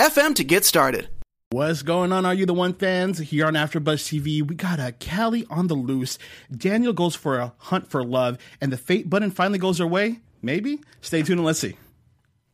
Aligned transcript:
FM 0.00 0.34
to 0.36 0.44
get 0.44 0.64
started. 0.64 1.10
What's 1.50 1.82
going 1.82 2.10
on? 2.10 2.24
Are 2.24 2.32
you 2.32 2.46
the 2.46 2.54
one 2.54 2.72
fans? 2.72 3.18
Here 3.18 3.44
on 3.44 3.52
AfterBuzz 3.52 4.08
TV, 4.08 4.40
we 4.40 4.54
got 4.54 4.80
a 4.80 4.92
Cali 4.92 5.44
on 5.50 5.66
the 5.66 5.74
loose. 5.74 6.16
Daniel 6.50 6.94
goes 6.94 7.14
for 7.14 7.36
a 7.36 7.52
hunt 7.58 7.90
for 7.90 8.02
love, 8.02 8.38
and 8.62 8.72
the 8.72 8.78
fate 8.78 9.10
button 9.10 9.30
finally 9.30 9.58
goes 9.58 9.76
her 9.76 9.86
way. 9.86 10.20
Maybe. 10.40 10.80
Stay 11.02 11.22
tuned 11.22 11.40
and 11.40 11.44
let's 11.44 11.58
see. 11.58 11.76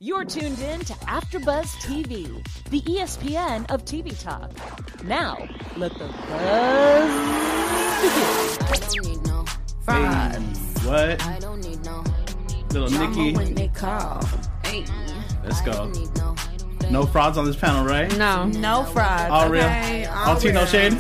You're 0.01 0.24
tuned 0.24 0.59
in 0.59 0.80
to 0.80 0.92
AfterBuzz 0.95 1.66
TV, 1.82 2.45
the 2.70 2.80
ESPN 2.80 3.70
of 3.70 3.84
TV 3.84 4.20
talk. 4.20 4.51
Now, 5.04 5.37
let 5.76 5.92
the 5.92 6.09
buzz 6.09 7.10
begin. 8.02 8.66
I 8.66 8.88
don't 8.90 9.06
need 9.06 9.24
no. 9.24 9.45
Hey, 9.87 10.40
what? 10.88 11.24
I 11.24 11.38
don't 11.38 11.60
need 11.60 11.84
no 11.84 12.02
little 12.70 12.90
Nikki. 12.90 13.37
When 13.37 13.54
they 13.54 13.68
call. 13.68 14.24
Hey. 14.65 14.84
Let's 15.45 15.60
go. 15.60 15.92
No 16.90 17.04
frauds 17.04 17.36
on 17.36 17.45
this 17.45 17.56
panel, 17.56 17.84
right? 17.84 18.16
No. 18.16 18.46
No 18.46 18.84
frauds. 18.84 19.30
All 19.30 19.48
real. 19.50 19.64
Okay, 19.64 20.04
all 20.06 20.28
I'll 20.28 20.40
see 20.40 20.52
no 20.52 20.64
shade. 20.64 20.95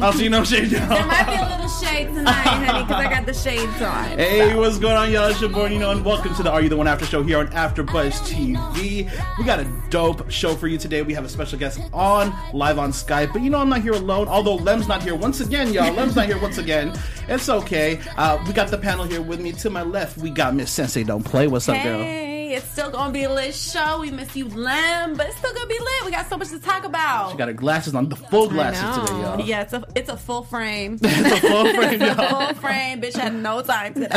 I'll 0.00 0.12
see 0.12 0.28
no 0.28 0.44
shade. 0.44 0.70
there 0.70 1.06
might 1.06 1.26
be 1.26 1.34
a 1.34 1.48
little 1.48 1.68
shade 1.68 2.06
tonight, 2.14 2.32
honey, 2.32 2.84
because 2.84 3.04
I 3.04 3.10
got 3.10 3.26
the 3.26 3.34
shades 3.34 3.82
on. 3.82 4.18
Hey, 4.18 4.50
so. 4.50 4.60
what's 4.60 4.78
going 4.78 4.96
on, 4.96 5.10
y'all? 5.10 5.28
It's 5.28 5.40
your 5.40 5.50
boy, 5.50 5.66
you 5.66 5.80
know, 5.80 5.90
and 5.90 6.04
welcome 6.04 6.32
to 6.36 6.42
the 6.44 6.50
Are 6.50 6.62
You 6.62 6.68
the 6.68 6.76
One 6.76 6.86
After 6.86 7.04
Show 7.04 7.24
here 7.24 7.38
on 7.38 7.48
AfterBuzz 7.48 8.12
TV. 8.20 9.10
We 9.36 9.44
got 9.44 9.58
a 9.58 9.70
dope 9.90 10.30
show 10.30 10.54
for 10.54 10.68
you 10.68 10.78
today. 10.78 11.02
We 11.02 11.12
have 11.14 11.24
a 11.24 11.28
special 11.28 11.58
guest 11.58 11.80
on 11.92 12.32
live 12.52 12.78
on 12.78 12.92
Skype, 12.92 13.32
but 13.32 13.42
you 13.42 13.50
know 13.50 13.58
I'm 13.58 13.68
not 13.68 13.82
here 13.82 13.94
alone. 13.94 14.28
Although 14.28 14.56
Lem's 14.56 14.86
not 14.86 15.02
here 15.02 15.16
once 15.16 15.40
again, 15.40 15.72
y'all. 15.72 15.92
Lem's 15.92 16.14
not 16.14 16.26
here 16.26 16.40
once 16.40 16.58
again. 16.58 16.96
It's 17.28 17.48
okay. 17.48 18.00
Uh, 18.16 18.42
we 18.46 18.52
got 18.52 18.68
the 18.68 18.78
panel 18.78 19.04
here 19.04 19.22
with 19.22 19.40
me. 19.40 19.52
To 19.52 19.70
my 19.70 19.82
left, 19.82 20.18
we 20.18 20.30
got 20.30 20.54
Miss 20.54 20.70
Sinse 20.76 21.04
Don't 21.04 21.24
Play. 21.24 21.48
What's 21.48 21.66
hey. 21.66 22.26
up, 22.26 22.31
girl? 22.52 22.62
It's 22.62 22.70
still 22.70 22.90
gonna 22.90 23.12
be 23.12 23.24
a 23.24 23.32
lit 23.32 23.54
show. 23.54 24.00
We 24.00 24.10
miss 24.10 24.34
you, 24.36 24.48
Lem, 24.48 25.14
but 25.14 25.26
it's 25.26 25.36
still 25.36 25.52
gonna 25.52 25.66
be 25.66 25.78
lit. 25.78 26.04
We 26.04 26.10
got 26.10 26.28
so 26.28 26.36
much 26.36 26.48
to 26.50 26.58
talk 26.58 26.84
about. 26.84 27.32
She 27.32 27.38
got 27.38 27.48
her 27.48 27.54
glasses 27.54 27.94
on, 27.94 28.08
the 28.08 28.16
full 28.16 28.48
glasses 28.48 28.82
today, 29.00 29.20
y'all. 29.20 29.40
Yeah, 29.40 29.62
it's 29.62 29.72
a 29.72 29.84
it's 29.94 30.10
a 30.10 30.16
full 30.16 30.42
frame. 30.42 30.98
it's 31.02 31.44
a 31.44 31.48
full 31.48 31.74
frame, 31.74 32.00
y'all. 32.00 32.14
full 32.14 32.54
frame. 32.56 33.00
Bitch 33.00 33.14
had 33.14 33.34
no 33.34 33.62
time 33.62 33.94
today. 33.94 34.08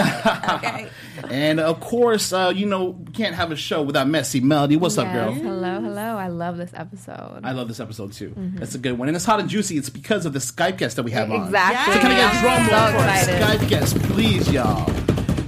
Okay. 0.53 0.89
and 1.30 1.59
of 1.59 1.80
course, 1.80 2.33
uh, 2.33 2.52
you 2.56 2.66
know, 2.66 2.89
we 2.89 3.11
can't 3.11 3.36
have 3.36 3.52
a 3.52 3.56
show 3.56 3.81
without 3.81 4.08
Messy 4.08 4.39
Melody. 4.39 4.78
What's 4.78 4.97
yes. 4.97 5.06
up, 5.06 5.13
girl? 5.13 5.33
Hello, 5.33 5.81
hello. 5.81 6.17
I 6.17 6.28
love 6.28 6.58
this 6.58 6.72
episode. 6.73 7.41
I 7.44 7.52
love 7.52 7.67
this 7.67 7.80
episode 7.80 8.13
too. 8.13 8.30
Mm-hmm. 8.30 8.58
That's 8.58 8.75
a 8.75 8.80
good 8.80 8.97
one, 8.97 9.08
and 9.08 9.16
it's 9.16 9.25
hot 9.25 9.39
and 9.39 9.50
juicy. 9.50 9.78
It's 9.78 9.89
because 9.89 10.25
of 10.25 10.33
the 10.33 10.39
Skype 10.39 10.78
guest 10.78 10.95
that 10.97 11.03
we 11.03 11.11
have 11.11 11.31
on. 11.31 11.45
Exactly. 11.45 11.94
So 11.94 12.00
can 12.00 12.11
I 12.11 12.16
get 12.16 12.36
a 12.36 12.39
drum 12.39 12.67
roll 12.67 12.88
so 12.88 13.38
for 13.38 13.44
our 13.44 13.58
Skype 13.58 13.69
guest, 13.69 14.00
please, 14.03 14.52
y'all? 14.52 15.05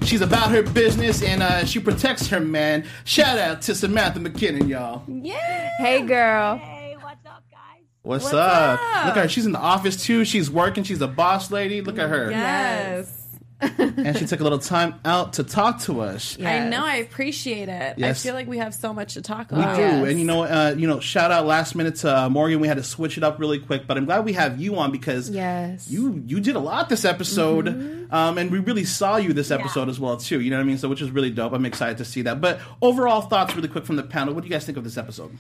She's 0.08 0.22
about 0.22 0.52
her 0.52 0.64
business 0.64 1.22
and 1.22 1.44
uh, 1.44 1.66
she 1.66 1.80
protects 1.80 2.28
her 2.28 2.40
man. 2.40 2.86
Shout 3.04 3.38
out 3.38 3.62
to 3.64 3.76
Samantha 3.76 4.20
McKinnon, 4.20 4.70
y'all. 4.70 5.04
Yeah. 5.08 5.70
Hey, 5.80 6.02
girl. 6.02 6.58
Hey, 6.58 6.96
what's 7.02 7.26
up, 7.26 7.44
guys? 7.52 7.84
What's, 8.04 8.24
what's 8.24 8.34
up? 8.36 8.80
up? 8.82 9.06
Look 9.06 9.18
at 9.18 9.24
her. 9.24 9.30
She's 9.30 9.46
in 9.46 9.52
the 9.52 9.60
office 9.60 10.02
too. 10.02 10.24
She's 10.24 10.50
working. 10.50 10.86
She's 10.86 11.02
a 11.02 11.08
boss 11.08 11.52
lady. 11.52 11.82
Look 11.82 12.00
at 12.00 12.10
her. 12.10 12.32
Yes 12.32 13.17
and 13.60 14.18
she 14.18 14.26
took 14.26 14.40
a 14.40 14.44
little 14.44 14.60
time 14.60 15.00
out 15.04 15.34
to 15.34 15.44
talk 15.44 15.82
to 15.82 16.02
us. 16.02 16.38
Yes. 16.38 16.48
I 16.66 16.70
know, 16.70 16.86
I 16.86 16.98
appreciate 16.98 17.70
it. 17.70 17.98
Yes. 17.98 18.24
I 18.24 18.28
feel 18.28 18.36
like 18.36 18.48
we 18.48 18.60
have 18.60 18.74
so 18.74 18.94
much 18.94 19.16
to 19.16 19.22
talk 19.22 19.52
about. 19.52 19.72
We 19.72 19.78
do, 19.78 19.82
yes. 19.82 20.10
and 20.10 20.20
you 20.20 20.26
know, 20.26 20.44
uh, 20.44 20.76
you 20.78 20.88
know, 20.88 21.00
shout 21.00 21.32
out 21.32 21.46
last 21.46 21.76
minute 21.76 21.96
to 21.98 22.16
uh, 22.16 22.30
Morgan. 22.30 22.60
We 22.60 22.68
had 22.68 22.78
to 22.78 22.84
switch 22.84 23.18
it 23.18 23.24
up 23.24 23.40
really 23.40 23.60
quick, 23.60 23.88
but 23.88 23.98
I'm 23.98 24.06
glad 24.06 24.26
we 24.26 24.34
have 24.34 24.62
you 24.62 24.78
on 24.78 24.92
because 24.92 25.30
yes, 25.30 25.90
you 25.90 26.24
you 26.28 26.40
did 26.40 26.56
a 26.56 26.60
lot 26.60 26.90
this 26.90 27.06
episode, 27.06 27.66
mm-hmm. 27.66 28.14
um, 28.14 28.38
and 28.38 28.52
we 28.52 28.60
really 28.60 28.86
saw 28.86 29.18
you 29.18 29.34
this 29.34 29.50
episode 29.50 29.86
yeah. 29.86 29.90
as 29.90 30.00
well 30.00 30.18
too. 30.18 30.40
You 30.40 30.52
know 30.52 30.58
what 30.58 30.64
I 30.64 30.68
mean? 30.68 30.78
So, 30.78 30.90
which 30.90 31.02
is 31.02 31.10
really 31.10 31.32
dope. 31.32 31.54
I'm 31.54 31.66
excited 31.66 31.98
to 31.98 32.06
see 32.06 32.22
that. 32.24 32.40
But 32.40 32.60
overall 32.82 33.22
thoughts, 33.22 33.56
really 33.56 33.70
quick 33.70 33.86
from 33.86 33.96
the 33.96 34.04
panel. 34.04 34.34
What 34.34 34.42
do 34.42 34.48
you 34.48 34.54
guys 34.54 34.66
think 34.66 34.78
of 34.78 34.84
this 34.84 34.98
episode? 34.98 35.36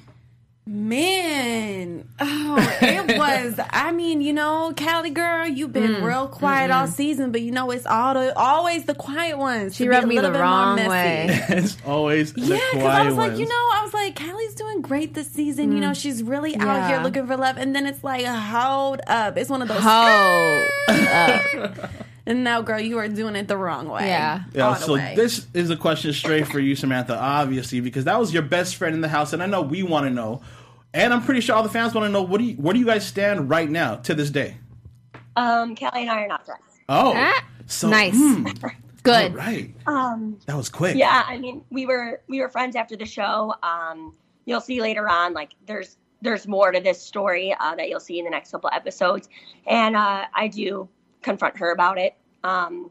Man, 0.69 2.09
oh, 2.19 2.77
it 2.81 3.17
was. 3.17 3.57
I 3.69 3.93
mean, 3.93 4.19
you 4.19 4.33
know, 4.33 4.73
Cali 4.75 5.11
girl, 5.11 5.47
you've 5.47 5.71
been 5.71 5.93
mm, 5.93 6.03
real 6.03 6.27
quiet 6.27 6.71
mm-hmm. 6.71 6.81
all 6.81 6.87
season, 6.87 7.31
but 7.31 7.39
you 7.39 7.53
know, 7.53 7.71
it's 7.71 7.85
all 7.85 8.15
the 8.15 8.37
always 8.37 8.83
the 8.83 8.93
quiet 8.93 9.37
ones. 9.37 9.77
She 9.77 9.87
rubbed 9.87 10.09
me 10.09 10.19
the 10.19 10.33
wrong 10.33 10.75
way. 10.75 11.27
it's 11.49 11.77
always 11.85 12.33
yeah, 12.35 12.59
because 12.73 12.83
I 12.83 13.05
was 13.05 13.15
ones. 13.15 13.29
like, 13.29 13.39
you 13.39 13.47
know, 13.47 13.53
I 13.55 13.81
was 13.81 13.93
like, 13.93 14.15
Cali's 14.15 14.55
doing 14.55 14.81
great 14.81 15.13
this 15.13 15.31
season. 15.31 15.71
Mm. 15.71 15.75
You 15.75 15.79
know, 15.79 15.91
mm. 15.91 16.01
she's 16.01 16.21
really 16.21 16.51
yeah. 16.51 16.65
out 16.65 16.89
here 16.89 16.99
looking 16.99 17.27
for 17.27 17.37
love, 17.37 17.55
and 17.55 17.73
then 17.73 17.85
it's 17.85 18.03
like, 18.03 18.25
hold 18.25 18.99
up, 19.07 19.37
it's 19.37 19.49
one 19.49 19.61
of 19.61 19.69
those 19.69 19.79
hold 19.81 20.67
up. 20.89 21.91
And 22.27 22.43
now, 22.43 22.61
girl, 22.61 22.81
you 22.81 22.97
are 22.97 23.07
doing 23.07 23.37
it 23.37 23.47
the 23.47 23.55
wrong 23.55 23.87
way. 23.87 24.07
Yeah. 24.07 24.43
Yeah. 24.53 24.75
So 24.75 24.95
way. 24.95 25.13
this 25.15 25.47
is 25.53 25.69
a 25.69 25.77
question 25.77 26.11
straight 26.11 26.45
for 26.45 26.59
you, 26.59 26.75
Samantha, 26.75 27.17
obviously, 27.17 27.79
because 27.79 28.03
that 28.03 28.19
was 28.19 28.33
your 28.33 28.43
best 28.43 28.75
friend 28.75 28.93
in 28.93 28.99
the 28.99 29.07
house, 29.07 29.31
and 29.31 29.41
I 29.41 29.45
know 29.45 29.61
we 29.61 29.81
want 29.81 30.07
to 30.07 30.09
know 30.09 30.41
and 30.97 31.13
I'm 31.13 31.21
pretty 31.21 31.41
sure 31.41 31.55
all 31.55 31.63
the 31.63 31.69
fans 31.69 31.93
want 31.93 32.05
to 32.05 32.09
know 32.09 32.23
what 32.23 32.39
do 32.39 32.43
you 32.43 32.55
where 32.55 32.73
do 32.73 32.79
you 32.79 32.85
guys 32.85 33.05
stand 33.05 33.49
right 33.49 33.69
now 33.69 33.97
to 33.97 34.13
this 34.13 34.29
day? 34.29 34.57
Um, 35.35 35.75
Kelly 35.75 36.01
and 36.01 36.09
I 36.09 36.23
are 36.23 36.27
not 36.27 36.45
friends. 36.45 36.63
Oh, 36.89 37.13
ah, 37.15 37.45
so 37.67 37.89
nice. 37.89 38.15
Hmm. 38.15 38.47
Good. 39.03 39.35
Right. 39.35 39.73
Um, 39.85 40.37
that 40.47 40.57
was 40.57 40.67
quick. 40.67 40.97
Yeah, 40.97 41.23
I 41.25 41.37
mean, 41.37 41.63
we 41.69 41.85
were 41.85 42.21
we 42.27 42.41
were 42.41 42.49
friends 42.49 42.75
after 42.75 42.97
the 42.97 43.05
show. 43.05 43.53
Um, 43.63 44.15
you'll 44.45 44.59
see 44.59 44.81
later 44.81 45.07
on, 45.07 45.33
like 45.33 45.51
there's 45.65 45.97
there's 46.21 46.47
more 46.47 46.71
to 46.71 46.79
this 46.79 47.01
story 47.01 47.55
uh, 47.59 47.75
that 47.75 47.89
you'll 47.89 47.99
see 47.99 48.17
in 48.19 48.25
the 48.25 48.31
next 48.31 48.51
couple 48.51 48.69
episodes, 48.73 49.29
and 49.67 49.95
uh, 49.95 50.25
I 50.33 50.47
do 50.47 50.89
confront 51.21 51.57
her 51.57 51.71
about 51.71 51.99
it 51.99 52.15
um, 52.43 52.89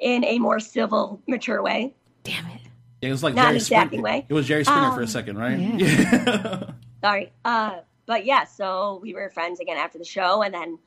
in 0.00 0.24
a 0.24 0.38
more 0.38 0.58
civil, 0.58 1.20
mature 1.28 1.62
way. 1.62 1.94
Damn 2.24 2.46
it. 2.46 2.62
Yeah, 3.02 3.10
it 3.10 3.12
was 3.12 3.22
like 3.22 3.34
not 3.34 3.46
Jerry 3.46 3.56
exacting 3.56 4.02
way. 4.02 4.24
It 4.28 4.34
was 4.34 4.46
Jerry 4.46 4.64
Springer 4.64 4.86
um, 4.86 4.94
for 4.94 5.00
a 5.00 5.04
um, 5.04 5.08
second, 5.08 5.38
right? 5.38 5.58
Yeah. 5.58 6.70
Sorry. 7.02 7.32
Uh, 7.44 7.80
but 8.06 8.24
yeah, 8.24 8.44
so 8.44 9.00
we 9.02 9.14
were 9.14 9.30
friends 9.30 9.60
again 9.60 9.76
after 9.76 9.98
the 9.98 10.04
show, 10.04 10.42
and 10.42 10.52
then 10.52 10.78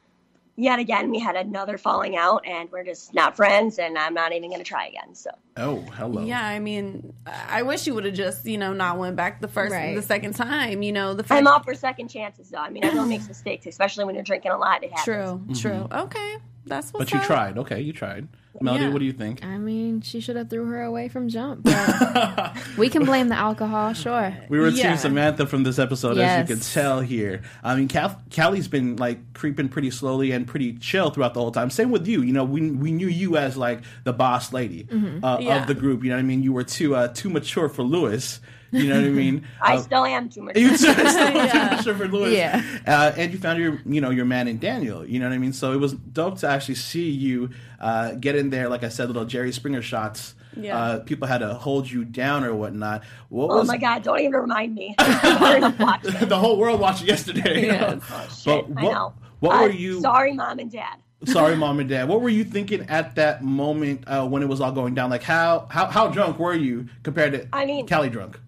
yet 0.55 0.79
again 0.79 1.11
we 1.11 1.19
had 1.19 1.35
another 1.35 1.77
falling 1.77 2.15
out, 2.15 2.45
and 2.45 2.71
we're 2.71 2.83
just 2.83 3.13
not 3.13 3.35
friends, 3.35 3.79
and 3.79 3.97
I'm 3.97 4.13
not 4.13 4.33
even 4.33 4.49
going 4.49 4.61
to 4.61 4.67
try 4.67 4.87
again. 4.87 5.15
So. 5.15 5.31
Oh, 5.57 5.81
hello. 5.81 6.23
Yeah, 6.23 6.45
I 6.45 6.59
mean, 6.59 7.13
I 7.25 7.63
wish 7.63 7.87
you 7.87 7.93
would 7.93 8.05
have 8.05 8.13
just, 8.13 8.45
you 8.45 8.57
know, 8.57 8.73
not 8.73 8.97
went 8.97 9.15
back 9.15 9.41
the 9.41 9.47
first, 9.47 9.73
right. 9.73 9.95
the 9.95 10.01
second 10.01 10.33
time. 10.35 10.81
You 10.83 10.91
know, 10.91 11.13
the. 11.13 11.25
i 11.33 11.37
I'm 11.37 11.47
all 11.47 11.61
for 11.63 11.73
second 11.73 12.09
chances, 12.09 12.49
though. 12.49 12.57
I 12.57 12.69
mean, 12.69 12.83
everyone 12.83 13.09
makes 13.09 13.27
mistakes, 13.29 13.65
especially 13.65 14.05
when 14.05 14.15
you're 14.15 14.23
drinking 14.23 14.51
a 14.51 14.57
lot. 14.57 14.83
It 14.83 14.91
happens. 14.91 15.05
True. 15.05 15.15
Mm-hmm. 15.15 15.53
True. 15.53 15.87
Okay, 15.91 16.37
that's 16.65 16.93
what. 16.93 16.99
But 16.99 17.13
you 17.13 17.19
tried. 17.21 17.57
Okay, 17.57 17.81
you 17.81 17.93
tried. 17.93 18.27
Melody, 18.61 18.85
yeah. 18.85 18.91
what 18.91 18.99
do 18.99 19.05
you 19.05 19.11
think? 19.11 19.43
I 19.43 19.57
mean, 19.57 20.01
she 20.01 20.21
should 20.21 20.35
have 20.35 20.49
threw 20.49 20.65
her 20.65 20.83
away 20.83 21.09
from 21.09 21.27
jump. 21.27 21.65
we 22.77 22.89
can 22.89 23.03
blame 23.03 23.27
the 23.27 23.35
alcohol, 23.35 23.93
sure. 23.93 24.35
We 24.49 24.59
were 24.59 24.69
yeah. 24.69 24.89
Team 24.89 24.97
Samantha 24.97 25.45
from 25.45 25.63
this 25.63 25.77
episode, 25.77 26.17
yes. 26.17 26.43
as 26.43 26.49
you 26.49 26.55
can 26.55 26.63
tell 26.63 27.01
here. 27.01 27.41
I 27.63 27.75
mean, 27.75 27.87
Cal- 27.87 28.21
Cali's 28.29 28.67
been 28.67 28.95
like 28.95 29.33
creeping 29.33 29.69
pretty 29.69 29.91
slowly 29.91 30.31
and 30.31 30.47
pretty 30.47 30.77
chill 30.77 31.09
throughout 31.09 31.33
the 31.33 31.41
whole 31.41 31.51
time. 31.51 31.69
Same 31.69 31.91
with 31.91 32.07
you. 32.07 32.21
You 32.21 32.33
know, 32.33 32.45
we 32.45 32.71
we 32.71 32.91
knew 32.91 33.07
you 33.07 33.37
as 33.37 33.57
like 33.57 33.81
the 34.03 34.13
boss 34.13 34.53
lady 34.53 34.85
mm-hmm. 34.85 35.23
uh, 35.23 35.39
yeah. 35.39 35.61
of 35.61 35.67
the 35.67 35.75
group. 35.75 36.03
You 36.03 36.11
know 36.11 36.15
what 36.15 36.21
I 36.21 36.25
mean? 36.25 36.43
You 36.43 36.53
were 36.53 36.63
too 36.63 36.95
uh, 36.95 37.09
too 37.09 37.29
mature 37.29 37.67
for 37.67 37.83
Lewis. 37.83 38.39
You 38.75 38.89
know 38.89 38.95
what 38.95 39.05
I 39.05 39.09
mean? 39.09 39.47
I 39.61 39.75
uh, 39.75 39.81
still 39.81 40.05
am 40.05 40.29
too 40.29 40.41
much. 40.41 40.57
You 40.65 40.75
still 40.77 40.95
yeah. 40.95 41.81
too 41.83 41.93
for 41.93 42.07
Lewis. 42.07 42.33
Yeah. 42.33 42.61
Uh, 42.85 43.13
and 43.15 43.31
you 43.31 43.39
found 43.39 43.59
your, 43.59 43.79
you 43.85 44.01
know, 44.01 44.09
your 44.09 44.25
man 44.25 44.47
in 44.47 44.59
Daniel. 44.59 45.05
You 45.05 45.19
know 45.19 45.27
what 45.27 45.35
I 45.35 45.37
mean? 45.37 45.53
So 45.53 45.73
it 45.73 45.79
was 45.79 45.93
dope 45.93 46.39
to 46.39 46.47
actually 46.47 46.75
see 46.75 47.09
you 47.09 47.51
uh, 47.79 48.13
get 48.13 48.35
in 48.35 48.49
there. 48.49 48.69
Like 48.69 48.83
I 48.83 48.89
said, 48.89 49.07
little 49.07 49.25
Jerry 49.25 49.51
Springer 49.51 49.81
shots. 49.81 50.35
Yeah. 50.57 50.77
Uh, 50.77 50.99
people 50.99 51.27
had 51.27 51.39
to 51.39 51.53
hold 51.53 51.89
you 51.89 52.05
down 52.05 52.43
or 52.43 52.55
whatnot. 52.55 53.03
What 53.29 53.51
oh 53.51 53.63
my 53.63 53.77
god! 53.77 54.03
Don't 54.03 54.19
even 54.19 54.33
remind 54.33 54.73
me. 54.73 54.95
the 54.99 56.37
whole 56.39 56.57
world 56.57 56.79
watched 56.79 57.03
it 57.03 57.07
yesterday. 57.07 57.65
Yes. 57.65 58.01
oh 58.09 58.27
shit! 58.33 58.73
But 58.73 58.83
what, 58.83 58.91
I 58.91 58.93
know. 58.93 59.13
What 59.39 59.61
were 59.61 59.69
uh, 59.69 59.73
you? 59.73 60.01
Sorry, 60.01 60.33
mom 60.33 60.59
and 60.59 60.71
dad. 60.71 60.97
Sorry, 61.25 61.55
mom 61.55 61.79
and 61.79 61.89
dad. 61.89 62.07
What 62.07 62.21
were 62.21 62.29
you 62.29 62.43
thinking 62.43 62.81
at 62.89 63.15
that 63.15 63.43
moment 63.43 64.03
uh, 64.07 64.27
when 64.27 64.43
it 64.43 64.49
was 64.49 64.61
all 64.61 64.71
going 64.71 64.93
down? 64.93 65.09
Like 65.09 65.23
how 65.23 65.67
how 65.69 65.87
how 65.87 66.07
drunk 66.07 66.39
were 66.39 66.53
you 66.53 66.87
compared 67.03 67.33
to? 67.33 67.47
I 67.51 67.65
mean, 67.65 67.87
Cali 67.87 68.09
drunk. 68.09 68.39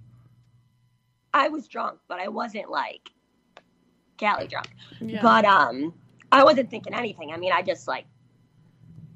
I 1.38 1.50
was 1.50 1.68
drunk, 1.68 2.00
but 2.07 2.19
I 2.19 2.28
wasn't 2.28 2.69
like 2.69 3.10
Cali 4.18 4.48
drunk. 4.48 4.69
Yeah. 5.00 5.22
But 5.22 5.45
um, 5.45 5.94
I 6.31 6.44
wasn't 6.44 6.69
thinking 6.69 6.94
anything. 6.94 7.31
I 7.31 7.38
mean, 7.38 7.51
I 7.51 7.62
just 7.62 7.88
like 7.88 8.06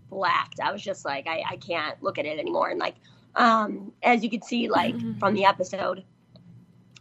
blacked. 0.10 0.60
I 0.60 0.72
was 0.72 0.82
just 0.82 1.04
like, 1.06 1.28
I, 1.28 1.44
I 1.50 1.58
can't 1.58 2.02
look 2.04 2.18
at 2.18 2.26
it 2.26 2.40
anymore. 2.40 2.70
And 2.70 2.80
like, 2.80 2.96
um, 3.36 3.92
as 4.04 4.24
you 4.24 4.30
could 4.30 4.44
see, 4.44 4.70
like 4.70 4.96
mm-hmm. 4.96 5.20
from 5.20 5.34
the 5.34 5.46
episode, 5.46 6.04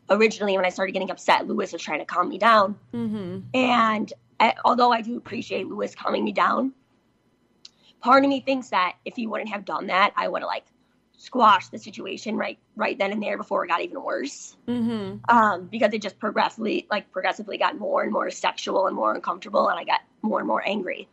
originally 0.08 0.56
when 0.56 0.64
I 0.64 0.70
started 0.70 0.92
getting 0.92 1.10
upset, 1.10 1.46
Lewis 1.46 1.72
was 1.72 1.82
trying 1.82 2.00
to 2.00 2.04
calm 2.04 2.28
me 2.28 2.38
down. 2.38 2.76
Mm-hmm. 2.94 3.40
And 3.54 4.12
I, 4.38 4.54
although 4.64 4.92
I 4.92 5.02
do 5.02 5.16
appreciate 5.16 5.66
Lewis 5.66 5.94
calming 5.94 6.24
me 6.24 6.32
down, 6.32 6.72
part 8.00 8.24
of 8.24 8.30
me 8.30 8.40
thinks 8.40 8.70
that 8.70 8.96
if 9.04 9.16
he 9.16 9.26
wouldn't 9.26 9.50
have 9.50 9.64
done 9.64 9.88
that, 9.88 10.12
I 10.16 10.28
would 10.28 10.42
have 10.42 10.48
like 10.48 10.64
squashed 11.20 11.70
the 11.70 11.78
situation 11.78 12.34
right 12.34 12.58
right 12.76 12.98
then 12.98 13.12
and 13.12 13.22
there 13.22 13.36
before 13.36 13.62
it 13.62 13.68
got 13.68 13.82
even 13.82 14.02
worse. 14.02 14.56
Mm-hmm. 14.66 15.18
Um, 15.28 15.66
because 15.66 15.92
it 15.92 16.00
just 16.00 16.18
progressively 16.18 16.86
like 16.90 17.12
progressively 17.12 17.58
got 17.58 17.78
more 17.78 18.02
and 18.02 18.10
more 18.10 18.30
sexual 18.30 18.86
and 18.86 18.96
more 18.96 19.14
uncomfortable, 19.14 19.68
and 19.68 19.78
I 19.78 19.84
got 19.84 20.00
more 20.22 20.38
and 20.38 20.48
more 20.48 20.66
angry. 20.66 21.08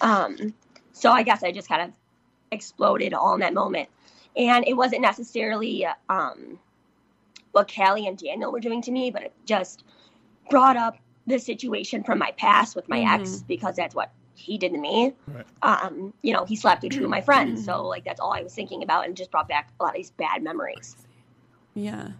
Um, 0.00 0.54
so 0.92 1.12
I 1.12 1.22
guess 1.22 1.44
I 1.44 1.52
just 1.52 1.68
kind 1.68 1.82
of 1.82 1.90
exploded 2.50 3.14
all 3.14 3.34
in 3.34 3.40
that 3.40 3.54
moment, 3.54 3.88
and 4.36 4.66
it 4.66 4.74
wasn't 4.74 5.02
necessarily 5.02 5.86
um, 6.08 6.58
what 7.52 7.68
Cali 7.68 8.08
and 8.08 8.18
Daniel 8.18 8.50
were 8.50 8.60
doing 8.60 8.82
to 8.82 8.90
me, 8.90 9.12
but 9.12 9.22
it 9.22 9.32
just 9.46 9.84
brought 10.50 10.76
up 10.76 10.96
the 11.28 11.38
situation 11.38 12.02
from 12.02 12.18
my 12.18 12.32
past 12.32 12.74
with 12.74 12.88
my 12.88 13.00
ex 13.14 13.44
because 13.46 13.76
that's 13.76 13.94
what 13.94 14.10
he 14.38 14.58
did 14.58 14.72
to 14.72 14.78
me. 14.78 15.14
Right. 15.26 15.46
Um, 15.62 16.14
you 16.22 16.32
know, 16.32 16.44
he 16.44 16.56
slept 16.56 16.82
with 16.82 16.92
two 16.92 17.04
of 17.04 17.10
my 17.10 17.20
friends, 17.20 17.64
so 17.64 17.86
like 17.86 18.04
that's 18.04 18.20
all 18.20 18.32
I 18.32 18.42
was 18.42 18.54
thinking 18.54 18.82
about, 18.82 19.06
and 19.06 19.16
just 19.16 19.30
brought 19.30 19.48
back 19.48 19.70
a 19.80 19.82
lot 19.82 19.90
of 19.90 19.96
these 19.96 20.10
bad 20.10 20.42
memories. 20.42 20.96
Yeah. 21.74 22.10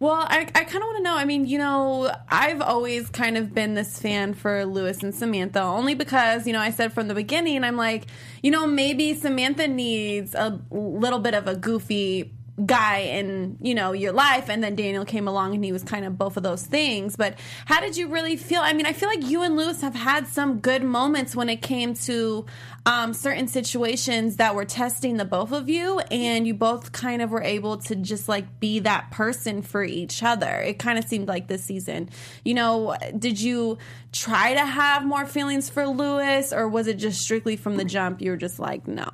Well, 0.00 0.12
I, 0.12 0.48
I 0.54 0.64
kind 0.64 0.76
of 0.76 0.84
want 0.84 0.96
to 0.96 1.02
know. 1.02 1.14
I 1.14 1.26
mean, 1.26 1.44
you 1.44 1.58
know, 1.58 2.10
I've 2.30 2.62
always 2.62 3.10
kind 3.10 3.36
of 3.36 3.52
been 3.52 3.74
this 3.74 3.98
fan 3.98 4.32
for 4.32 4.64
Lewis 4.64 5.02
and 5.02 5.14
Samantha, 5.14 5.60
only 5.60 5.94
because, 5.94 6.46
you 6.46 6.54
know, 6.54 6.58
I 6.58 6.70
said 6.70 6.94
from 6.94 7.08
the 7.08 7.14
beginning, 7.14 7.64
I'm 7.64 7.76
like, 7.76 8.06
you 8.42 8.50
know, 8.50 8.66
maybe 8.66 9.12
Samantha 9.12 9.68
needs 9.68 10.34
a 10.34 10.58
little 10.70 11.18
bit 11.18 11.34
of 11.34 11.46
a 11.46 11.54
goofy 11.54 12.32
guy 12.66 12.98
in, 12.98 13.56
you 13.60 13.74
know, 13.74 13.92
your 13.92 14.12
life. 14.12 14.48
And 14.48 14.62
then 14.62 14.74
Daniel 14.76 15.04
came 15.04 15.26
along 15.28 15.54
and 15.54 15.64
he 15.64 15.72
was 15.72 15.82
kind 15.82 16.04
of 16.04 16.18
both 16.18 16.36
of 16.36 16.42
those 16.42 16.64
things. 16.64 17.16
But 17.16 17.38
how 17.66 17.80
did 17.80 17.96
you 17.96 18.08
really 18.08 18.36
feel? 18.36 18.60
I 18.60 18.72
mean, 18.72 18.86
I 18.86 18.92
feel 18.92 19.08
like 19.08 19.24
you 19.26 19.42
and 19.42 19.56
Lewis 19.56 19.80
have 19.80 19.94
had 19.94 20.26
some 20.26 20.60
good 20.60 20.82
moments 20.82 21.34
when 21.36 21.48
it 21.48 21.62
came 21.62 21.94
to 21.94 22.46
um, 22.86 23.12
certain 23.14 23.46
situations 23.48 24.36
that 24.36 24.54
were 24.54 24.64
testing 24.64 25.16
the 25.16 25.24
both 25.24 25.52
of 25.52 25.68
you. 25.68 26.00
And 26.10 26.46
you 26.46 26.54
both 26.54 26.92
kind 26.92 27.22
of 27.22 27.30
were 27.30 27.42
able 27.42 27.78
to 27.78 27.96
just 27.96 28.28
like 28.28 28.60
be 28.60 28.80
that 28.80 29.10
person 29.10 29.62
for 29.62 29.82
each 29.84 30.22
other. 30.22 30.60
It 30.60 30.78
kind 30.78 30.98
of 30.98 31.04
seemed 31.04 31.28
like 31.28 31.46
this 31.48 31.64
season. 31.64 32.10
You 32.44 32.54
know, 32.54 32.96
did 33.18 33.40
you 33.40 33.78
try 34.12 34.54
to 34.54 34.64
have 34.66 35.04
more 35.04 35.24
feelings 35.26 35.70
for 35.70 35.86
Lewis 35.86 36.52
or 36.52 36.68
was 36.68 36.86
it 36.88 36.94
just 36.94 37.20
strictly 37.20 37.56
from 37.56 37.76
the 37.76 37.84
jump? 37.84 38.20
You 38.20 38.32
were 38.32 38.36
just 38.36 38.58
like, 38.58 38.88
no. 38.88 39.08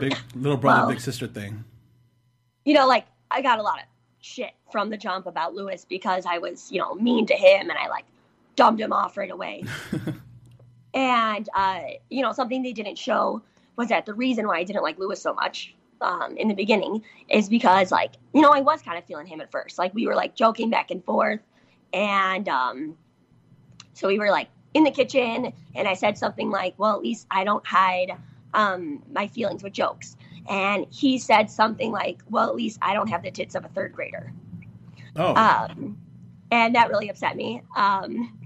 Big 0.00 0.16
little 0.34 0.56
brother, 0.56 0.82
Wow. 0.82 0.88
big 0.88 1.00
sister 1.00 1.26
thing. 1.26 1.64
You 2.64 2.74
know, 2.74 2.86
like 2.86 3.06
I 3.30 3.42
got 3.42 3.58
a 3.58 3.62
lot 3.62 3.78
of 3.78 3.84
shit 4.20 4.52
from 4.70 4.90
the 4.90 4.96
jump 4.96 5.26
about 5.26 5.54
Lewis 5.54 5.86
because 5.88 6.26
I 6.26 6.38
was, 6.38 6.70
you 6.70 6.78
know, 6.78 6.94
mean 6.94 7.26
to 7.26 7.34
him 7.34 7.70
and 7.70 7.78
I 7.78 7.88
like 7.88 8.04
dumped 8.56 8.80
him 8.80 8.92
off 8.92 9.16
right 9.16 9.30
away. 9.30 9.64
and 10.94 11.48
uh, 11.54 11.80
you 12.08 12.22
know, 12.22 12.32
something 12.32 12.62
they 12.62 12.72
didn't 12.72 12.98
show 12.98 13.42
was 13.76 13.88
that 13.88 14.06
the 14.06 14.14
reason 14.14 14.46
why 14.46 14.58
I 14.58 14.64
didn't 14.64 14.82
like 14.82 14.98
Lewis 14.98 15.22
so 15.22 15.32
much 15.34 15.74
um, 16.00 16.36
in 16.36 16.48
the 16.48 16.54
beginning 16.54 17.02
is 17.28 17.48
because 17.48 17.90
like, 17.90 18.12
you 18.34 18.40
know, 18.40 18.50
I 18.50 18.60
was 18.60 18.82
kind 18.82 18.98
of 18.98 19.04
feeling 19.04 19.26
him 19.26 19.40
at 19.40 19.50
first. 19.50 19.78
Like 19.78 19.94
we 19.94 20.06
were 20.06 20.14
like 20.14 20.34
joking 20.34 20.70
back 20.70 20.90
and 20.90 21.04
forth 21.04 21.40
and 21.92 22.48
um 22.48 22.96
so 23.94 24.08
we 24.08 24.18
were 24.18 24.30
like 24.30 24.48
in 24.74 24.84
the 24.84 24.90
kitchen 24.90 25.52
and 25.74 25.88
I 25.88 25.94
said 25.94 26.16
something 26.16 26.50
like, 26.50 26.74
Well, 26.78 26.94
at 26.94 27.02
least 27.02 27.26
I 27.30 27.44
don't 27.44 27.66
hide 27.66 28.12
um 28.54 29.02
my 29.12 29.28
feelings 29.28 29.62
with 29.62 29.72
jokes. 29.72 30.16
And 30.50 30.86
he 30.90 31.18
said 31.18 31.48
something 31.50 31.92
like, 31.92 32.22
Well, 32.28 32.48
at 32.48 32.56
least 32.56 32.78
I 32.82 32.92
don't 32.92 33.08
have 33.08 33.22
the 33.22 33.30
tits 33.30 33.54
of 33.54 33.64
a 33.64 33.68
third 33.68 33.92
grader. 33.94 34.32
Oh, 35.16 35.34
Um, 35.34 35.96
and 36.50 36.74
that 36.74 36.90
really 36.90 37.08
upset 37.08 37.36
me. 37.36 37.62
Um, 37.76 38.36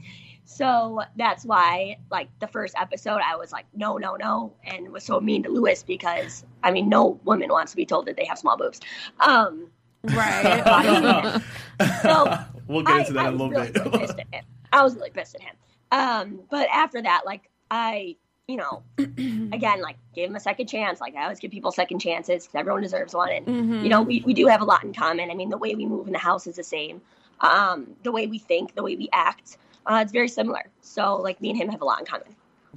so 0.45 1.01
that's 1.17 1.45
why, 1.45 1.97
like, 2.11 2.29
the 2.39 2.47
first 2.47 2.75
episode, 2.79 3.21
I 3.25 3.37
was 3.37 3.51
like, 3.51 3.65
no, 3.75 3.97
no, 3.97 4.17
no, 4.17 4.53
and 4.63 4.91
was 4.93 5.03
so 5.03 5.19
mean 5.21 5.43
to 5.45 5.49
Lewis 5.49 5.83
because, 5.83 6.45
I 6.63 6.71
mean, 6.71 6.89
no 6.91 7.19
woman 7.25 7.49
wants 7.49 7.73
to 7.73 7.77
be 7.77 7.87
told 7.87 8.07
that 8.07 8.17
they 8.17 8.27
have 8.27 8.39
small 8.39 8.57
boobs. 8.57 8.81
Um, 9.21 9.71
Right. 10.05 11.43
so 12.03 12.39
we'll 12.69 12.83
get 12.83 13.01
into 13.01 13.15
that 13.15 13.25
I 13.25 13.29
in 13.29 13.35
a 13.35 13.37
little 13.39 13.51
really, 13.51 13.71
bit. 13.73 13.85
really 13.85 13.99
pissed 13.99 14.19
at 14.19 14.35
him. 14.35 14.45
I 14.73 14.83
was 14.83 14.95
really 14.97 15.11
pissed 15.11 15.35
at 15.37 15.41
him. 15.41 15.57
Um, 15.93 16.41
but 16.51 16.69
after 16.71 17.01
that, 17.01 17.23
like, 17.25 17.49
I, 17.71 18.17
you 18.49 18.57
know, 18.57 18.83
again, 18.99 19.81
like, 19.81 19.97
give 20.15 20.29
him 20.29 20.37
a 20.37 20.41
second 20.41 20.67
chance. 20.67 21.01
Like, 21.01 21.15
I 21.17 21.25
always 21.25 21.39
give 21.39 21.51
people 21.51 21.73
second 21.73 22.01
chances 22.01 22.47
'cause 22.47 22.55
everyone 22.55 22.83
deserves 22.83 23.15
one. 23.15 23.31
And, 23.31 23.47
Mm-hmm. 23.47 23.83
you 23.85 23.89
know, 23.89 24.03
we, 24.03 24.23
we 24.25 24.35
do 24.35 24.47
have 24.47 24.61
a 24.61 24.65
lot 24.65 24.85
in 24.85 24.93
common. 24.93 25.31
I 25.31 25.35
mean, 25.35 25.49
the 25.49 25.57
way 25.59 25.75
we 25.75 25.87
move 25.87 26.07
in 26.07 26.13
the 26.13 26.19
house 26.19 26.47
is 26.47 26.57
the 26.57 26.63
same. 26.65 27.01
Um, 27.41 27.97
the 28.03 28.13
way 28.13 28.27
we 28.27 28.39
think, 28.39 28.75
the 28.75 28.83
way 28.83 28.97
we 28.97 29.09
act, 29.13 29.57
uh, 29.87 30.01
it's 30.03 30.13
very 30.13 30.29
similar. 30.29 30.63
So, 30.83 31.17
like, 31.17 31.41
me 31.41 31.51
and 31.51 31.59
him 31.59 31.69
have 31.69 31.81
a 31.83 31.85
lot 31.85 32.01
in 32.01 32.07
common. 32.07 32.29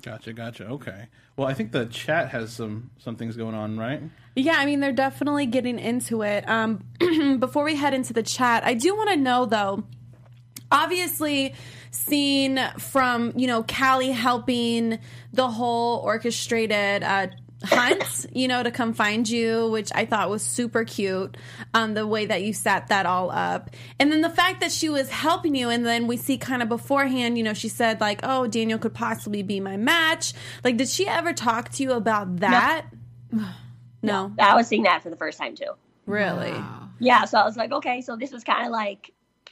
Gotcha, 0.01 0.31
gotcha. 0.33 0.65
Okay. 0.67 1.07
Well, 1.35 1.47
I 1.47 1.53
think 1.53 1.71
the 1.71 1.85
chat 1.87 2.29
has 2.29 2.53
some 2.53 2.91
some 2.99 3.15
things 3.15 3.35
going 3.35 3.55
on, 3.55 3.77
right? 3.79 4.01
Yeah, 4.35 4.55
I 4.57 4.65
mean, 4.67 4.79
they're 4.79 4.91
definitely 4.91 5.47
getting 5.47 5.79
into 5.79 6.21
it. 6.21 6.47
Um, 6.47 6.83
before 7.39 7.63
we 7.63 7.75
head 7.75 7.93
into 7.95 8.13
the 8.13 8.21
chat, 8.21 8.63
I 8.63 8.73
do 8.75 8.95
want 8.95 9.09
to 9.09 9.15
know, 9.15 9.45
though, 9.45 9.83
obviously, 10.71 11.53
seen 11.91 12.59
from, 12.79 13.33
you 13.35 13.47
know, 13.47 13.63
Cali 13.63 14.11
helping 14.11 14.99
the 15.33 15.47
whole 15.47 15.99
orchestrated 15.99 17.03
uh, 17.03 17.27
hunt, 17.63 18.25
you 18.33 18.47
know, 18.47 18.61
to 18.63 18.71
come 18.71 18.93
find 18.93 19.27
you, 19.27 19.69
which 19.69 19.91
I 19.93 20.05
thought 20.05 20.29
was 20.29 20.43
super 20.43 20.83
cute, 20.83 21.37
um, 21.73 21.93
the 21.93 22.05
way 22.05 22.25
that 22.25 22.43
you 22.43 22.53
set 22.53 22.87
that 22.87 23.05
all 23.05 23.31
up. 23.31 23.71
And 23.99 24.11
then 24.11 24.21
the 24.21 24.29
fact 24.29 24.61
that 24.61 24.71
she 24.71 24.89
was 24.89 25.09
helping 25.09 25.55
you, 25.55 25.69
and 25.69 25.85
then 25.85 26.07
we 26.07 26.17
see 26.17 26.37
kind 26.37 26.61
of 26.61 26.69
beforehand, 26.69 27.37
you 27.37 27.43
know, 27.43 27.53
she 27.53 27.69
said, 27.69 27.99
like, 27.99 28.19
oh, 28.23 28.47
Daniel 28.47 28.79
could 28.79 28.93
possibly 28.93 29.43
be 29.43 29.59
my 29.59 29.77
match. 29.77 30.33
Like, 30.63 30.77
did 30.77 30.89
she 30.89 31.07
ever 31.07 31.33
talk 31.33 31.69
to 31.73 31.83
you 31.83 31.93
about 31.93 32.37
that? 32.37 32.85
No. 34.03 34.31
I 34.39 34.55
was 34.55 34.67
seeing 34.67 34.83
that 34.83 35.01
for 35.01 35.09
the 35.09 35.15
first 35.15 35.39
time, 35.39 35.55
too. 35.55 35.71
Really? 36.05 36.53
Yeah, 36.99 37.25
so 37.25 37.39
I 37.39 37.43
was 37.43 37.57
like, 37.57 37.71
okay, 37.71 38.01
so 38.01 38.15
this 38.15 38.31
was 38.31 38.43
kind 38.43 38.65
of 38.65 38.71
like 38.71 39.11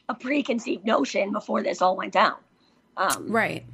a 0.09 0.15
preconceived 0.15 0.85
notion 0.85 1.31
before 1.31 1.63
this 1.63 1.81
all 1.81 1.95
went 1.97 2.13
down. 2.13 2.35
Um, 2.97 3.27
Right. 3.31 3.65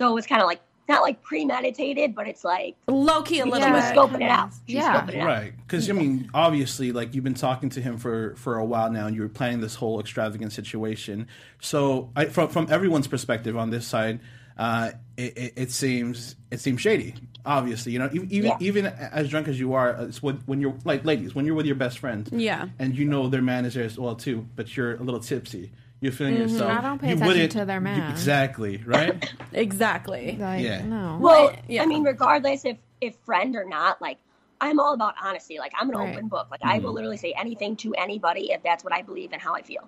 So 0.00 0.10
it 0.10 0.14
was 0.14 0.26
kind 0.26 0.42
of 0.42 0.46
like, 0.48 0.60
not 0.88 1.00
like 1.02 1.22
premeditated, 1.22 2.14
but 2.14 2.28
it's 2.28 2.44
like, 2.44 2.76
Low 2.88 3.22
key 3.22 3.40
a 3.40 3.46
little 3.46 3.66
she 3.66 3.72
was 3.72 3.84
bit. 3.84 3.96
scoping 3.96 4.16
it 4.22 4.30
out. 4.30 4.50
She 4.68 4.74
Yeah. 4.74 5.00
scoping 5.00 5.14
it 5.14 5.20
out. 5.20 5.26
Right, 5.26 5.52
because 5.56 5.88
I 5.88 5.94
mean, 5.94 6.28
obviously, 6.34 6.92
like 6.92 7.14
you've 7.14 7.24
been 7.24 7.32
talking 7.34 7.70
to 7.70 7.80
him 7.80 7.96
for 7.96 8.34
for 8.36 8.58
a 8.58 8.64
while 8.64 8.90
now, 8.90 9.06
and 9.06 9.16
you 9.16 9.22
were 9.22 9.28
planning 9.28 9.60
this 9.60 9.76
whole 9.76 9.98
extravagant 10.00 10.52
situation. 10.52 11.26
So, 11.60 12.10
I, 12.14 12.26
from 12.26 12.48
from 12.48 12.66
everyone's 12.70 13.06
perspective 13.06 13.56
on 13.56 13.70
this 13.70 13.86
side, 13.86 14.20
uh, 14.58 14.90
it, 15.16 15.36
it, 15.38 15.52
it 15.56 15.70
seems 15.70 16.36
it 16.50 16.60
seems 16.60 16.80
shady. 16.80 17.14
Obviously, 17.46 17.92
you 17.92 17.98
know, 17.98 18.08
e- 18.12 18.26
even 18.30 18.50
Yeah. 18.50 18.56
even 18.60 18.86
as 18.86 19.28
drunk 19.28 19.48
as 19.48 19.60
you 19.60 19.74
are, 19.74 19.90
it's 20.00 20.22
when, 20.22 20.36
when 20.46 20.60
you're 20.60 20.74
like 20.84 21.04
ladies, 21.04 21.34
when 21.34 21.44
you're 21.44 21.54
with 21.54 21.66
your 21.66 21.74
best 21.76 21.98
friend, 21.98 22.28
Yeah. 22.32 22.68
and 22.78 22.96
you 22.96 23.04
know 23.04 23.28
their 23.28 23.42
man 23.42 23.64
is 23.66 23.74
there 23.74 23.84
as 23.84 23.98
well 23.98 24.14
too, 24.16 24.46
but 24.56 24.74
you're 24.76 24.94
a 24.94 25.02
little 25.02 25.20
tipsy. 25.20 25.70
You're 26.00 26.12
feeling 26.12 26.36
yourself. 26.36 26.70
I 26.70 26.80
don't 26.80 26.98
pay 26.98 27.08
you 27.08 27.14
attention 27.14 27.26
wouldn't- 27.28 27.52
to 27.52 27.64
their 27.64 27.76
you- 27.76 27.82
man. 27.82 28.10
exactly, 28.10 28.78
right? 28.86 29.32
Exactly. 29.52 30.36
Like, 30.38 30.62
Yeah. 30.62 30.82
no. 30.84 31.18
Well, 31.20 31.48
Right, 31.48 31.64
yeah. 31.68 31.82
I 31.82 31.86
mean, 31.86 32.02
regardless 32.04 32.64
if 32.64 32.76
if 33.00 33.14
friend 33.26 33.56
or 33.56 33.64
not, 33.64 34.00
like 34.00 34.18
I'm 34.60 34.80
all 34.80 34.94
about 34.94 35.14
honesty. 35.22 35.58
Like 35.58 35.72
I'm 35.78 35.90
an 35.90 35.96
Right. 35.96 36.14
open 36.14 36.28
book. 36.28 36.48
Like 36.50 36.60
I 36.62 36.78
will 36.78 36.92
literally 36.92 37.16
say 37.18 37.34
anything 37.38 37.76
to 37.76 37.92
anybody 37.94 38.52
if 38.52 38.62
that's 38.62 38.82
what 38.84 38.92
I 38.94 39.02
believe 39.02 39.32
and 39.32 39.42
how 39.42 39.54
I 39.54 39.60
feel. 39.62 39.86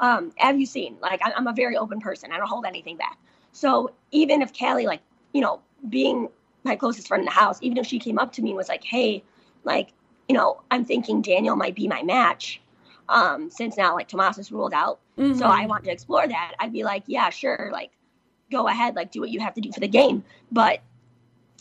Um, 0.00 0.32
have 0.36 0.58
you 0.60 0.66
seen? 0.66 0.96
Like 1.00 1.20
I- 1.24 1.32
I'm 1.32 1.46
a 1.46 1.52
very 1.54 1.76
open 1.76 2.00
person. 2.00 2.32
I 2.32 2.36
don't 2.36 2.48
hold 2.48 2.66
anything 2.66 2.96
back. 2.98 3.16
So 3.52 3.92
even 4.10 4.42
if 4.42 4.52
Cali, 4.52 4.86
like 4.86 5.00
you 5.32 5.40
know, 5.40 5.60
being 5.88 6.28
my 6.64 6.76
closest 6.76 7.08
friend 7.08 7.22
in 7.22 7.26
the 7.26 7.32
house, 7.32 7.58
even 7.62 7.78
if 7.78 7.86
she 7.86 7.98
came 7.98 8.18
up 8.18 8.32
to 8.34 8.42
me 8.42 8.50
and 8.50 8.56
was 8.56 8.68
like, 8.68 8.84
"Hey, 8.84 9.22
like 9.64 9.92
you 10.28 10.34
know, 10.34 10.60
I'm 10.70 10.84
thinking 10.84 11.22
Daniel 11.22 11.56
might 11.56 11.74
be 11.74 11.88
my 11.88 12.02
match," 12.02 12.60
um, 13.08 13.50
since 13.50 13.76
now 13.76 13.94
like 13.94 14.08
Tomas 14.08 14.38
is 14.38 14.52
ruled 14.52 14.74
out, 14.74 15.00
so 15.36 15.46
I 15.46 15.66
want 15.66 15.84
to 15.84 15.90
explore 15.90 16.26
that. 16.26 16.54
I'd 16.58 16.72
be 16.72 16.84
like, 16.84 17.04
"Yeah, 17.06 17.30
sure, 17.30 17.70
like." 17.72 17.90
go 18.50 18.68
ahead, 18.68 18.96
like 18.96 19.10
do 19.10 19.20
what 19.20 19.30
you 19.30 19.40
have 19.40 19.54
to 19.54 19.60
do 19.60 19.72
for 19.72 19.80
the 19.80 19.88
game. 19.88 20.24
But 20.50 20.80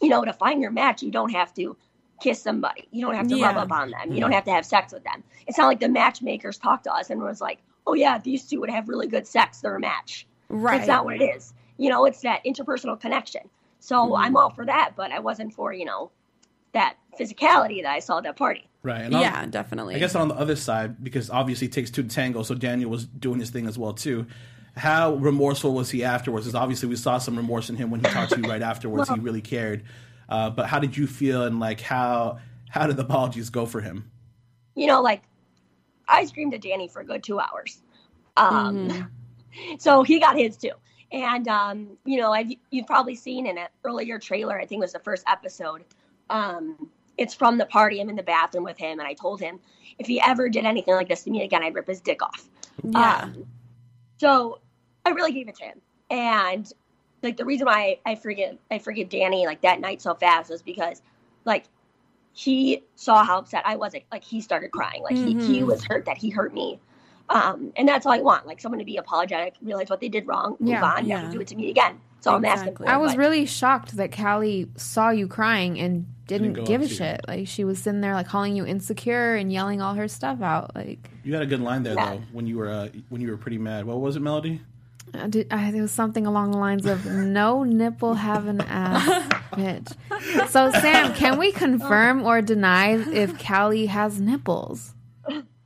you 0.01 0.09
know, 0.09 0.23
to 0.23 0.33
find 0.33 0.61
your 0.61 0.71
match, 0.71 1.01
you 1.01 1.11
don't 1.11 1.31
have 1.31 1.53
to 1.55 1.75
kiss 2.21 2.41
somebody. 2.41 2.87
You 2.91 3.05
don't 3.05 3.15
have 3.15 3.27
to 3.27 3.41
rub 3.41 3.57
up 3.57 3.71
on 3.71 3.91
them. 3.91 4.13
You 4.13 4.21
don't 4.21 4.31
have 4.31 4.45
to 4.45 4.51
have 4.51 4.65
sex 4.65 4.93
with 4.93 5.03
them. 5.03 5.23
It's 5.47 5.57
not 5.57 5.67
like 5.67 5.79
the 5.79 5.89
matchmakers 5.89 6.57
talked 6.57 6.85
to 6.85 6.93
us 6.93 7.09
and 7.09 7.21
was 7.21 7.41
like, 7.41 7.59
"Oh 7.85 7.93
yeah, 7.93 8.19
these 8.19 8.45
two 8.45 8.59
would 8.59 8.69
have 8.69 8.89
really 8.89 9.07
good 9.07 9.27
sex. 9.27 9.61
They're 9.61 9.75
a 9.75 9.79
match." 9.79 10.27
Right. 10.49 10.77
That's 10.77 10.87
not 10.87 11.05
what 11.05 11.15
it 11.15 11.23
is. 11.23 11.53
You 11.77 11.89
know, 11.89 12.05
it's 12.05 12.21
that 12.21 12.43
interpersonal 12.45 12.99
connection. 12.99 13.41
So 13.79 13.95
Mm-hmm. 14.07 14.15
I'm 14.15 14.35
all 14.37 14.49
for 14.49 14.65
that, 14.65 14.93
but 14.95 15.11
I 15.11 15.19
wasn't 15.19 15.53
for 15.53 15.73
you 15.73 15.85
know 15.85 16.11
that 16.73 16.95
physicality 17.19 17.81
that 17.83 17.91
I 17.93 17.99
saw 17.99 18.17
at 18.17 18.23
that 18.25 18.35
party. 18.35 18.67
Right. 18.83 19.01
And 19.01 19.15
on- 19.15 19.21
yeah, 19.21 19.45
definitely. 19.47 19.95
I 19.95 19.99
guess 19.99 20.15
on 20.15 20.27
the 20.27 20.35
other 20.35 20.55
side, 20.55 21.03
because 21.03 21.29
obviously 21.29 21.67
it 21.67 21.73
takes 21.73 21.89
two 21.89 22.03
to 22.03 22.09
tango, 22.09 22.43
so 22.43 22.55
Daniel 22.55 22.89
was 22.89 23.05
doing 23.05 23.39
his 23.39 23.49
thing 23.49 23.67
as 23.67 23.77
well 23.77 23.93
too. 23.93 24.25
How 24.75 25.15
remorseful 25.15 25.73
was 25.73 25.89
he 25.89 26.03
afterwards? 26.03 26.45
Because 26.45 26.55
obviously 26.55 26.87
we 26.89 26.95
saw 26.95 27.17
some 27.17 27.35
remorse 27.35 27.69
in 27.69 27.75
him 27.75 27.89
when 27.89 27.99
he 27.99 28.05
talked 28.11 28.33
to 28.33 28.39
you 28.41 28.47
right 28.47 28.61
afterwards. 28.73 29.09
he 29.09 29.19
really 29.19 29.41
cared. 29.41 29.83
Uh, 30.29 30.49
but 30.51 30.67
how 30.67 30.77
did 30.79 30.95
you 30.95 31.07
feel, 31.07 31.43
and 31.45 31.59
like 31.59 31.81
how 31.81 32.37
how 32.69 32.85
did 32.85 32.97
the 32.97 33.01
apologies 33.03 33.49
go 33.49 33.65
for 33.65 33.81
him? 33.81 34.11
you 34.75 34.85
know, 34.85 35.01
like 35.01 35.23
I 36.07 36.25
screamed 36.25 36.53
at 36.53 36.61
Danny 36.61 36.87
for 36.87 36.99
a 37.01 37.05
good 37.05 37.23
two 37.23 37.39
hours. 37.39 37.81
Um, 38.35 39.09
so 39.79 40.03
he 40.03 40.19
got 40.19 40.37
his 40.37 40.57
too. 40.57 40.71
And 41.11 41.47
um, 41.47 41.97
you 42.05 42.19
know, 42.19 42.31
I've, 42.31 42.51
you've 42.71 42.87
probably 42.87 43.15
seen 43.15 43.47
in 43.47 43.57
an 43.57 43.67
earlier 43.83 44.19
trailer. 44.19 44.59
I 44.59 44.65
think 44.65 44.79
it 44.79 44.83
was 44.83 44.93
the 44.93 44.99
first 44.99 45.23
episode. 45.27 45.83
Um, 46.29 46.89
it's 47.17 47.33
from 47.33 47.57
the 47.57 47.65
party. 47.65 47.99
I'm 48.01 48.09
in 48.09 48.15
the 48.15 48.23
bathroom 48.23 48.63
with 48.63 48.77
him, 48.77 48.99
and 48.99 49.07
I 49.07 49.13
told 49.13 49.39
him 49.39 49.59
if 49.97 50.07
he 50.07 50.21
ever 50.21 50.49
did 50.49 50.65
anything 50.65 50.93
like 50.93 51.07
this 51.07 51.23
to 51.23 51.31
me 51.31 51.43
again, 51.43 51.63
I'd 51.63 51.73
rip 51.73 51.87
his 51.87 52.01
dick 52.01 52.21
off. 52.21 52.47
Yeah. 52.83 53.21
Um, 53.23 53.45
so 54.17 54.59
I 55.05 55.11
really 55.11 55.31
gave 55.31 55.47
it 55.47 55.55
to 55.55 55.63
him, 55.63 55.81
and 56.09 56.71
like 57.23 57.37
the 57.37 57.45
reason 57.45 57.65
why 57.65 57.99
I 58.05 58.15
forgive 58.15 58.57
I 58.69 58.79
forgive 58.79 59.09
Danny 59.09 59.45
like 59.45 59.61
that 59.61 59.79
night 59.79 60.01
so 60.01 60.13
fast 60.13 60.49
was 60.49 60.61
because 60.61 61.01
like 61.45 61.65
he 62.37 62.83
saw 62.95 63.23
how 63.23 63.39
upset 63.39 63.63
I 63.65 63.77
was. 63.77 63.93
Like, 63.93 64.05
like 64.11 64.23
he 64.23 64.41
started 64.41 64.71
crying. 64.71 65.01
Like 65.01 65.15
he, 65.15 65.33
he 65.43 65.63
was 65.63 65.83
hurt 65.83 66.05
that 66.05 66.17
he 66.17 66.29
hurt 66.29 66.53
me. 66.53 66.79
Um, 67.29 67.73
and 67.75 67.87
that's 67.87 68.05
all 68.05 68.13
I 68.13 68.19
want. 68.21 68.45
Like 68.47 68.61
someone 68.61 68.79
to 68.79 68.85
be 68.85 68.97
apologetic, 68.97 69.55
realize 69.61 69.89
what 69.89 69.99
they 69.99 70.09
did 70.09 70.27
wrong, 70.27 70.55
move 70.59 70.69
Yeah. 70.69 70.83
on, 70.83 71.05
Yeah. 71.05 71.21
never 71.21 71.33
do 71.33 71.41
it 71.41 71.47
to 71.47 71.55
me 71.55 71.69
again. 71.69 71.99
So 72.21 72.33
I'm 72.33 72.45
asking 72.45 72.75
for. 72.77 72.87
I 72.89 72.97
was 72.97 73.11
but- 73.13 73.19
really 73.19 73.45
shocked 73.45 73.95
that 73.97 74.11
Cali 74.11 74.67
saw 74.75 75.09
you 75.09 75.27
crying 75.27 75.79
and 75.79 76.05
didn't, 76.25 76.53
Didn't 76.53 76.67
give 76.67 76.81
a 76.81 76.83
up 76.85 76.89
to 76.89 76.93
you. 76.93 76.97
shit. 76.97 77.21
Like 77.27 77.47
she 77.47 77.63
was 77.63 77.79
sitting 77.81 78.01
there 78.01 78.13
like 78.13 78.27
calling 78.27 78.55
you 78.55 78.65
insecure 78.65 79.35
and 79.35 79.51
yelling 79.51 79.81
all 79.81 79.93
her 79.93 80.07
stuff 80.07 80.41
out. 80.41 80.75
Like 80.75 81.09
You 81.23 81.33
had 81.33 81.41
a 81.43 81.45
good 81.45 81.61
line 81.61 81.83
there 81.83 81.93
Yeah. 81.95 82.15
though 82.15 82.21
when 82.31 82.47
you 82.47 82.57
were 82.57 82.69
uh, 82.69 82.87
when 83.09 83.21
you 83.21 83.29
were 83.31 83.37
pretty 83.37 83.57
mad. 83.57 83.85
What 83.85 83.99
was 84.01 84.15
it, 84.15 84.21
Melody? 84.21 84.61
I 85.13 85.27
did, 85.27 85.47
I, 85.51 85.71
there 85.71 85.81
was 85.81 85.91
something 85.93 86.27
along 86.27 86.51
the 86.51 86.57
lines 86.57 86.85
of 86.85 87.05
"No 87.05 87.63
nipple 87.63 88.15
having 88.15 88.59
ass, 88.59 89.07
bitch." 89.53 89.95
So 90.49 90.69
Sam, 90.71 91.13
can 91.13 91.37
we 91.39 91.53
confirm 91.53 92.25
or 92.25 92.41
deny 92.41 92.89
if 92.97 93.37
Cali 93.39 93.85
has 93.85 94.19
nipples? 94.19 94.93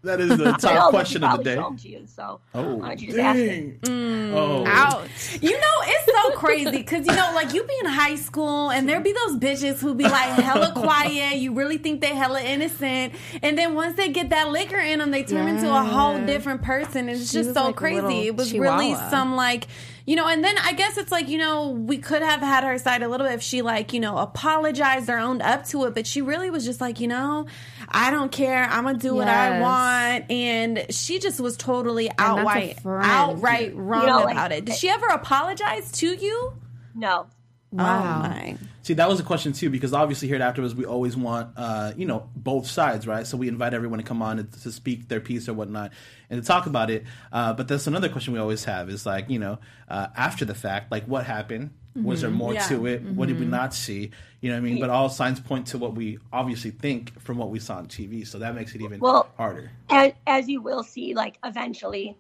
That 0.03 0.20
is 0.20 0.36
the 0.38 0.50
I 0.53 0.58
top 0.58 0.62
but 0.62 0.89
question 0.89 1.24
of 1.24 1.38
the 1.38 1.43
probably 1.43 1.43
day. 1.43 1.55
showed 1.55 1.63
them 1.70 1.77
to 1.77 1.89
you, 1.89 2.03
so 2.08 2.39
Oh, 2.55 2.75
why 2.77 2.88
don't 2.89 3.01
you 3.01 3.08
just 3.08 3.20
ask 3.20 3.38
him? 3.38 3.79
dang. 3.84 3.93
Mm. 3.93 4.34
Oh, 4.34 4.63
Ouch! 4.65 5.39
You 5.41 5.51
know, 5.51 5.75
it's 5.84 6.05
so 6.12 6.31
crazy 6.38 6.72
because 6.72 7.05
you 7.05 7.13
know, 7.15 7.31
like 7.36 7.53
you 7.53 7.63
be 7.63 7.74
in 7.81 7.86
high 7.86 8.15
school 8.15 8.72
and 8.72 8.88
there 8.89 9.00
be 9.01 9.13
those 9.13 9.38
bitches 9.38 9.79
who 9.79 9.93
be 9.93 10.03
like 10.05 10.29
hella 10.41 10.72
quiet. 10.75 11.36
You 11.38 11.53
really 11.53 11.77
think 11.77 12.01
they 12.01 12.15
hella 12.15 12.41
innocent, 12.41 13.13
and 13.43 13.58
then 13.58 13.75
once 13.75 13.96
they 13.96 14.10
get 14.10 14.29
that 14.31 14.50
liquor 14.50 14.79
in 14.79 15.00
them, 15.00 15.12
they 15.12 15.24
turn 15.24 15.48
into 15.48 15.70
a 15.70 15.84
whole 15.84 16.20
different 16.25 16.62
person. 16.63 17.08
It's 17.10 17.29
She 17.29 17.38
just 17.39 17.53
so 17.53 17.65
like 17.65 17.75
crazy. 17.75 18.27
It 18.27 18.36
was 18.36 18.53
really 18.53 18.96
some 19.12 19.36
like. 19.36 19.67
You 20.12 20.18
know, 20.18 20.27
and 20.27 20.44
then 20.44 20.58
I 20.58 20.74
guess 20.74 20.98
it's 20.98 21.10
like, 21.10 21.30
you 21.30 21.38
know, 21.38 21.70
we 21.70 21.98
could 21.98 22.22
have 22.22 22.41
had 22.41 22.65
her 22.65 22.77
side 22.77 23.01
a 23.01 23.08
little 23.08 23.25
bit 23.25 23.34
if 23.36 23.41
she, 23.41 23.62
like, 23.62 23.94
you 23.94 24.01
know, 24.01 24.18
apologized 24.18 25.10
or 25.10 25.18
owned 25.18 25.41
up 25.41 25.65
to 25.68 25.86
it, 25.86 25.94
but 25.94 26.06
she 26.06 26.22
really 26.22 26.50
was 26.50 26.65
just 26.65 26.82
like, 26.82 27.00
you 27.00 27.08
know, 27.08 27.46
I 27.88 28.12
don't 28.12 28.30
care. 28.30 28.62
I'm 28.65 28.84
going 28.84 28.98
to 28.98 29.01
do 29.01 29.15
what 29.15 29.30
I 29.30 29.62
want. 29.62 30.30
And 30.30 30.86
she 30.89 31.20
just 31.20 31.39
was 31.39 31.56
totally 31.56 32.12
outright, 32.18 32.77
outright 32.86 33.74
wrong 33.74 34.01
You 34.01 34.08
know, 34.08 34.24
like- 34.25 34.34
about 34.34 34.51
it. 34.51 34.65
Did 34.65 34.75
she 34.75 34.89
ever 34.89 35.06
apologize 35.06 35.89
to 35.94 36.08
you? 36.13 36.56
No, 36.94 37.27
oh 37.72 37.77
Wow. 37.77 38.15
Oh 38.18 38.27
my. 38.27 38.58
See, 38.84 38.96
that 38.96 39.08
was 39.08 39.20
a 39.20 39.24
question 39.24 39.54
too, 39.54 39.70
because 39.70 39.94
obviously 39.94 40.28
here 40.28 40.42
at 40.42 40.56
AfterBuzz 40.56 40.74
we 40.74 40.86
always 40.86 41.16
want, 41.16 41.52
uh, 41.56 41.94
you 41.96 42.06
know, 42.08 42.30
both 42.36 42.66
sides, 42.66 43.06
right? 43.06 43.28
So 43.28 43.38
we 43.38 43.48
invite 43.48 43.74
everyone 43.76 44.00
to 44.00 44.04
come 44.06 44.22
on 44.24 44.38
to, 44.38 44.44
to 44.62 44.72
speak 44.72 45.08
their 45.08 45.20
piece 45.20 45.48
or 45.48 45.54
whatnot 45.54 45.92
and 46.32 46.42
to 46.42 46.48
talk 46.48 46.66
about 46.66 46.90
it. 46.90 47.04
Uh, 47.32 47.54
but 47.54 47.68
that's 47.68 47.86
another 47.86 48.10
question 48.10 48.34
we 48.34 48.40
always 48.40 48.64
have 48.66 48.90
is 48.90 49.06
like, 49.06 49.30
you 49.30 49.38
know, 49.38 49.60
uh, 49.88 50.08
after 50.16 50.46
the 50.46 50.56
fact, 50.56 50.92
like 50.92 51.06
what 51.06 51.26
happened? 51.26 51.72
Was 51.94 52.22
there 52.22 52.32
more 52.32 52.54
Yeah. 52.54 52.66
to 52.70 52.86
it? 52.88 53.04
What 53.04 53.28
did 53.28 53.38
we 53.38 53.46
not 53.46 53.74
see? 53.74 54.12
You 54.40 54.50
know 54.50 54.56
what 54.56 54.60
I 54.60 54.62
mean? 54.62 54.80
But 54.80 54.90
all 54.90 55.10
signs 55.10 55.42
point 55.42 55.68
to 55.68 55.78
what 55.78 55.94
we 55.94 56.20
obviously 56.32 56.72
think 56.72 57.20
from 57.22 57.38
what 57.38 57.50
we 57.50 57.60
saw 57.60 57.76
on 57.78 57.88
TV. 57.88 58.26
So 58.26 58.40
that 58.40 58.56
makes 58.56 58.74
it 58.74 58.82
even 58.82 59.00
Well- 59.02 59.30
harder. 59.36 59.72
as, 59.90 60.14
as 60.26 60.48
you 60.48 60.62
will 60.62 60.84
see, 60.84 61.14
like 61.14 61.38
eventually, 61.44 62.18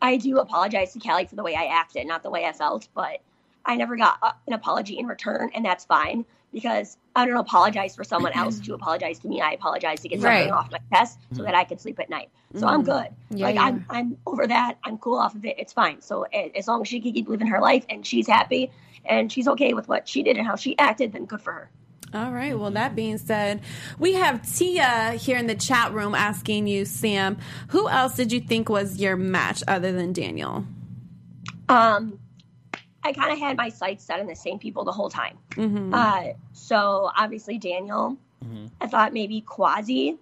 I 0.00 0.16
do 0.18 0.38
apologize 0.38 0.92
to 0.92 1.00
Cali 1.00 1.26
for 1.26 1.34
the 1.34 1.42
way 1.42 1.56
I 1.56 1.64
acted, 1.64 2.06
not 2.06 2.22
the 2.22 2.30
way 2.30 2.44
I 2.46 2.52
felt, 2.52 2.86
but 2.94 3.18
I 3.68 3.76
never 3.76 3.96
got 3.96 4.18
an 4.46 4.54
apology 4.54 4.98
in 4.98 5.06
return, 5.06 5.50
and 5.54 5.64
that's 5.64 5.84
fine 5.84 6.24
because 6.52 6.96
I 7.14 7.26
don't 7.26 7.36
apologize 7.36 7.94
for 7.94 8.02
someone 8.02 8.32
else 8.32 8.58
to 8.60 8.72
apologize 8.74 9.18
to 9.20 9.28
me. 9.28 9.42
I 9.42 9.52
apologize 9.52 10.00
to 10.00 10.08
get 10.08 10.20
something 10.20 10.48
Right. 10.48 10.50
off 10.50 10.70
my 10.72 10.78
chest 10.92 11.18
so 11.34 11.42
that 11.42 11.54
I 11.54 11.64
can 11.64 11.78
sleep 11.78 12.00
at 12.00 12.08
night. 12.08 12.30
So 12.56 12.66
I'm 12.66 12.82
good. 12.82 13.08
Yeah, 13.30 13.44
like 13.46 13.54
yeah. 13.56 13.64
I'm, 13.64 13.86
I'm 13.90 14.16
over 14.26 14.46
that. 14.46 14.78
I'm 14.82 14.96
cool 14.96 15.18
off 15.18 15.34
of 15.34 15.44
it. 15.44 15.56
It's 15.58 15.74
fine. 15.74 16.00
So 16.00 16.22
as 16.32 16.66
long 16.66 16.80
as 16.80 16.88
she 16.88 17.00
can 17.00 17.12
keep 17.12 17.28
living 17.28 17.46
her 17.48 17.60
life 17.60 17.84
and 17.90 18.04
she's 18.06 18.26
happy 18.26 18.70
and 19.04 19.30
she's 19.30 19.46
okay 19.46 19.74
with 19.74 19.86
what 19.86 20.08
she 20.08 20.22
did 20.22 20.38
and 20.38 20.46
how 20.46 20.56
she 20.56 20.76
acted, 20.78 21.12
then 21.12 21.26
good 21.26 21.42
for 21.42 21.52
her. 21.52 21.70
All 22.14 22.32
right. 22.32 22.58
Well, 22.58 22.70
that 22.70 22.96
being 22.96 23.18
said, 23.18 23.60
we 23.98 24.14
have 24.14 24.40
Tia 24.50 25.12
here 25.20 25.36
in 25.36 25.46
the 25.46 25.54
chat 25.54 25.92
room 25.92 26.14
asking 26.14 26.66
you, 26.66 26.86
Sam, 26.86 27.36
who 27.68 27.86
else 27.90 28.16
did 28.16 28.32
you 28.32 28.40
think 28.40 28.70
was 28.70 28.98
your 28.98 29.16
match 29.16 29.62
other 29.68 29.92
than 29.92 30.14
Daniel? 30.14 30.64
Um, 31.68 32.18
I 33.04 33.12
kind 33.12 33.32
of 33.32 33.38
had 33.38 33.56
my 33.56 33.68
sights 33.68 34.04
set 34.04 34.20
on 34.20 34.26
the 34.26 34.34
same 34.36 34.58
people 34.58 34.84
the 34.84 34.92
whole 34.92 35.08
time. 35.10 35.38
Uh, 35.92 36.24
so 36.52 37.10
obviously 37.16 37.58
Daniel. 37.58 38.16
I 38.80 38.86
thought 38.86 39.12
maybe 39.12 39.42
Kwasi 39.42 40.16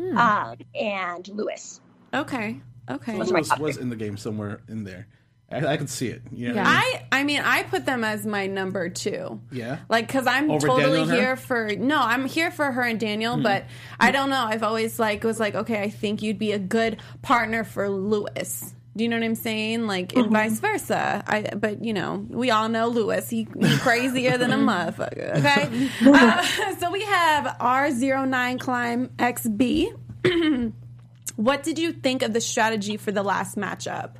um, 0.00 0.56
and 0.74 1.26
Lewis. 1.28 1.80
Okay. 2.14 2.60
Okay. 2.88 3.18
Those 3.18 3.30
are 3.30 3.34
my 3.34 3.38
Was, 3.40 3.48
top 3.48 3.58
was 3.58 3.74
three. 3.76 3.82
in 3.82 3.90
the 3.90 3.96
game 3.96 4.16
somewhere 4.16 4.60
in 4.68 4.84
there. 4.84 5.06
I, 5.50 5.64
I 5.64 5.76
could 5.76 5.90
see 5.90 6.08
it. 6.08 6.22
You 6.32 6.52
know 6.52 6.62
what 6.62 6.66
I 6.66 6.70
mean? 6.70 7.00
I 7.12 7.20
I 7.20 7.24
mean, 7.24 7.40
I 7.44 7.62
put 7.64 7.86
them 7.86 8.02
as 8.04 8.26
my 8.26 8.46
number 8.46 8.88
two. 8.88 9.40
Yeah. 9.52 9.78
Like, 9.88 10.08
cause 10.08 10.26
I'm 10.26 10.50
Over 10.50 10.66
totally 10.66 10.82
Daniel 10.98 11.02
and 11.02 11.10
her? 11.10 11.16
here 11.16 11.36
for 11.36 11.70
no, 11.76 12.00
I'm 12.00 12.26
here 12.26 12.50
for 12.50 12.70
her 12.72 12.82
and 12.82 12.98
Daniel, 12.98 13.36
but 13.36 13.64
I 14.00 14.10
don't 14.10 14.30
know. 14.30 14.44
I've 14.44 14.62
always 14.62 14.98
like 14.98 15.22
was 15.24 15.38
like, 15.38 15.54
okay, 15.54 15.82
I 15.82 15.90
think 15.90 16.22
you'd 16.22 16.38
be 16.38 16.52
a 16.52 16.58
good 16.58 17.00
partner 17.22 17.62
for 17.64 17.88
Lewis. 17.88 18.74
Do 18.96 19.04
you 19.04 19.10
know 19.10 19.16
what 19.16 19.24
I'm 19.24 19.34
saying? 19.34 19.86
Like, 19.86 20.16
and 20.16 20.32
vice 20.32 20.58
versa. 20.58 21.22
I, 21.26 21.42
but 21.54 21.84
you 21.84 21.92
know, 21.92 22.24
we 22.30 22.50
all 22.50 22.70
know 22.70 22.88
Lewis. 22.88 23.28
He, 23.28 23.46
he 23.60 23.76
crazier 23.78 24.38
than 24.38 24.52
a 24.52 24.56
motherfucker. 24.56 25.36
Okay. 25.36 25.90
uh, 26.10 26.76
so 26.76 26.90
we 26.90 27.02
have 27.02 27.44
R09 27.58 28.58
Climb 28.58 29.08
XB. 29.18 30.72
what 31.36 31.62
did 31.62 31.78
you 31.78 31.92
think 31.92 32.22
of 32.22 32.32
the 32.32 32.40
strategy 32.40 32.96
for 32.96 33.12
the 33.12 33.22
last 33.22 33.56
matchup? 33.56 34.14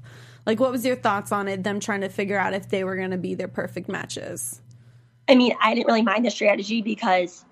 Like, 0.45 0.61
what 0.61 0.73
was 0.73 0.85
your 0.85 0.97
thoughts 0.97 1.33
on 1.33 1.49
it? 1.49 1.64
Them 1.64 1.80
trying 1.80 2.02
to 2.02 2.11
figure 2.11 2.38
out 2.38 2.52
if 2.52 2.68
they 2.68 2.85
were 2.85 2.97
going 2.97 3.11
to 3.12 3.18
be 3.18 3.35
their 3.35 3.49
perfect 3.49 3.88
matches. 3.88 4.61
I 5.28 5.35
mean, 5.35 5.54
I 5.61 5.75
didn't 5.75 5.87
really 5.87 6.02
mind 6.02 6.25
the 6.25 6.30
strategy 6.30 6.83
because 6.83 7.45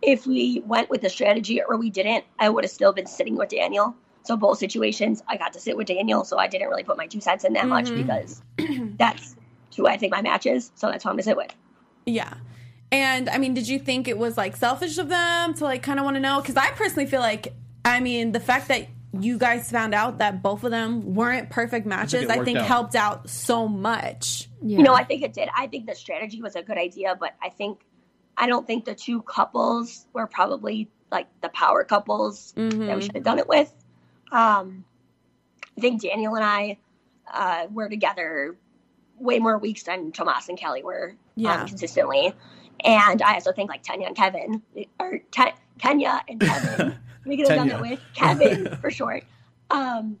if 0.00 0.26
we 0.26 0.62
went 0.66 0.90
with 0.90 1.02
the 1.02 1.10
strategy 1.10 1.62
or 1.62 1.76
we 1.76 1.90
didn't, 1.90 2.24
I 2.38 2.48
would 2.48 2.64
have 2.64 2.70
still 2.70 2.92
been 2.92 3.06
sitting 3.06 3.36
with 3.36 3.50
Daniel. 3.50 3.94
So 4.24 4.36
both 4.36 4.58
situations, 4.58 5.22
I 5.26 5.36
got 5.36 5.52
to 5.54 5.60
sit 5.60 5.76
with 5.76 5.88
Daniel, 5.88 6.24
so 6.24 6.38
I 6.38 6.46
didn't 6.46 6.68
really 6.68 6.84
put 6.84 6.96
my 6.96 7.06
two 7.06 7.20
cents 7.20 7.44
in 7.44 7.54
that 7.54 7.66
much 7.66 7.86
mm-hmm. 7.86 8.02
because 8.02 8.42
that's 8.96 9.36
who 9.76 9.86
I 9.86 9.96
think 9.96 10.12
my 10.12 10.22
match 10.22 10.46
is. 10.46 10.70
So 10.74 10.88
that's 10.88 11.04
who 11.04 11.10
I'm 11.10 11.16
gonna 11.16 11.24
sit 11.24 11.36
with. 11.36 11.52
Yeah. 12.06 12.34
And 12.90 13.30
I 13.30 13.38
mean, 13.38 13.54
did 13.54 13.66
you 13.68 13.78
think 13.78 14.06
it 14.06 14.18
was 14.18 14.36
like 14.36 14.56
selfish 14.56 14.98
of 14.98 15.08
them 15.08 15.54
to 15.54 15.64
like 15.64 15.82
kind 15.82 15.98
of 15.98 16.04
want 16.04 16.16
to 16.16 16.20
know? 16.20 16.40
Because 16.40 16.56
I 16.56 16.70
personally 16.70 17.06
feel 17.06 17.20
like, 17.20 17.54
I 17.84 18.00
mean, 18.00 18.32
the 18.32 18.40
fact 18.40 18.68
that 18.68 18.88
you 19.18 19.38
guys 19.38 19.70
found 19.70 19.94
out 19.94 20.18
that 20.18 20.42
both 20.42 20.64
of 20.64 20.70
them 20.70 21.14
weren't 21.14 21.50
perfect 21.50 21.86
matches, 21.86 22.24
it 22.24 22.30
I 22.30 22.44
think 22.44 22.58
out. 22.58 22.66
helped 22.66 22.94
out 22.94 23.28
so 23.28 23.66
much. 23.66 24.48
Yeah. 24.62 24.78
You 24.78 24.84
know, 24.84 24.94
I 24.94 25.04
think 25.04 25.22
it 25.22 25.32
did. 25.32 25.48
I 25.56 25.66
think 25.66 25.86
the 25.86 25.94
strategy 25.94 26.40
was 26.40 26.54
a 26.54 26.62
good 26.62 26.78
idea, 26.78 27.16
but 27.18 27.34
I 27.42 27.48
think 27.48 27.80
I 28.36 28.46
don't 28.46 28.66
think 28.66 28.84
the 28.84 28.94
two 28.94 29.22
couples 29.22 30.06
were 30.12 30.26
probably 30.26 30.90
like 31.10 31.28
the 31.40 31.50
power 31.50 31.84
couples 31.84 32.52
that 32.52 32.62
we 32.62 32.78
mm-hmm. 32.78 33.00
should 33.00 33.14
have 33.14 33.24
done 33.24 33.38
it 33.38 33.48
with. 33.48 33.72
Um, 34.32 34.84
I 35.76 35.80
think 35.80 36.02
Daniel 36.02 36.34
and 36.34 36.44
I 36.44 36.78
uh, 37.32 37.66
were 37.70 37.88
together 37.88 38.56
way 39.18 39.38
more 39.38 39.58
weeks 39.58 39.84
than 39.84 40.10
Tomas 40.12 40.48
and 40.48 40.58
Kelly 40.58 40.82
were 40.82 41.14
Yeah. 41.36 41.62
um, 41.62 41.68
consistently. 41.68 42.32
And 42.84 43.22
I 43.22 43.34
also 43.34 43.52
think 43.52 43.70
like 43.70 43.82
Tanya 43.82 44.06
and 44.08 44.16
Kevin, 44.16 44.62
or 44.98 45.20
Te- 45.30 45.52
Kenya 45.78 46.20
and 46.28 46.40
Kevin, 46.40 46.96
we 47.26 47.36
could 47.36 47.46
have 47.48 47.58
done 47.58 47.68
that 47.68 47.80
with 47.80 48.00
Kevin 48.14 48.76
for 48.80 48.90
short. 48.90 49.24
Um, 49.70 50.18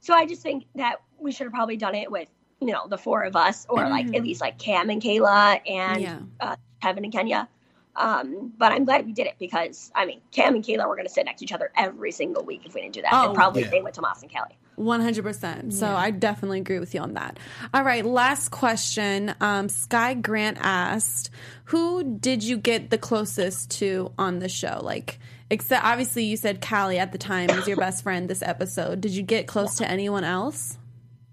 so 0.00 0.14
I 0.14 0.26
just 0.26 0.42
think 0.42 0.66
that 0.74 0.96
we 1.18 1.30
should 1.30 1.44
have 1.44 1.52
probably 1.52 1.76
done 1.76 1.94
it 1.94 2.10
with, 2.10 2.28
you 2.60 2.66
know, 2.66 2.88
the 2.88 2.98
four 2.98 3.22
of 3.22 3.36
us, 3.36 3.66
or 3.68 3.88
like 3.88 4.06
at 4.16 4.22
least 4.22 4.40
like 4.40 4.58
Cam 4.58 4.90
and 4.90 5.00
Kayla 5.00 5.60
and 5.70 6.02
Yeah. 6.02 6.18
uh, 6.40 6.56
Kevin 6.82 7.04
and 7.04 7.12
Kenya. 7.12 7.48
Um, 7.96 8.52
but 8.56 8.72
I'm 8.72 8.84
glad 8.84 9.04
we 9.04 9.12
did 9.12 9.26
it 9.26 9.34
because 9.38 9.90
I 9.94 10.06
mean, 10.06 10.20
Cam 10.30 10.54
and 10.54 10.64
Kayla 10.64 10.88
were 10.88 10.94
going 10.94 11.06
to 11.06 11.12
sit 11.12 11.24
next 11.24 11.40
to 11.40 11.44
each 11.44 11.52
other 11.52 11.70
every 11.76 12.12
single 12.12 12.44
week 12.44 12.62
if 12.64 12.74
we 12.74 12.82
didn't 12.82 12.94
do 12.94 13.02
that. 13.02 13.12
Oh, 13.12 13.26
and 13.26 13.34
probably 13.34 13.62
yeah. 13.62 13.82
went 13.82 13.94
to 13.96 14.00
Moss 14.00 14.22
and 14.22 14.30
Kelly. 14.30 14.56
100%. 14.80 15.72
So 15.72 15.86
I 15.86 16.10
definitely 16.10 16.60
agree 16.60 16.78
with 16.78 16.94
you 16.94 17.00
on 17.00 17.14
that. 17.14 17.38
All 17.74 17.84
right, 17.84 18.04
last 18.04 18.50
question. 18.50 19.34
Um, 19.40 19.68
Sky 19.68 20.14
Grant 20.14 20.56
asked, 20.60 21.30
who 21.64 22.02
did 22.02 22.42
you 22.42 22.56
get 22.56 22.88
the 22.88 22.96
closest 22.96 23.70
to 23.72 24.10
on 24.18 24.38
the 24.38 24.48
show? 24.48 24.80
Like, 24.82 25.18
except 25.50 25.84
obviously 25.84 26.24
you 26.24 26.36
said 26.36 26.62
Cali 26.62 26.98
at 26.98 27.12
the 27.12 27.18
time 27.18 27.54
was 27.54 27.68
your 27.68 27.76
best 27.78 28.02
friend 28.02 28.28
this 28.28 28.42
episode. 28.42 29.02
Did 29.02 29.12
you 29.12 29.22
get 29.22 29.46
close 29.46 29.76
to 29.76 29.88
anyone 29.88 30.24
else? 30.24 30.78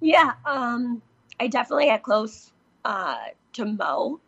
Yeah, 0.01 0.33
um, 0.45 1.01
I 1.39 1.47
definitely 1.47 1.85
got 1.85 2.03
close 2.03 2.51
uh, 2.83 3.15
to 3.53 3.65
Mo. 3.65 4.19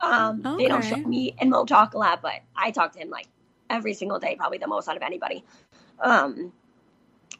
Um, 0.00 0.52
They 0.56 0.68
don't 0.68 0.84
show 0.84 0.96
Okay. 0.96 1.02
me 1.04 1.34
and 1.40 1.50
Mo 1.50 1.64
talk 1.66 1.94
a 1.94 1.98
lot, 1.98 2.22
but 2.22 2.34
I 2.56 2.70
talk 2.72 2.92
to 2.92 3.00
him 3.00 3.10
like 3.10 3.28
every 3.70 3.94
single 3.94 4.18
day, 4.20 4.36
probably 4.36 4.58
the 4.58 4.68
most 4.68 4.88
out 4.88 4.96
of 4.96 5.02
anybody. 5.02 5.44
Um, 6.00 6.52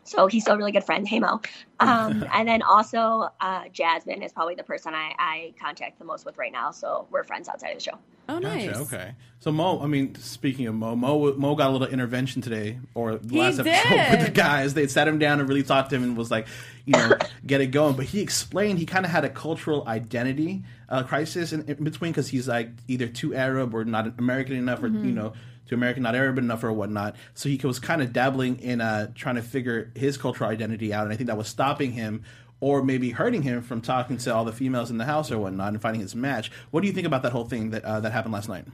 So 0.06 0.26
he's 0.26 0.42
still 0.42 0.54
a 0.54 0.58
really 0.58 0.72
good 0.72 0.84
friend. 0.84 1.06
Hey 1.06 1.20
Mo. 1.20 1.40
Um, 1.80 2.24
and 2.32 2.48
then 2.48 2.62
also 2.62 3.28
uh, 3.40 3.64
Jasmine 3.72 4.22
is 4.22 4.32
probably 4.32 4.54
the 4.54 4.64
person 4.64 4.94
I, 4.94 5.12
I 5.18 5.54
contact 5.60 5.98
the 5.98 6.04
most 6.04 6.24
with 6.24 6.38
right 6.38 6.52
now. 6.52 6.70
So 6.70 7.06
we're 7.10 7.24
friends 7.24 7.48
outside 7.48 7.70
of 7.70 7.78
the 7.78 7.84
show. 7.84 7.98
Oh, 8.28 8.38
nice. 8.38 8.66
Gotcha, 8.66 8.80
okay. 8.80 9.14
So 9.38 9.52
Mo, 9.52 9.80
I 9.80 9.86
mean, 9.86 10.14
speaking 10.16 10.66
of 10.66 10.74
Mo, 10.74 10.96
Mo, 10.96 11.34
Mo 11.34 11.54
got 11.54 11.70
a 11.70 11.72
little 11.72 11.86
intervention 11.86 12.42
today, 12.42 12.80
or 12.94 13.16
the 13.16 13.34
He 13.34 13.38
last 13.38 13.60
episode 13.60 14.10
with 14.10 14.26
the 14.26 14.32
guys. 14.32 14.74
They 14.74 14.86
sat 14.88 15.06
him 15.06 15.18
down 15.18 15.38
and 15.38 15.48
really 15.48 15.62
talked 15.62 15.90
to 15.90 15.96
him 15.96 16.02
and 16.02 16.16
was 16.16 16.30
like, 16.30 16.48
you 16.84 16.92
know, 16.92 17.12
get 17.46 17.60
it 17.60 17.68
going. 17.68 17.94
But 17.94 18.06
he 18.06 18.20
explained 18.20 18.78
he 18.78 18.86
kind 18.86 19.04
of 19.04 19.12
had 19.12 19.24
a 19.24 19.28
cultural 19.28 19.86
identity 19.86 20.64
uh, 20.88 21.04
crisis 21.04 21.52
in, 21.52 21.62
in 21.68 21.84
between 21.84 22.10
because 22.12 22.28
he's 22.28 22.48
like 22.48 22.70
either 22.88 23.06
too 23.06 23.34
Arab 23.34 23.74
or 23.74 23.84
not 23.84 24.18
American 24.18 24.56
enough, 24.56 24.82
or 24.82 24.88
you 24.88 25.12
know, 25.12 25.32
too 25.66 25.74
American, 25.74 26.02
not 26.02 26.14
Arab 26.14 26.38
enough, 26.38 26.64
or 26.64 26.72
whatnot. 26.72 27.16
So 27.34 27.48
he 27.48 27.60
was 27.62 27.78
kind 27.78 28.02
of 28.02 28.12
dabbling 28.12 28.58
in 28.60 28.80
uh, 28.80 29.12
trying 29.14 29.36
to 29.36 29.42
figure 29.42 29.92
his 29.94 30.16
cultural 30.16 30.50
identity 30.50 30.92
out, 30.92 31.04
and 31.04 31.12
I 31.12 31.16
think 31.16 31.28
that 31.28 31.36
was 31.36 31.48
stopping 31.48 31.92
him. 31.92 32.22
Or 32.58 32.82
maybe 32.82 33.10
hurting 33.10 33.42
him 33.42 33.60
from 33.60 33.82
talking 33.82 34.16
to 34.16 34.34
all 34.34 34.46
the 34.46 34.52
females 34.52 34.90
in 34.90 34.96
the 34.96 35.04
house 35.04 35.30
or 35.30 35.36
whatnot 35.36 35.74
and 35.74 35.82
finding 35.82 36.00
his 36.00 36.14
match. 36.14 36.50
What 36.70 36.80
do 36.80 36.86
you 36.86 36.94
think 36.94 37.06
about 37.06 37.22
that 37.24 37.32
whole 37.32 37.44
thing 37.44 37.68
that 37.68 37.84
uh, 37.84 38.00
that 38.00 38.12
happened 38.12 38.32
last 38.32 38.48
night? 38.48 38.64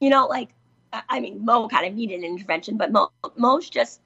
you 0.00 0.10
know, 0.10 0.26
like 0.26 0.50
I 0.92 1.02
I 1.08 1.20
mean, 1.20 1.44
Mo 1.44 1.68
kind 1.68 1.86
of 1.86 1.94
needed 1.94 2.20
an 2.20 2.24
intervention, 2.24 2.76
but 2.76 2.92
Mo 2.92 3.10
Mo's 3.36 3.68
just 3.68 4.00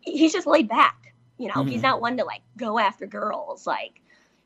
he's 0.00 0.32
just 0.32 0.46
laid 0.46 0.68
back. 0.68 1.14
You 1.38 1.48
know, 1.48 1.64
he's 1.64 1.82
not 1.82 2.00
one 2.00 2.16
to 2.18 2.24
like 2.24 2.42
go 2.56 2.78
after 2.78 3.06
girls. 3.06 3.66
Like 3.66 4.00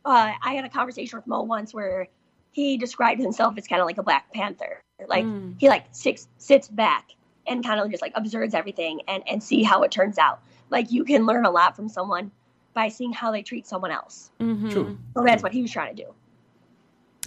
uh, 0.05 0.33
I 0.43 0.55
had 0.55 0.65
a 0.65 0.69
conversation 0.69 1.19
with 1.19 1.27
Mo 1.27 1.43
once 1.43 1.75
where 1.75 2.09
he 2.57 2.79
described 2.79 3.21
himself 3.21 3.59
as 3.59 3.69
kind 3.69 3.83
of 3.83 3.87
like 3.87 3.99
a 3.99 4.03
Black 4.03 4.33
Panther. 4.33 4.83
Like 5.07 5.25
hmm. 5.25 5.53
he 5.59 5.69
like 5.69 5.85
sits 5.91 6.27
sits 6.39 6.69
back 6.69 7.11
and 7.47 7.63
kind 7.63 7.79
of 7.79 7.91
just 7.91 8.01
like 8.01 8.13
observes 8.15 8.55
everything 8.55 9.03
and 9.07 9.23
and 9.29 9.43
see 9.43 9.63
how 9.63 9.83
it 9.83 9.91
turns 9.91 10.17
out. 10.17 10.41
Like 10.71 10.91
you 10.91 11.05
can 11.05 11.27
learn 11.27 11.45
a 11.45 11.51
lot 11.51 11.77
from 11.77 11.91
someone 11.91 12.31
by 12.73 12.89
seeing 12.89 13.13
how 13.13 13.31
they 13.31 13.43
treat 13.43 13.67
someone 13.67 13.91
else. 13.91 14.31
Mm-hmm. 14.41 14.71
True. 14.71 14.99
So 15.15 15.23
that's 15.23 15.43
what 15.43 15.53
he 15.53 15.61
was 15.61 15.71
trying 15.71 15.95
to 15.95 16.03
do. 16.03 16.15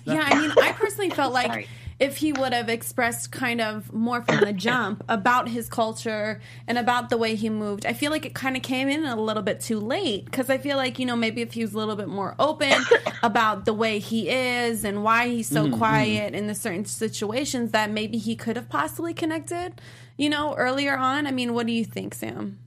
Yeah, 0.03 0.23
I 0.25 0.41
mean, 0.41 0.51
I 0.63 0.71
personally 0.71 1.11
felt 1.11 1.31
like 1.39 1.51
Sorry. 1.51 1.67
If 1.99 2.17
he 2.17 2.31
would 2.31 2.53
have 2.53 2.69
expressed 2.69 3.31
kind 3.31 3.59
of 3.59 3.91
more 3.91 4.21
from 4.21 4.39
the 4.39 4.53
jump 4.53 5.03
about 5.09 5.49
his 5.49 5.67
culture 5.67 6.41
and 6.67 6.77
about 6.77 7.09
the 7.09 7.17
way 7.17 7.35
he 7.35 7.49
moved, 7.49 7.85
I 7.85 7.93
feel 7.93 8.11
like 8.11 8.25
it 8.25 8.33
kind 8.33 8.55
of 8.55 8.63
came 8.63 8.87
in 8.87 9.05
a 9.05 9.15
little 9.15 9.43
bit 9.43 9.59
too 9.59 9.79
late. 9.79 10.25
Because 10.25 10.49
I 10.49 10.57
feel 10.57 10.77
like, 10.77 10.97
you 10.97 11.05
know, 11.05 11.15
maybe 11.15 11.41
if 11.41 11.53
he 11.53 11.61
was 11.61 11.73
a 11.73 11.77
little 11.77 11.97
bit 11.97 12.07
more 12.07 12.35
open 12.39 12.73
about 13.23 13.65
the 13.65 13.73
way 13.73 13.99
he 13.99 14.29
is 14.29 14.85
and 14.85 15.03
why 15.03 15.27
he's 15.27 15.49
so 15.49 15.69
quiet 15.69 16.33
in 16.33 16.47
the 16.47 16.55
certain 16.55 16.85
situations, 16.85 17.71
that 17.71 17.91
maybe 17.91 18.17
he 18.17 18.35
could 18.35 18.55
have 18.55 18.69
possibly 18.69 19.13
connected, 19.13 19.81
you 20.17 20.29
know, 20.29 20.55
earlier 20.55 20.97
on. 20.97 21.27
I 21.27 21.31
mean, 21.31 21.53
what 21.53 21.67
do 21.67 21.73
you 21.73 21.83
think, 21.83 22.13
Sam? 22.13 22.59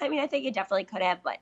I 0.00 0.08
mean, 0.08 0.20
I 0.20 0.26
think 0.26 0.46
it 0.46 0.54
definitely 0.54 0.84
could 0.84 1.02
have, 1.02 1.22
but 1.22 1.38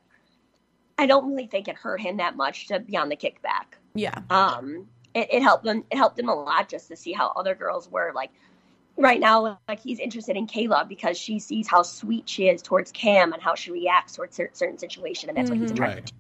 I 0.99 1.06
don't 1.06 1.30
really 1.30 1.46
think 1.46 1.68
it 1.68 1.76
hurt 1.76 2.00
him 2.00 2.18
that 2.18 2.37
much 2.37 2.66
to 2.68 2.80
be 2.80 2.96
on 2.96 3.08
the 3.08 3.16
kickback. 3.16 3.76
Yeah. 3.94 4.20
Um, 4.30 4.88
it, 5.14 5.28
it 5.33 5.42
helped 5.42 5.66
him. 5.66 5.85
It 5.90 5.97
helped 5.97 6.19
him 6.19 6.28
a 6.28 6.35
lot 6.35 6.69
just 6.69 6.88
to 6.88 6.97
see 6.97 7.12
how 7.12 7.28
other 7.37 7.54
girls 7.54 7.90
were. 7.90 8.12
Like 8.14 8.31
right 8.97 9.21
now, 9.21 9.59
like 9.69 9.81
he's 9.81 9.99
interested 9.99 10.37
in 10.37 10.47
Kayla 10.47 10.88
because 10.88 11.19
she 11.19 11.38
sees 11.38 11.66
how 11.69 11.83
sweet 11.83 12.28
she 12.28 12.49
is 12.49 12.62
towards 12.62 12.92
Cam 12.92 13.33
and 13.33 13.42
how 13.42 13.54
she 13.54 13.71
reacts 13.71 14.16
towards 14.16 14.37
cer- 14.37 14.50
certain 14.52 14.78
situation, 14.78 15.28
and 15.28 15.37
that's 15.38 15.50
what 15.50 15.59
he's 15.59 15.71
mm-hmm. 15.71 15.75
attracted 15.83 16.02
Right. 16.02 16.07
to. 16.07 16.12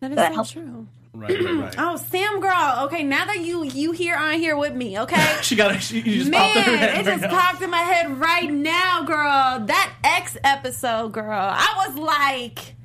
That 0.00 0.10
is 0.12 0.16
That 0.16 0.28
so 0.28 0.34
helped. 0.34 0.52
true. 0.52 0.86
Right, 1.14 1.44
right, 1.44 1.54
right. 1.56 1.74
Oh, 1.76 1.96
Sam 1.96 2.40
girl. 2.40 2.84
Okay, 2.84 3.02
now 3.02 3.26
that 3.26 3.40
you 3.40 3.64
you 3.64 3.92
here 3.92 4.16
on 4.16 4.34
here 4.40 4.56
with 4.56 4.74
me, 4.74 4.98
okay? 5.00 5.38
She 5.42 5.54
got 5.56 5.74
it. 5.76 5.90
You 5.90 6.02
just 6.02 6.32
popped 6.32 6.56
in 6.56 6.62
her 6.62 6.70
Man, 6.72 6.78
head 6.78 6.90
it 6.90 6.94
right 6.96 7.04
just 7.04 7.22
now. 7.22 7.28
popped 7.38 7.62
in 7.62 7.68
my 7.70 7.82
head 7.82 8.18
right 8.18 8.50
now, 8.50 9.02
girl. 9.02 9.66
That 9.66 9.92
X 10.02 10.38
episode, 10.42 11.12
girl. 11.12 11.38
I 11.52 11.84
was 11.86 11.98
like, 11.98 12.76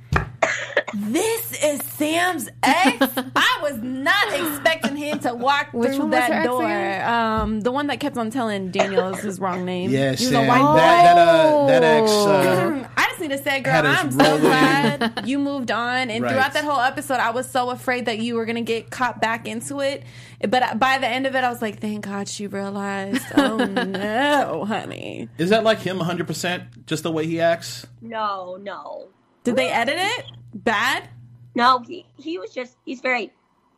this 0.94 1.64
is 1.64 1.82
Sam's 1.84 2.50
ex. 2.64 3.08
I 3.36 3.60
was 3.62 3.78
not 3.82 4.34
expecting 4.34 4.96
him 4.96 5.20
to 5.20 5.34
walk 5.34 5.70
Which 5.74 5.90
through 5.92 6.00
one 6.00 6.10
was 6.12 6.20
her 6.24 6.30
that 6.30 6.44
door. 6.46 7.04
Um, 7.04 7.62
the 7.62 7.72
one 7.72 7.88
that 7.88 8.00
kept 8.00 8.18
on 8.18 8.30
telling 8.32 8.72
Daniel 8.72 9.10
is 9.14 9.22
his 9.24 9.40
wrong 9.40 9.66
name. 9.66 9.92
Yeah, 9.92 10.14
He 10.16 10.26
was 10.26 10.28
a 10.28 10.30
Sam. 10.32 10.48
white 10.48 10.76
That, 10.78 11.16
that, 11.16 11.28
uh, 11.28 11.66
that 11.68 11.84
ex. 11.84 12.12
Uh, 12.12 12.88
I 12.98 13.06
just 13.10 13.20
need 13.22 13.32
to 13.32 13.38
say, 13.44 13.60
girl, 13.62 13.86
I'm 13.86 14.12
so 14.12 14.24
rolling. 14.24 14.42
glad 14.42 15.24
you 15.26 15.40
moved 15.40 15.72
on. 15.72 16.10
And 16.10 16.24
Right. 16.24 16.32
throughout 16.32 16.54
that 16.54 16.64
whole 16.64 16.80
episode, 16.82 17.16
I 17.20 17.32
was 17.32 17.50
so 17.50 17.70
afraid 17.70 18.06
that 18.06 18.20
you 18.20 18.36
were 18.36 18.46
going 18.46 18.56
to 18.56 18.62
get 18.62 18.90
caught 18.90 19.22
back 19.22 19.48
into 19.48 19.80
it. 19.82 20.04
But 20.48 20.78
by 20.80 20.98
the 21.00 21.08
end 21.08 21.26
of 21.28 21.36
it, 21.36 21.44
I 21.44 21.50
was 21.50 21.62
like, 21.62 21.80
thank 21.80 22.06
God 22.06 22.28
she 22.28 22.48
realized. 22.48 23.24
Oh, 23.36 23.58
no, 23.66 24.66
honey. 24.66 25.30
is 25.38 25.50
that 25.50 25.64
like 25.64 25.80
him 25.80 25.98
100%? 26.00 26.86
Just 26.86 27.04
the 27.04 27.12
way 27.12 27.26
he 27.26 27.40
acts? 27.42 27.86
No, 28.02 28.58
no, 28.62 29.08
Did 29.48 29.56
they 29.56 29.70
edit 29.70 29.96
it? 29.98 30.26
Bad? 30.54 31.08
no. 31.56 31.80
He 31.80 32.06
he 32.18 32.38
was 32.38 32.54
just 32.54 32.76
he's 32.86 33.00
very 33.00 33.32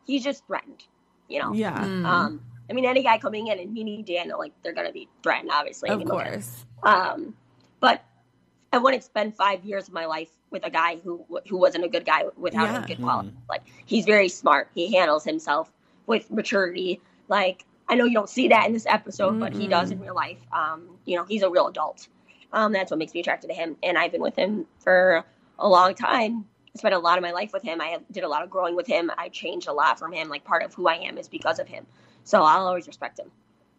he's 0.08 0.24
just 0.24 0.46
threatened. 0.48 0.84
You 1.28 1.42
know. 1.44 1.54
Yeah. 1.54 1.80
Um. 1.80 2.42
I 2.70 2.74
mean, 2.74 2.86
any 2.86 3.04
guy 3.04 3.18
coming 3.20 3.48
in 3.48 3.60
and 3.60 3.72
meeting 3.72 4.04
Daniel, 4.04 4.40
like 4.40 4.54
they're 4.64 4.74
gonna 4.74 4.92
be 4.92 5.08
threatened, 5.22 5.52
obviously. 5.54 5.90
Of 5.90 6.00
you 6.00 6.06
know. 6.06 6.12
course. 6.12 6.66
Um, 6.84 7.36
but 7.80 8.04
I 8.74 8.78
wouldn't 8.80 9.04
spend 9.04 9.36
five 9.36 9.64
years 9.64 9.88
of 9.88 9.94
my 9.94 10.06
life 10.06 10.30
with 10.50 10.66
a 10.66 10.70
guy 10.72 10.98
who 10.98 11.24
who 11.48 11.58
wasn't 11.58 11.84
a 11.84 11.88
good 11.88 12.06
guy 12.06 12.24
without 12.36 12.64
Yeah. 12.66 12.84
a 12.84 12.88
good 12.88 13.02
quality. 13.02 13.34
Like 13.48 13.62
he's 13.86 14.06
very 14.06 14.30
smart. 14.30 14.70
He 14.74 14.92
handles 14.96 15.24
himself 15.24 15.72
with 16.08 16.32
maturity. 16.32 17.00
Like 17.28 17.66
I 17.88 17.94
know 17.96 18.06
you 18.06 18.14
don't 18.14 18.30
see 18.30 18.48
that 18.48 18.66
in 18.66 18.74
this 18.74 18.86
episode, 18.88 19.40
but 19.40 19.54
he 19.54 19.68
does 19.68 19.92
in 19.92 20.00
real 20.00 20.16
life. 20.16 20.40
Um, 20.52 20.98
you 21.06 21.16
know, 21.16 21.26
he's 21.26 21.44
a 21.44 21.50
real 21.50 21.68
adult. 21.68 22.08
Um, 22.54 22.72
that's 22.72 22.90
what 22.92 22.98
makes 22.98 23.14
me 23.14 23.20
attracted 23.20 23.48
to 23.50 23.54
him. 23.54 23.78
And 23.84 23.98
I've 23.98 24.12
been 24.12 24.22
with 24.22 24.36
him 24.36 24.66
for 24.80 25.24
a 25.60 25.68
long 25.68 25.94
time. 25.94 26.46
I 26.76 26.78
spent 26.80 26.94
a 26.94 27.00
lot 27.00 27.18
of 27.18 27.22
my 27.24 27.32
life 27.32 27.52
with 27.54 27.64
him. 27.64 27.82
I 27.82 28.00
did 28.12 28.24
a 28.24 28.28
lot 28.28 28.44
of 28.44 28.50
growing 28.50 28.76
with 28.76 28.88
him. 28.88 29.12
I 29.18 29.30
changed 29.30 29.68
a 29.68 29.74
lot 29.74 30.00
from 30.00 30.12
him. 30.14 30.30
Like 30.30 30.44
part 30.44 30.64
of 30.64 30.74
who 30.74 30.88
I 30.88 30.96
am 30.96 31.18
is 31.18 31.28
because 31.28 31.60
of 31.60 31.68
him. 31.68 31.86
So 32.24 32.42
I'll 32.44 32.68
always 32.68 32.88
respect 32.88 33.20
him. 33.20 33.32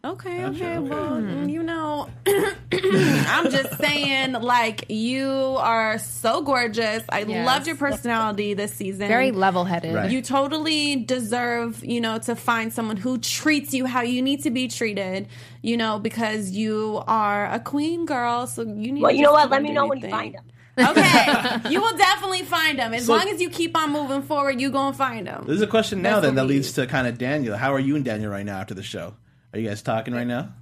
Okay, 0.03 0.45
okay. 0.45 0.77
okay. 0.77 0.79
Well, 0.79 1.19
hmm. 1.21 1.47
you 1.47 1.61
know, 1.61 2.09
I'm 2.73 3.51
just 3.51 3.77
saying, 3.77 4.31
like, 4.33 4.85
you 4.89 5.29
are 5.59 5.99
so 5.99 6.41
gorgeous. 6.41 7.03
I 7.07 7.19
Yes. 7.21 7.45
loved 7.45 7.67
your 7.67 7.75
personality 7.75 8.55
this 8.55 8.73
season. 8.73 9.07
Very 9.07 9.31
level 9.31 9.63
headed. 9.63 9.93
Right. 9.93 10.09
You 10.09 10.23
totally 10.23 10.95
deserve, 10.95 11.85
you 11.85 12.01
know, 12.01 12.17
to 12.19 12.35
find 12.35 12.73
someone 12.73 12.97
who 12.97 13.19
treats 13.19 13.75
you 13.75 13.85
how 13.85 14.01
you 14.01 14.23
need 14.23 14.41
to 14.43 14.49
be 14.49 14.67
treated, 14.67 15.27
you 15.61 15.77
know, 15.77 15.99
because 15.99 16.49
you 16.49 17.03
are 17.05 17.45
a 17.51 17.59
queen 17.59 18.07
girl. 18.07 18.47
So 18.47 18.63
you 18.63 18.91
need 18.91 19.03
Well, 19.03 19.11
to 19.11 19.17
you 19.17 19.21
know 19.21 19.33
what? 19.33 19.51
Let 19.51 19.61
me 19.61 19.71
know 19.71 19.85
when 19.85 19.99
you 19.99 20.09
find 20.09 20.33
him. 20.33 20.43
Okay. 20.77 21.69
you 21.69 21.81
will 21.81 21.95
definitely 21.97 22.43
find 22.43 22.79
them. 22.79 22.93
As 22.93 23.05
So- 23.05 23.13
long 23.15 23.27
as 23.29 23.41
you 23.41 23.49
keep 23.49 23.75
on 23.77 23.91
moving 23.91 24.21
forward, 24.21 24.59
you 24.61 24.69
going 24.71 24.93
to 24.93 24.97
find 24.97 25.27
them. 25.27 25.43
There's 25.47 25.61
a 25.61 25.67
question 25.67 26.01
now 26.01 26.15
That's 26.15 26.27
then 26.27 26.35
what 26.35 26.41
that 26.43 26.47
we 26.47 26.53
leads 26.55 26.71
to 26.73 26.87
kind 26.87 27.07
of 27.07 27.17
Daniel. 27.17 27.57
How 27.57 27.73
are 27.73 27.79
you 27.79 27.95
and 27.95 28.05
Daniel 28.05 28.31
right 28.31 28.45
now 28.45 28.59
after 28.59 28.73
the 28.73 28.83
show? 28.83 29.15
Are 29.53 29.59
you 29.59 29.67
guys 29.67 29.81
talking 29.81 30.13
right 30.13 30.27
now? 30.27 30.53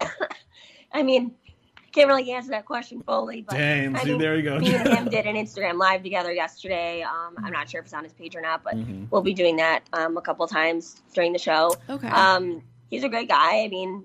I 0.92 1.02
mean, 1.02 1.34
can't 1.92 2.08
really 2.08 2.30
answer 2.32 2.50
that 2.50 2.64
question 2.66 3.02
fully. 3.02 3.42
But 3.42 3.56
Damn, 3.56 3.96
I 3.96 4.04
see, 4.04 4.16
there 4.18 4.36
you 4.36 4.42
go. 4.42 4.58
Me 4.58 4.74
and 4.74 4.88
him 4.88 5.04
did 5.10 5.26
an 5.26 5.34
Instagram 5.36 5.78
live 5.78 6.02
together 6.02 6.32
yesterday. 6.32 7.02
Um, 7.02 7.34
I'm 7.42 7.52
not 7.52 7.68
sure 7.68 7.80
if 7.80 7.86
it's 7.86 7.94
on 7.94 8.04
his 8.04 8.12
page 8.12 8.36
or 8.36 8.40
not, 8.40 8.62
but 8.62 8.74
Mm-hmm. 8.74 9.06
we'll 9.10 9.22
be 9.22 9.34
doing 9.34 9.56
that 9.56 9.82
um, 9.92 10.16
a 10.16 10.20
couple 10.20 10.46
times 10.46 11.00
during 11.14 11.32
the 11.32 11.38
show. 11.38 11.74
Okay. 11.88 12.08
Um, 12.08 12.62
he's 12.90 13.02
a 13.04 13.08
great 13.08 13.28
guy. 13.28 13.62
I 13.64 13.68
mean, 13.68 14.04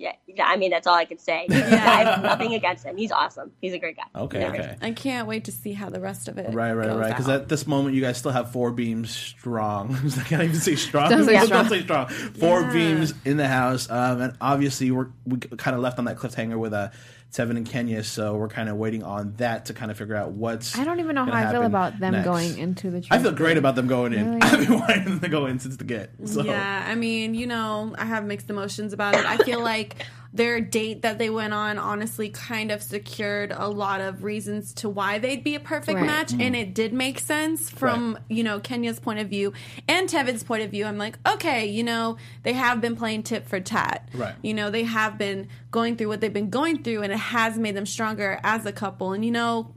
yeah, 0.00 0.12
yeah, 0.26 0.46
I 0.46 0.56
mean 0.56 0.70
that's 0.70 0.86
all 0.86 0.94
I 0.94 1.04
could 1.04 1.20
say. 1.20 1.46
I 1.50 1.54
have 1.54 2.22
nothing 2.22 2.54
against 2.54 2.84
him. 2.86 2.96
He's 2.96 3.12
awesome. 3.12 3.52
He's 3.60 3.74
a 3.74 3.78
great 3.78 3.96
guy. 3.96 4.20
Okay, 4.22 4.40
Yeah. 4.40 4.48
okay. 4.48 4.76
I 4.80 4.92
can't 4.92 5.28
wait 5.28 5.44
to 5.44 5.52
see 5.52 5.72
how 5.74 5.90
the 5.90 6.00
rest 6.00 6.26
of 6.26 6.38
it 6.38 6.54
Right, 6.54 6.72
right, 6.72 6.86
goes 6.88 6.96
right. 6.98 7.08
Because 7.08 7.28
at 7.28 7.48
this 7.50 7.66
moment, 7.66 7.94
you 7.94 8.00
guys 8.00 8.16
still 8.16 8.32
have 8.32 8.50
four 8.50 8.70
beams 8.72 9.14
strong. 9.14 9.94
I 10.18 10.22
can't 10.22 10.42
even 10.42 10.56
say 10.56 10.74
strong. 10.76 11.10
Don't 11.10 11.24
say 11.26 11.34
Don't 11.34 11.46
strong. 11.46 11.68
say 11.68 11.82
strong. 11.82 12.08
Four 12.08 12.62
Yeah. 12.62 12.72
beams 12.72 13.14
in 13.26 13.36
the 13.36 13.46
house, 13.48 13.90
um, 13.90 14.20
and 14.22 14.36
obviously 14.40 14.90
we're 14.90 15.08
we 15.26 15.36
kind 15.38 15.76
of 15.76 15.82
left 15.82 15.98
on 15.98 16.06
that 16.06 16.16
cliffhanger 16.16 16.58
with 16.58 16.72
uh, 16.72 16.88
Tevin 17.32 17.56
and 17.56 17.66
Kenya, 17.66 18.02
so 18.02 18.34
we're 18.36 18.48
kind 18.48 18.68
of 18.68 18.76
waiting 18.76 19.04
on 19.04 19.34
that 19.36 19.66
to 19.66 19.74
kind 19.74 19.90
of 19.90 19.96
figure 19.96 20.16
out 20.16 20.32
what's. 20.32 20.76
I 20.76 20.84
don't 20.84 20.98
even 20.98 21.14
know 21.14 21.24
how 21.24 21.32
I 21.32 21.52
feel 21.52 21.62
about 21.62 22.00
them 22.00 22.12
next. 22.12 22.24
going 22.24 22.58
into 22.58 22.90
the. 22.90 23.06
I 23.10 23.20
feel 23.20 23.32
great 23.32 23.56
about 23.56 23.76
them 23.76 23.86
going 23.86 24.12
in. 24.12 24.26
Really? 24.26 24.40
I've 24.42 24.66
been 24.66 24.78
wanting 24.78 25.04
them 25.04 25.20
to 25.20 25.28
go 25.28 25.46
in 25.46 25.60
since 25.60 25.76
the 25.76 25.84
get. 25.84 26.10
So. 26.24 26.42
Yeah, 26.42 26.84
I 26.86 26.96
mean, 26.96 27.34
you 27.34 27.46
know, 27.46 27.94
I 27.96 28.04
have 28.04 28.24
mixed 28.24 28.50
emotions 28.50 28.92
about 28.92 29.14
it. 29.14 29.24
I 29.24 29.36
feel 29.38 29.62
like 29.62 30.04
their 30.32 30.60
date 30.60 31.02
that 31.02 31.18
they 31.18 31.28
went 31.28 31.52
on 31.52 31.76
honestly 31.76 32.28
kind 32.28 32.70
of 32.70 32.82
secured 32.82 33.52
a 33.56 33.68
lot 33.68 34.00
of 34.00 34.22
reasons 34.22 34.72
to 34.72 34.88
why 34.88 35.18
they'd 35.18 35.42
be 35.42 35.56
a 35.56 35.60
perfect 35.60 35.96
Right. 35.96 36.06
match 36.06 36.32
and 36.32 36.54
mm. 36.54 36.60
it 36.60 36.72
did 36.72 36.92
make 36.92 37.18
sense 37.18 37.68
from, 37.68 38.14
Right. 38.14 38.22
you 38.28 38.44
know, 38.44 38.60
Kenya's 38.60 39.00
point 39.00 39.18
of 39.18 39.28
view 39.28 39.52
and 39.88 40.08
Tevin's 40.08 40.44
point 40.44 40.62
of 40.62 40.70
view. 40.70 40.84
I'm 40.86 40.98
like, 40.98 41.18
okay, 41.26 41.66
you 41.66 41.82
know, 41.82 42.16
they 42.44 42.52
have 42.52 42.80
been 42.80 42.94
playing 42.94 43.24
tit 43.24 43.48
for 43.48 43.58
tat. 43.58 44.08
Right. 44.14 44.34
You 44.42 44.54
know, 44.54 44.70
they 44.70 44.84
have 44.84 45.18
been 45.18 45.48
going 45.72 45.96
through 45.96 46.08
what 46.08 46.20
they've 46.20 46.32
been 46.32 46.50
going 46.50 46.84
through 46.84 47.02
and 47.02 47.12
it 47.12 47.18
has 47.18 47.58
made 47.58 47.74
them 47.74 47.86
stronger 47.86 48.38
as 48.44 48.66
a 48.66 48.72
couple. 48.72 49.12
And 49.12 49.24
you 49.24 49.32
know, 49.32 49.74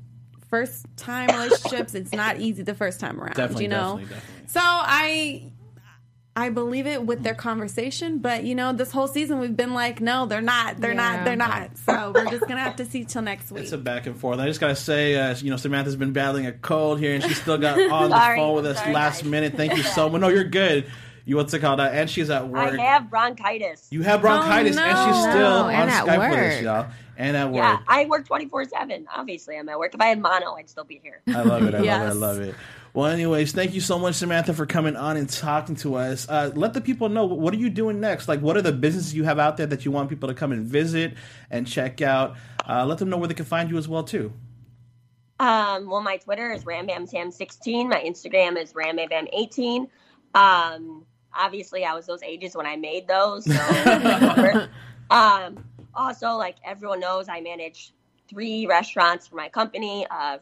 first 0.51 0.85
time 0.97 1.29
relationships, 1.29 1.95
it's 1.95 2.11
not 2.13 2.39
easy 2.39 2.61
the 2.61 2.75
first 2.75 2.99
time 2.99 3.19
around, 3.19 3.33
Definitely, 3.33 3.63
you 3.63 3.69
know. 3.69 3.97
definitely, 3.97 4.15
definitely. 4.15 4.47
So 4.49 4.59
I 4.61 5.51
I 6.35 6.49
believe 6.49 6.87
it 6.87 7.05
with 7.05 7.21
their 7.21 7.35
conversation, 7.35 8.17
but 8.17 8.43
you 8.43 8.55
know, 8.55 8.73
this 8.73 8.91
whole 8.91 9.07
season 9.07 9.39
we've 9.39 9.55
been 9.55 9.75
like, 9.75 10.01
no, 10.01 10.25
they're 10.25 10.41
not, 10.41 10.77
they're 10.81 10.91
Yeah. 10.93 11.15
not, 11.17 11.25
they're 11.25 11.35
not. 11.35 11.77
So 11.85 12.11
we're 12.15 12.25
just 12.25 12.47
gonna 12.47 12.59
have 12.63 12.77
to 12.77 12.85
see 12.85 13.05
till 13.05 13.21
next 13.21 13.51
week. 13.51 13.63
It's 13.63 13.71
a 13.71 13.77
back 13.77 14.07
and 14.07 14.17
forth. 14.19 14.39
I 14.39 14.47
just 14.47 14.59
gotta 14.59 14.75
say, 14.75 15.15
uh, 15.15 15.35
you 15.37 15.51
know, 15.51 15.57
Samantha's 15.57 15.95
been 15.95 16.11
battling 16.11 16.47
a 16.47 16.51
cold 16.51 16.99
here, 16.99 17.13
and 17.13 17.23
she 17.23 17.35
still 17.35 17.59
got 17.59 17.79
on 17.91 18.09
the 18.09 18.17
Sorry. 18.17 18.37
phone 18.37 18.55
with 18.55 18.65
us 18.65 18.79
Sorry, 18.79 18.93
last 18.93 19.21
guys. 19.21 19.29
minute. 19.29 19.53
Thank 19.55 19.77
you 19.77 19.83
so 19.95 20.09
much. 20.09 20.21
No, 20.21 20.29
you're 20.29 20.43
good. 20.43 20.87
You 21.25 21.35
what's 21.37 21.53
it 21.53 21.59
called? 21.59 21.79
Uh, 21.79 21.83
and 21.83 22.09
she's 22.09 22.29
at 22.31 22.47
work. 22.49 22.77
I 22.79 22.81
have 22.83 23.09
bronchitis. 23.09 23.87
you 23.91 24.01
have 24.01 24.19
bronchitis, 24.21 24.75
Oh, 24.77 24.81
and 24.81 24.97
she's 25.15 25.21
still 25.23 25.37
No, 25.39 25.63
on 25.65 25.73
and 25.73 25.89
at 25.89 26.03
Skype 26.05 26.29
with 26.29 26.39
us, 26.39 26.53
work. 26.55 26.63
y'all. 26.63 26.87
And 27.15 27.37
at 27.37 27.45
work. 27.49 27.57
yeah, 27.57 27.77
I 27.87 28.05
work 28.05 28.25
24 28.25 28.65
7. 28.65 29.05
Obviously, 29.15 29.55
I'm 29.55 29.69
at 29.69 29.77
work. 29.77 29.93
If 29.93 30.01
I 30.01 30.07
had 30.07 30.19
mono, 30.19 30.55
I'd 30.55 30.67
still 30.67 30.83
be 30.83 30.99
here. 31.01 31.21
I 31.27 31.43
love 31.43 31.63
it. 31.63 31.75
I 31.75 31.77
love 31.77 31.85
it. 31.85 31.89
I 31.89 32.11
love 32.11 32.39
it. 32.41 32.55
Well, 32.93 33.07
anyways, 33.07 33.53
thank 33.53 33.73
you 33.73 33.81
so 33.81 33.97
much, 33.97 34.13
Samantha, 34.15 34.53
for 34.53 34.67
coming 34.67 34.95
on 34.95 35.17
and 35.17 35.27
talking 35.27 35.75
to 35.77 35.95
us. 35.95 36.29
Uh, 36.29 36.51
let 36.53 36.75
the 36.75 36.81
people 36.81 37.09
know 37.09 37.25
what 37.25 37.51
are 37.51 37.57
you 37.57 37.71
doing 37.71 37.99
next. 37.99 38.27
Like, 38.27 38.39
what 38.41 38.55
are 38.55 38.61
the 38.61 38.71
businesses 38.71 39.15
you 39.15 39.23
have 39.23 39.39
out 39.39 39.57
there 39.57 39.65
that 39.65 39.83
you 39.83 39.89
want 39.89 40.09
people 40.09 40.29
to 40.29 40.35
come 40.35 40.51
and 40.51 40.63
visit 40.63 41.15
and 41.49 41.65
check 41.65 42.01
out? 42.01 42.35
Uh, 42.69 42.85
let 42.85 42.99
them 42.99 43.09
know 43.09 43.17
where 43.17 43.27
they 43.27 43.33
can 43.33 43.45
find 43.45 43.71
you 43.71 43.79
as 43.79 43.87
well 43.87 44.03
too. 44.03 44.31
Um, 45.39 45.89
well, 45.89 46.03
my 46.03 46.17
Twitter 46.17 46.51
is 46.51 46.65
rambamsam16. 46.65 47.89
My 47.89 47.99
Instagram 47.99 48.61
is 48.61 48.73
rambam18. 48.73 49.87
Um, 50.35 51.03
obviously, 51.33 51.85
I 51.85 51.95
was 51.95 52.05
those 52.05 52.21
ages 52.21 52.55
when 52.55 52.67
I 52.67 52.75
made 52.75 53.07
those. 53.07 53.45
So, 53.45 54.67
um, 55.09 55.65
also, 55.95 56.33
like 56.33 56.57
everyone 56.63 56.99
knows, 56.99 57.27
I 57.27 57.41
manage 57.41 57.91
three 58.29 58.67
restaurants 58.67 59.25
for 59.25 59.35
my 59.35 59.49
company. 59.49 60.05
Uh, 60.11 60.37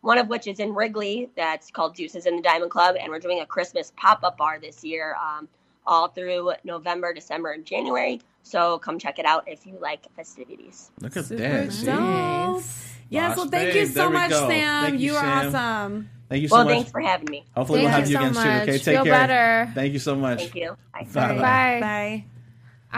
one 0.00 0.18
of 0.18 0.28
which 0.28 0.46
is 0.46 0.60
in 0.60 0.74
Wrigley. 0.74 1.30
That's 1.36 1.70
called 1.70 1.94
Deuces 1.94 2.26
in 2.26 2.36
the 2.36 2.42
Diamond 2.42 2.70
Club, 2.70 2.96
and 3.00 3.10
we're 3.10 3.18
doing 3.18 3.40
a 3.40 3.46
Christmas 3.46 3.92
pop-up 3.96 4.36
bar 4.36 4.58
this 4.60 4.84
year, 4.84 5.16
um, 5.16 5.48
all 5.86 6.08
through 6.08 6.52
November, 6.64 7.12
December, 7.14 7.52
and 7.52 7.64
January. 7.64 8.20
So 8.42 8.78
come 8.78 8.98
check 8.98 9.18
it 9.18 9.24
out 9.26 9.44
if 9.48 9.66
you 9.66 9.76
like 9.80 10.02
festivities. 10.14 10.90
Look 11.00 11.16
at 11.16 11.24
Super 11.26 11.42
that. 11.42 11.72
see? 11.72 11.86
dope. 11.86 12.62
Yes, 13.08 13.28
Boss 13.30 13.36
well, 13.36 13.46
thank 13.48 13.72
babe, 13.72 13.76
you 13.76 13.86
so 13.86 14.10
much, 14.10 14.30
go. 14.30 14.48
Sam. 14.48 14.84
Thank 14.84 15.00
you, 15.00 15.12
you 15.12 15.16
are 15.16 15.24
awesome. 15.24 16.10
Thank 16.28 16.42
you 16.42 16.48
so 16.48 16.56
Well, 16.56 16.64
much. 16.64 16.70
Well, 16.70 16.76
thanks 16.76 16.90
for 16.90 17.00
having 17.00 17.28
me. 17.30 17.44
Hopefully, 17.54 17.80
Thank 17.80 17.88
we'll 17.88 18.00
have 18.00 18.10
you 18.10 18.18
you 18.18 18.20
so 18.20 18.20
again 18.20 18.34
soon. 18.34 18.62
Okay, 18.62 18.72
much. 18.72 18.84
take 18.84 18.94
Feel 18.96 19.04
care. 19.04 19.12
better. 19.12 19.72
Thank 19.74 19.92
you 19.92 19.98
so 20.00 20.16
much. 20.16 20.38
Thank 20.40 20.54
you. 20.56 20.76
Bye. 20.92 21.06
Bye. 21.12 21.34
Bye. 21.36 21.80
Bye. 21.80 22.24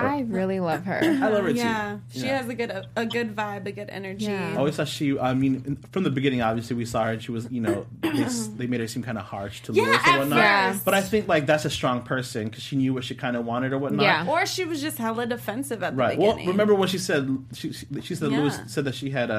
I 0.04 0.20
really 0.20 0.60
love 0.60 0.84
her. 0.84 1.00
I 1.02 1.28
love 1.28 1.44
her 1.44 1.52
too. 1.52 1.58
Yeah, 1.58 1.98
she 2.12 2.26
has 2.26 2.48
a 2.48 2.54
good 2.54 2.86
a 2.96 3.06
good 3.06 3.34
vibe, 3.34 3.66
a 3.66 3.72
good 3.72 3.88
energy. 3.90 4.26
Yeah. 4.26 4.52
I 4.54 4.56
always 4.56 4.76
thought 4.76 4.88
she. 4.88 5.18
I 5.18 5.34
mean, 5.34 5.76
from 5.92 6.04
the 6.04 6.10
beginning, 6.10 6.42
obviously, 6.42 6.76
we 6.76 6.84
saw 6.84 7.04
her. 7.04 7.12
and 7.12 7.22
She 7.22 7.30
was, 7.32 7.50
you 7.50 7.60
know, 7.60 7.86
they, 8.00 8.10
they 8.56 8.66
made 8.66 8.80
her 8.80 8.88
seem 8.88 9.02
kind 9.02 9.18
of 9.18 9.24
harsh 9.24 9.60
to 9.62 9.72
Yeah, 9.72 9.82
Lewis 9.84 9.96
at 9.98 10.08
and 10.08 10.18
whatnot. 10.30 10.72
first. 10.74 10.84
But 10.84 10.94
I 10.94 11.00
think 11.02 11.28
like 11.28 11.46
that's 11.46 11.64
a 11.64 11.70
strong 11.70 12.02
person 12.02 12.44
because 12.48 12.62
she 12.62 12.76
knew 12.76 12.94
what 12.94 13.04
she 13.04 13.14
kind 13.14 13.36
of 13.36 13.44
wanted 13.44 13.72
or 13.72 13.78
whatnot. 13.78 14.02
Yeah. 14.02 14.26
Or 14.28 14.46
she 14.46 14.64
was 14.64 14.80
just 14.80 14.98
hella 14.98 15.26
defensive 15.26 15.82
at 15.82 15.94
the 15.94 15.96
Right. 15.98 16.18
Well, 16.18 16.36
remember 16.36 16.74
when 16.74 16.88
she 16.88 16.98
said 16.98 17.28
she 17.54 17.72
she, 17.72 17.86
she 18.02 18.14
said 18.14 18.30
Yeah. 18.30 18.38
Lewis 18.40 18.58
said 18.66 18.84
that 18.84 18.94
she 18.94 19.10
had 19.10 19.30
uh, 19.30 19.34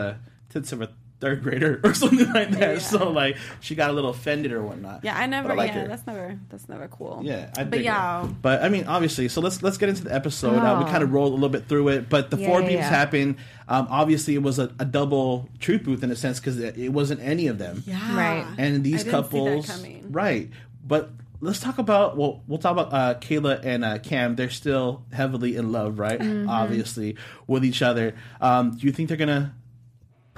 a 0.49 0.51
tits 0.53 0.71
of 0.71 0.81
a 0.81 0.89
third 1.19 1.43
grader 1.43 1.81
or 1.83 1.93
something 1.93 2.31
like 2.33 2.51
that. 2.51 2.59
Yeah. 2.73 2.77
So 2.79 3.09
like 3.11 3.37
she 3.59 3.75
got 3.75 3.89
a 3.89 3.93
little 3.93 4.09
offended 4.11 4.51
or 4.51 4.63
whatnot. 4.63 5.03
Yeah, 5.03 5.17
I 5.17 5.25
never. 5.25 5.51
I 5.51 5.55
like 5.55 5.67
yeah, 5.73 5.81
her. 5.81 5.87
that's 5.87 6.07
never. 6.07 6.39
That's 6.49 6.69
never 6.69 6.87
cool. 6.87 7.21
Yeah, 7.23 7.51
I 7.57 7.63
But 7.65 7.81
yeah. 7.83 8.25
it. 8.25 8.41
But 8.41 8.63
I 8.63 8.69
mean, 8.69 8.85
obviously, 8.85 9.27
so 9.29 9.41
let's 9.41 9.61
let's 9.61 9.77
get 9.77 9.89
into 9.89 10.03
the 10.05 10.13
episode. 10.13 10.55
Uh, 10.57 10.77
we 10.79 10.85
Oh. 10.85 10.91
kind 10.91 11.03
of 11.03 11.11
rolled 11.13 11.31
a 11.31 11.35
little 11.35 11.49
bit 11.49 11.67
through 11.67 11.89
it, 11.89 12.09
but 12.09 12.29
the 12.31 12.37
Yeah, 12.37 12.47
four 12.47 12.61
yeah, 12.61 12.67
beeps 12.69 12.73
yeah. 12.73 12.89
happened. 12.89 13.35
Um, 13.67 13.87
obviously, 13.89 14.35
it 14.35 14.41
was 14.43 14.57
a, 14.59 14.73
a 14.79 14.85
double 14.85 15.49
truth 15.59 15.83
booth 15.83 16.03
in 16.03 16.09
a 16.11 16.15
sense 16.15 16.39
because 16.39 16.57
it, 16.59 16.77
it 16.77 16.89
wasn't 16.89 17.21
any 17.21 17.47
of 17.47 17.57
them. 17.57 17.83
Yeah. 17.85 18.17
Right. 18.17 18.45
And 18.57 18.83
these 18.83 18.93
I 18.93 18.97
didn't 18.97 18.99
see 18.99 19.03
that 19.03 19.11
couples, 19.11 19.67
coming. 19.67 20.07
right? 20.11 20.49
But 20.87 21.11
let's 21.41 21.59
talk 21.59 21.77
about 21.77 22.17
well, 22.17 22.41
we'll 22.47 22.57
talk 22.59 22.71
about 22.71 22.93
uh, 22.93 23.19
Kayla 23.19 23.63
and 23.63 23.85
uh, 23.85 23.99
Cam. 23.99 24.35
They're 24.35 24.49
still 24.49 25.03
heavily 25.13 25.55
in 25.55 25.71
love, 25.71 25.99
right? 25.99 26.19
Mm-hmm. 26.19 26.49
Obviously, 26.49 27.15
with 27.45 27.63
each 27.63 27.81
other. 27.81 28.15
Um, 28.41 28.77
do 28.77 28.87
you 28.87 28.91
think 28.93 29.07
they're 29.09 29.17
gonna 29.17 29.53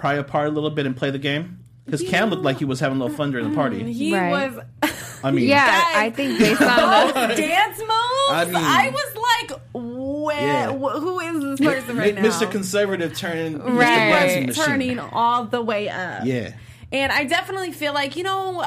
pry 0.01 0.15
apart 0.15 0.47
a 0.47 0.51
little 0.51 0.69
bit 0.71 0.85
and 0.85 0.97
play 0.97 1.11
the 1.11 1.19
game? 1.19 1.59
Because 1.85 2.01
Cam 2.03 2.29
looked 2.29 2.43
like 2.43 2.57
he 2.59 2.65
was 2.65 2.79
having 2.79 2.97
a 2.99 3.03
little 3.03 3.15
fun 3.15 3.31
during 3.31 3.49
the 3.49 3.55
party. 3.55 3.91
He 3.91 4.13
Right. 4.15 4.51
was. 4.51 4.91
I 5.23 5.31
mean, 5.31 5.47
Yeah, 5.47 5.65
Guys. 5.65 5.95
I 5.95 6.09
think 6.09 6.39
based 6.39 6.61
on 6.61 6.67
Those 7.13 7.13
dance 7.37 7.77
moves. 7.77 7.91
I, 8.29 8.45
mean- 8.45 8.93
was 8.93 9.15
like, 9.15 9.59
where? 9.73 10.41
Yeah. 10.41 10.67
wh- 10.71 10.99
who 10.99 11.19
is 11.19 11.59
this 11.59 11.67
person 11.67 11.97
right 11.97 12.15
now? 12.15 12.21
Mr. 12.23 12.49
Conservative 12.49 13.15
turning 13.15 13.59
Mr. 13.59 13.77
Right. 13.77 13.85
Dancing 14.09 14.45
Machine. 14.47 14.63
turning 14.65 14.99
all 14.99 15.45
the 15.45 15.61
way 15.61 15.89
up. 15.89 16.25
Yeah. 16.25 16.53
And 16.91 17.11
I 17.11 17.25
definitely 17.25 17.71
feel 17.71 17.93
like, 17.93 18.15
you 18.15 18.23
know, 18.23 18.63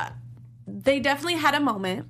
they 0.66 1.00
definitely 1.00 1.34
had 1.36 1.54
a 1.54 1.60
moment 1.60 2.06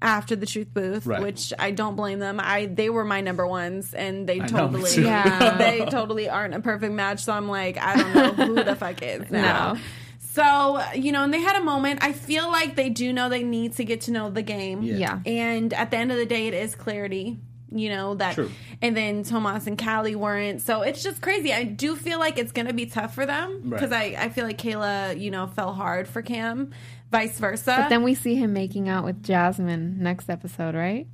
after 0.00 0.36
the 0.36 0.46
truth 0.46 0.68
booth, 0.72 1.06
Right. 1.06 1.20
which 1.20 1.52
I 1.58 1.70
don't 1.72 1.96
blame 1.96 2.18
them. 2.20 2.38
I 2.42 2.66
they 2.66 2.88
were 2.90 3.04
my 3.04 3.20
number 3.20 3.46
ones 3.46 3.92
and 3.94 4.28
they 4.28 4.38
know, 4.38 4.44
me 4.44 4.48
totally 4.50 4.90
too. 4.90 5.02
Yeah. 5.02 5.56
they 5.58 5.84
totally 5.86 6.28
aren't 6.28 6.54
a 6.54 6.60
perfect 6.60 6.92
match. 6.94 7.24
So 7.24 7.32
I'm 7.32 7.48
like, 7.48 7.78
I 7.78 7.96
don't 7.96 8.14
know 8.14 8.32
who 8.46 8.54
the 8.62 8.76
fuck 8.76 9.02
is 9.02 9.28
now. 9.30 9.72
No. 9.74 9.80
So, 10.20 10.80
you 10.94 11.10
know, 11.10 11.24
and 11.24 11.34
they 11.34 11.40
had 11.40 11.56
a 11.56 11.64
moment. 11.64 11.98
I 12.04 12.12
feel 12.12 12.46
like 12.48 12.76
they 12.76 12.90
do 12.90 13.12
know 13.12 13.28
they 13.28 13.42
need 13.42 13.72
to 13.76 13.84
get 13.84 14.02
to 14.02 14.12
know 14.12 14.30
the 14.30 14.42
game. 14.42 14.82
Yeah. 14.82 14.96
Yeah. 14.96 15.18
And 15.26 15.72
at 15.74 15.90
the 15.90 15.96
end 15.96 16.12
of 16.12 16.18
the 16.18 16.26
day, 16.26 16.46
it 16.46 16.54
is 16.54 16.76
clarity. 16.76 17.38
You 17.70 17.90
know 17.90 18.14
that, 18.14 18.34
True. 18.34 18.50
and 18.80 18.96
then 18.96 19.24
Tomas 19.24 19.66
and 19.66 19.76
Cali 19.76 20.14
weren't. 20.16 20.62
So 20.62 20.82
it's 20.82 21.02
just 21.02 21.20
crazy. 21.20 21.52
I 21.52 21.64
do 21.64 21.96
feel 21.96 22.18
like 22.18 22.38
it's 22.38 22.52
gonna 22.52 22.72
be 22.72 22.86
tough 22.86 23.14
for 23.14 23.26
them 23.26 23.60
Right. 23.64 23.70
because 23.70 23.92
I, 23.92 24.16
I 24.18 24.28
feel 24.30 24.46
like 24.46 24.56
Kayla, 24.58 25.20
you 25.20 25.30
know, 25.30 25.46
fell 25.48 25.74
hard 25.74 26.08
for 26.08 26.22
Cam, 26.22 26.70
vice 27.10 27.38
versa. 27.38 27.76
But 27.78 27.88
then 27.90 28.02
we 28.02 28.14
see 28.14 28.34
him 28.36 28.52
making 28.54 28.88
out 28.88 29.04
with 29.04 29.22
Jasmine 29.22 30.02
next 30.02 30.30
episode, 30.30 30.74
right? 30.74 31.06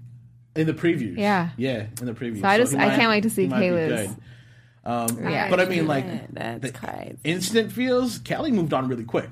In 0.55 0.69
the 0.69 0.75
previews. 0.75 1.19
Yeah. 1.19 1.49
Yeah, 1.57 1.87
in 2.01 2.07
the 2.07 2.12
previews. 2.14 2.43
So 2.43 2.47
I 2.49 2.59
just- 2.59 2.73
he 2.73 2.79
I 2.79 2.95
can't 2.95 3.09
wait 3.11 3.23
to 3.25 3.31
see 3.31 3.47
he 3.47 3.53
Kayla's. 3.53 4.14
Um, 4.85 5.19
Yeah. 5.23 5.51
But 5.51 5.61
I 5.61 5.64
mean, 5.64 5.87
like, 5.88 6.33
That's 6.33 6.61
the 6.61 6.71
crazy. 6.73 7.17
instant 7.25 7.73
feels, 7.73 8.19
Callie 8.19 8.53
moved 8.53 8.73
on 8.73 8.87
really 8.87 9.05
quick. 9.05 9.31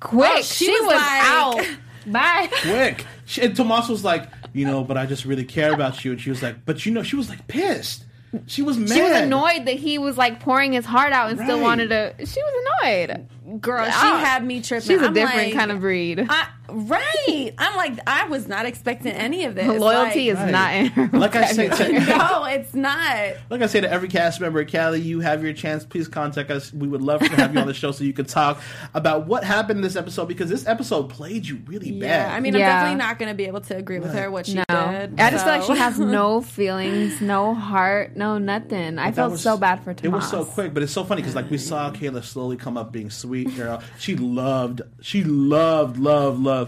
Quick, 0.00 0.30
Oh, 0.38 0.42
she 0.42 0.64
she, 0.66 0.70
was 0.70 0.80
was, 0.86 0.94
like- 0.94 1.22
out. 1.24 1.66
Bye. 2.06 2.48
Quick. 2.62 3.04
She, 3.26 3.42
and 3.42 3.54
Tomas 3.54 3.88
was 3.88 4.02
like, 4.04 4.26
you 4.52 4.66
know, 4.66 4.84
but 4.84 4.96
I 4.96 5.06
just 5.06 5.24
really 5.24 5.44
care 5.44 5.72
about 5.72 6.04
you. 6.04 6.12
And 6.12 6.20
she 6.20 6.30
was 6.30 6.42
like, 6.42 6.64
but 6.64 6.84
you 6.84 6.92
know, 6.92 7.02
she 7.02 7.16
was 7.16 7.28
like 7.28 7.46
pissed. 7.48 8.04
She 8.46 8.62
was 8.62 8.78
mad. 8.78 8.92
She 8.92 9.02
was 9.02 9.12
annoyed 9.12 9.66
that 9.66 9.76
he 9.76 9.98
was 9.98 10.16
like 10.16 10.40
pouring 10.40 10.72
his 10.72 10.86
heart 10.86 11.12
out 11.12 11.30
and 11.30 11.38
still 11.38 11.60
wanted 11.60 11.88
to. 11.90 12.14
She 12.24 12.40
was 12.42 12.66
annoyed. 12.82 13.60
Girl, 13.60 13.84
she 13.84 13.90
had 13.90 14.44
me 14.44 14.62
tripping. 14.62 14.88
She's 14.88 15.02
a 15.02 15.06
I'm 15.06 15.12
different 15.12 15.48
like, 15.48 15.54
kind 15.54 15.70
of 15.70 15.80
breed. 15.80 16.26
I, 16.28 16.48
right. 16.72 17.52
I'm 17.58 17.76
like, 17.76 17.98
I 18.06 18.26
was 18.26 18.48
not 18.48 18.66
expecting 18.66 19.12
any 19.12 19.44
of 19.44 19.54
this. 19.54 19.66
Loyalty 19.66 20.32
Like- 20.32 20.46
is 20.46 20.52
not 20.52 20.74
in 20.74 20.86
her. 20.86 21.18
Like 21.18 21.36
I 21.36 21.46
say 21.52 21.68
to, 21.68 21.92
no, 22.06 22.44
it's 22.44 22.74
not. 22.74 23.34
like 23.50 23.62
I 23.62 23.66
say 23.66 23.80
to 23.80 23.90
every 23.90 24.08
cast 24.08 24.40
member, 24.40 24.64
Cali, 24.64 25.00
you 25.00 25.20
have 25.20 25.42
your 25.42 25.52
chance. 25.52 25.84
Please 25.84 26.08
contact 26.08 26.50
us. 26.50 26.72
We 26.72 26.88
would 26.88 27.02
love 27.02 27.20
to 27.20 27.28
have 27.36 27.54
you 27.54 27.60
on 27.60 27.66
the 27.66 27.74
show 27.82 27.92
so 27.92 28.04
you 28.04 28.12
could 28.12 28.28
talk 28.28 28.60
about 28.94 29.26
what 29.26 29.44
happened 29.44 29.78
in 29.78 29.82
this 29.82 29.96
episode 29.96 30.26
because 30.26 30.48
this 30.50 30.66
episode 30.66 31.08
played 31.10 31.46
you 31.46 31.60
really 31.66 31.92
bad. 31.92 32.30
I 32.32 32.40
mean, 32.40 32.54
Yeah. 32.54 32.66
I'm 32.68 32.74
definitely 32.76 32.98
not 32.98 33.18
going 33.18 33.28
to 33.30 33.34
be 33.34 33.44
able 33.46 33.60
to 33.62 33.76
agree 33.76 33.98
with 33.98 34.12
her 34.14 34.30
what 34.30 34.46
she 34.46 34.54
No, 34.54 34.64
did. 34.68 35.20
I 35.20 35.30
just 35.30 35.44
feel 35.44 35.54
like 35.54 35.62
she 35.64 35.76
has 35.76 35.98
no 35.98 36.40
feelings, 36.42 37.20
no 37.20 37.54
heart, 37.54 38.16
no 38.16 38.38
nothing. 38.38 38.98
I 38.98 39.12
felt 39.12 39.32
was- 39.32 39.42
so 39.42 39.56
bad 39.56 39.82
for 39.84 39.90
It 40.02 40.08
was 40.08 40.28
so 40.28 40.44
quick, 40.44 40.72
but 40.74 40.82
it's 40.82 40.92
so 40.92 41.04
funny 41.04 41.22
because 41.22 41.34
like 41.34 41.50
we 41.50 41.58
saw 41.58 41.90
Kayla 41.90 42.22
slowly 42.24 42.56
come 42.56 42.76
up 42.76 42.92
being 42.92 43.10
sweet 43.10 43.54
girl. 43.56 43.82
She 43.98 44.16
loved, 44.16 44.82
she 45.00 45.24
loved, 45.24 45.98
loved, 45.98 46.40
loved 46.40 46.61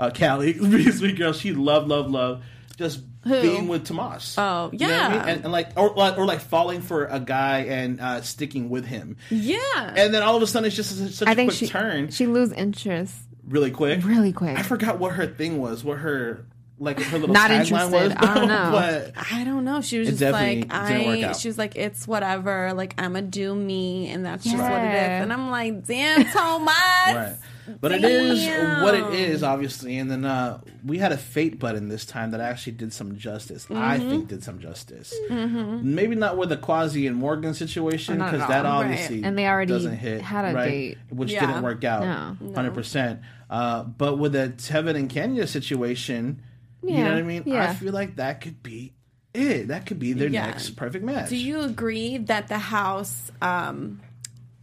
uh, 0.00 0.10
Cali 0.10 0.52
being 0.58 0.92
sweet 0.92 1.16
girl. 1.16 1.32
She 1.32 1.52
loved, 1.52 1.88
loved, 1.88 2.10
loved 2.10 2.44
just 2.78 3.00
being 3.24 3.68
with 3.68 3.84
Tomas. 3.84 4.36
Oh, 4.38 4.70
You 4.72 4.86
know 4.86 4.92
what 4.92 5.02
I 5.02 5.08
mean? 5.08 5.18
yeah. 5.18 5.26
and, 5.26 5.44
and 5.44 5.52
like 5.52 5.70
or, 5.76 5.90
like 5.90 6.16
or 6.16 6.24
like 6.24 6.40
falling 6.40 6.80
for 6.80 7.06
a 7.06 7.20
guy 7.20 7.64
and 7.64 8.00
uh, 8.00 8.22
sticking 8.22 8.70
with 8.70 8.86
him. 8.86 9.16
Yeah. 9.30 9.58
And 9.76 10.14
then 10.14 10.22
all 10.22 10.36
of 10.36 10.42
a 10.42 10.46
sudden 10.46 10.68
it's 10.68 10.76
just 10.76 10.96
such, 10.96 11.10
such 11.10 11.28
I 11.28 11.32
a 11.32 11.34
think 11.34 11.50
quick 11.50 11.58
she 11.58 11.66
turn, 11.66 12.10
she 12.10 12.26
lose 12.26 12.52
interest 12.52 13.16
really 13.46 13.70
quick, 13.70 14.04
really 14.04 14.32
quick. 14.32 14.56
I 14.56 14.62
forgot 14.62 14.98
what 14.98 15.14
her 15.14 15.26
thing 15.26 15.58
was, 15.58 15.82
what 15.82 15.98
her 15.98 16.46
like 16.78 17.00
her 17.00 17.18
little 17.18 17.34
Not 17.34 17.50
tagline 17.50 17.90
was. 17.90 18.02
interested. 18.02 18.18
I 18.18 18.34
don't 18.34 18.48
know. 18.48 18.70
but 18.72 19.12
I 19.32 19.44
don't 19.44 19.64
know. 19.64 19.80
She 19.80 19.98
was 19.98 20.08
just 20.08 20.22
like, 20.22 20.66
I. 20.70 21.32
She 21.32 21.48
was 21.48 21.58
like, 21.58 21.74
it's 21.76 22.06
whatever. 22.06 22.72
Like 22.74 22.94
I'm 22.98 23.16
a 23.16 23.22
do 23.22 23.54
me, 23.54 24.08
and 24.10 24.24
that's 24.24 24.44
just 24.44 24.56
what 24.56 24.70
it 24.70 24.94
is. 24.94 25.22
And 25.22 25.32
I'm 25.32 25.50
like, 25.50 25.84
damn, 25.86 26.24
Tomas. 26.26 26.68
Right. 27.08 27.36
But 27.80 27.92
it 27.92 28.04
is 28.04 28.82
what 28.82 28.94
it 28.94 29.14
is, 29.14 29.42
obviously. 29.42 29.98
And 29.98 30.10
then 30.10 30.24
uh, 30.24 30.60
we 30.84 30.98
had 30.98 31.12
a 31.12 31.16
fate 31.18 31.58
button 31.58 31.88
this 31.88 32.04
time 32.06 32.30
that 32.32 32.40
actually 32.40 32.72
did 32.72 32.92
some 32.92 33.16
justice. 33.16 33.66
I 33.70 33.98
Mm-hmm. 33.98 34.10
think 34.10 34.28
did 34.28 34.42
some 34.44 34.58
justice. 34.60 35.14
Maybe 35.30 36.14
not 36.16 36.36
with 36.36 36.48
the 36.48 36.56
Kwasi 36.56 37.06
and 37.06 37.16
Morgan 37.16 37.54
situation 37.54 38.16
because 38.18 38.40
that 38.48 38.64
Right. 38.64 38.66
obviously 38.66 39.22
And 39.24 39.36
they 39.38 39.46
already 39.46 39.72
doesn't 39.72 39.96
hit, 39.96 40.22
had 40.22 40.44
a 40.44 40.54
right? 40.54 40.68
date. 40.70 40.98
which 41.10 41.32
Yeah. 41.32 41.46
didn't 41.46 41.62
work 41.62 41.84
out. 41.84 42.38
No. 42.40 42.52
Hundred 42.54 42.74
percent. 42.74 43.20
Uh, 43.50 43.84
but 43.84 44.16
with 44.18 44.32
the 44.32 44.52
Tevin 44.56 44.96
and 44.96 45.08
Kenya 45.08 45.46
situation, 45.46 46.42
you 46.82 46.96
know 46.98 47.04
what 47.10 47.18
I 47.18 47.22
mean. 47.22 47.42
Yeah. 47.46 47.70
I 47.70 47.74
feel 47.74 47.92
like 47.92 48.16
that 48.16 48.40
could 48.40 48.62
be 48.62 48.92
it. 49.34 49.68
That 49.68 49.86
could 49.86 49.98
be 49.98 50.12
their 50.14 50.28
Yeah. 50.28 50.46
next 50.46 50.70
perfect 50.70 51.04
match. 51.04 51.28
Do 51.30 51.36
you 51.36 51.60
agree 51.60 52.18
that 52.18 52.48
the 52.48 52.58
house? 52.58 53.30
um 53.42 54.00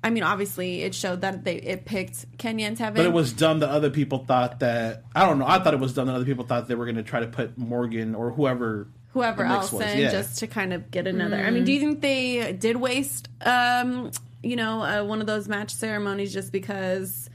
I 0.05 0.11
mean, 0.11 0.21
obviously, 0.21 0.83
it 0.83 0.93
showed 0.93 1.21
that 1.21 1.43
they 1.43 1.55
it 1.55 1.85
picked 1.85 2.37
Kenya 2.37 2.67
and 2.67 2.77
Tevin. 2.77 2.93
But 2.95 3.05
it 3.07 3.11
was 3.11 3.33
dumb 3.33 3.61
that 3.61 3.69
other 3.69 3.89
people 3.89 4.19
thought 4.19 4.59
that 4.59 5.03
I 5.15 5.25
don't 5.25 5.39
know. 5.39 5.47
I 5.47 5.57
thought 5.57 5.73
it 5.73 5.79
was 5.79 5.95
dumb 5.95 6.05
that 6.05 6.13
other 6.13 6.25
people 6.25 6.45
thought 6.45 6.67
they 6.67 6.75
were 6.75 6.85
going 6.85 6.97
to 6.97 7.03
try 7.03 7.21
to 7.21 7.27
put 7.27 7.57
Morgan 7.57 8.13
or 8.13 8.29
whoever 8.29 8.87
whoever 9.13 9.43
else 9.43 9.71
was, 9.71 9.81
in 9.81 9.99
yeah. 9.99 10.11
just 10.11 10.37
to 10.39 10.47
kind 10.47 10.73
of 10.73 10.91
get 10.91 11.07
another. 11.07 11.37
I 11.37 11.49
mean, 11.49 11.63
do 11.63 11.71
you 11.71 11.79
think 11.79 12.01
they 12.01 12.53
did 12.53 12.75
waste, 12.75 13.29
um, 13.41 14.11
you 14.43 14.55
know, 14.55 14.83
uh, 14.83 15.03
one 15.03 15.21
of 15.21 15.27
those 15.27 15.47
match 15.47 15.73
ceremonies 15.73 16.31
just 16.33 16.51
because, 16.51 17.29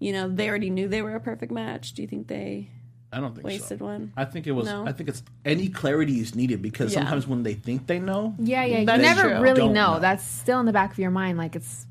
you 0.00 0.12
know, 0.12 0.28
they 0.28 0.48
already 0.48 0.70
knew 0.70 0.88
they 0.88 1.02
were 1.02 1.14
a 1.14 1.20
perfect 1.20 1.52
match? 1.52 1.92
Do 1.92 2.02
you 2.02 2.08
think 2.08 2.26
they 2.26 2.70
I 3.12 3.20
don't 3.20 3.34
think 3.34 3.46
wasted 3.46 3.78
so. 3.78 3.84
one? 3.84 4.12
I 4.16 4.24
think 4.24 4.46
it 4.48 4.52
was. 4.52 4.66
No? 4.66 4.84
I 4.84 4.92
think 4.92 5.08
it's 5.08 5.22
any 5.44 5.68
clarity 5.68 6.18
is 6.20 6.34
needed 6.34 6.60
because 6.60 6.92
Yeah. 6.92 7.00
sometimes 7.00 7.28
when 7.28 7.44
they 7.44 7.54
think 7.54 7.86
they 7.86 8.00
know, 8.00 8.34
Yeah, 8.40 8.64
yeah. 8.64 8.78
You 8.80 8.86
never 8.86 9.22
true. 9.22 9.40
really 9.40 9.68
know. 9.68 9.94
know. 9.94 10.00
That's 10.00 10.24
still 10.24 10.58
in 10.58 10.66
the 10.66 10.72
back 10.72 10.90
of 10.90 10.98
your 10.98 11.10
mind. 11.12 11.38
Like 11.38 11.54
it's 11.54 11.85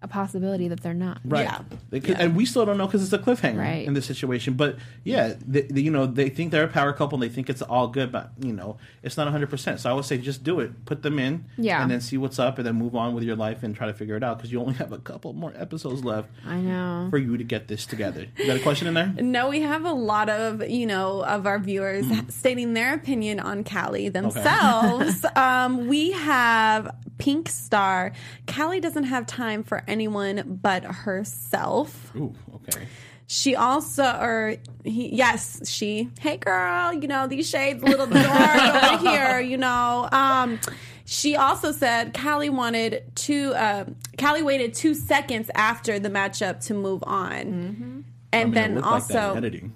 a 0.00 0.06
possibility 0.06 0.68
that 0.68 0.80
they're 0.80 0.94
not. 0.94 1.20
right? 1.24 1.42
Yeah. 1.44 1.60
They 1.90 1.98
could, 1.98 2.20
and 2.20 2.36
we 2.36 2.44
still 2.46 2.64
don't 2.64 2.78
know 2.78 2.86
because 2.86 3.02
it's 3.02 3.12
a 3.12 3.18
cliffhanger 3.18 3.58
Right. 3.58 3.84
in 3.84 3.94
this 3.94 4.06
situation. 4.06 4.54
But 4.54 4.76
yeah, 5.02 5.34
they, 5.44 5.62
they- 5.62 5.80
you 5.80 5.90
know, 5.90 6.06
they 6.06 6.28
think 6.28 6.52
they're 6.52 6.62
a 6.64 6.68
power 6.68 6.92
couple 6.92 7.16
and 7.16 7.22
they 7.28 7.34
think 7.34 7.50
it's 7.50 7.62
all 7.62 7.88
good, 7.88 8.12
but 8.12 8.30
you 8.38 8.52
know, 8.52 8.76
it's 9.02 9.16
not 9.16 9.26
hundred 9.28 9.50
percent. 9.50 9.80
So 9.80 9.90
I 9.90 9.92
would 9.94 10.04
say 10.04 10.16
just 10.18 10.44
do 10.44 10.60
it, 10.60 10.84
put 10.84 11.02
them 11.02 11.18
in, 11.18 11.46
Yeah. 11.56 11.82
and 11.82 11.90
then 11.90 12.00
see 12.00 12.16
what's 12.16 12.38
up, 12.38 12.58
and 12.58 12.66
then 12.66 12.76
move 12.76 12.94
on 12.94 13.12
with 13.12 13.24
your 13.24 13.34
life 13.34 13.64
and 13.64 13.74
try 13.74 13.88
to 13.88 13.92
figure 13.92 14.14
it 14.16 14.22
out 14.22 14.38
because 14.38 14.52
you 14.52 14.60
only 14.60 14.74
have 14.74 14.92
a 14.92 14.98
couple 14.98 15.32
more 15.32 15.52
episodes 15.56 16.04
left 16.04 16.28
I 16.46 16.58
know. 16.58 17.08
for 17.10 17.18
you 17.18 17.36
to 17.36 17.42
get 17.44 17.66
this 17.66 17.84
together. 17.84 18.26
You 18.36 18.46
got 18.46 18.56
a 18.56 18.60
question 18.60 18.86
in 18.86 18.94
there? 18.94 19.12
No, 19.20 19.48
we 19.48 19.62
have 19.62 19.84
a 19.84 19.92
lot 19.92 20.28
of 20.28 20.68
you 20.68 20.86
know 20.86 21.24
of 21.24 21.44
our 21.46 21.58
viewers 21.58 22.06
Mm-hmm. 22.06 22.28
stating 22.28 22.74
their 22.74 22.94
opinion 22.94 23.40
on 23.40 23.64
Cali 23.64 24.08
themselves. 24.08 25.24
um, 25.36 25.88
we 25.88 26.12
have 26.12 26.94
Pink 27.18 27.48
Star. 27.48 28.12
Cali 28.46 28.80
doesn't 28.80 29.04
have 29.04 29.26
time 29.26 29.62
for 29.62 29.82
anyone 29.86 30.58
but 30.62 30.84
herself. 30.84 32.14
Ooh, 32.16 32.34
okay. 32.54 32.86
She 33.26 33.54
also, 33.54 34.04
or 34.04 34.56
he, 34.84 35.14
yes, 35.14 35.68
she. 35.70 36.08
Hey, 36.18 36.38
girl, 36.38 36.94
you 36.94 37.06
know 37.06 37.26
these 37.26 37.48
shades 37.48 37.82
little 37.82 38.06
dark 38.06 38.74
over 38.84 39.10
here. 39.10 39.38
You 39.40 39.58
know, 39.58 40.08
um, 40.12 40.58
she 41.04 41.36
also 41.36 41.70
said 41.72 42.14
Cali 42.14 42.48
wanted 42.48 43.04
two. 43.14 43.52
Uh, 43.54 43.84
Cali 44.16 44.42
waited 44.42 44.72
two 44.72 44.94
seconds 44.94 45.50
after 45.54 45.98
the 45.98 46.08
matchup 46.08 46.64
to 46.68 46.74
move 46.74 47.04
on, 47.06 47.42
and 47.42 48.04
I 48.32 48.44
mean, 48.44 48.54
then 48.54 48.74
looked 48.76 48.86
like 48.86 48.94
also 49.02 49.34
editing, 49.34 49.74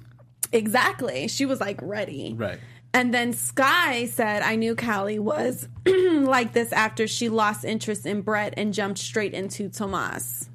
exactly, 0.50 1.28
she 1.28 1.44
was 1.44 1.60
like 1.60 1.78
ready. 1.82 2.32
right? 2.34 2.58
And 2.94 3.12
then 3.14 3.32
Sky 3.32 4.06
said, 4.06 4.42
I 4.42 4.56
knew 4.56 4.74
Cali 4.74 5.18
was 5.18 5.66
like 5.86 6.52
this 6.52 6.72
after 6.72 7.06
she 7.06 7.28
lost 7.30 7.64
interest 7.64 8.04
in 8.06 8.20
Brett 8.20 8.54
and 8.56 8.74
jumped 8.74 8.98
straight 8.98 9.32
into 9.32 9.68
Tomas. 9.70 10.48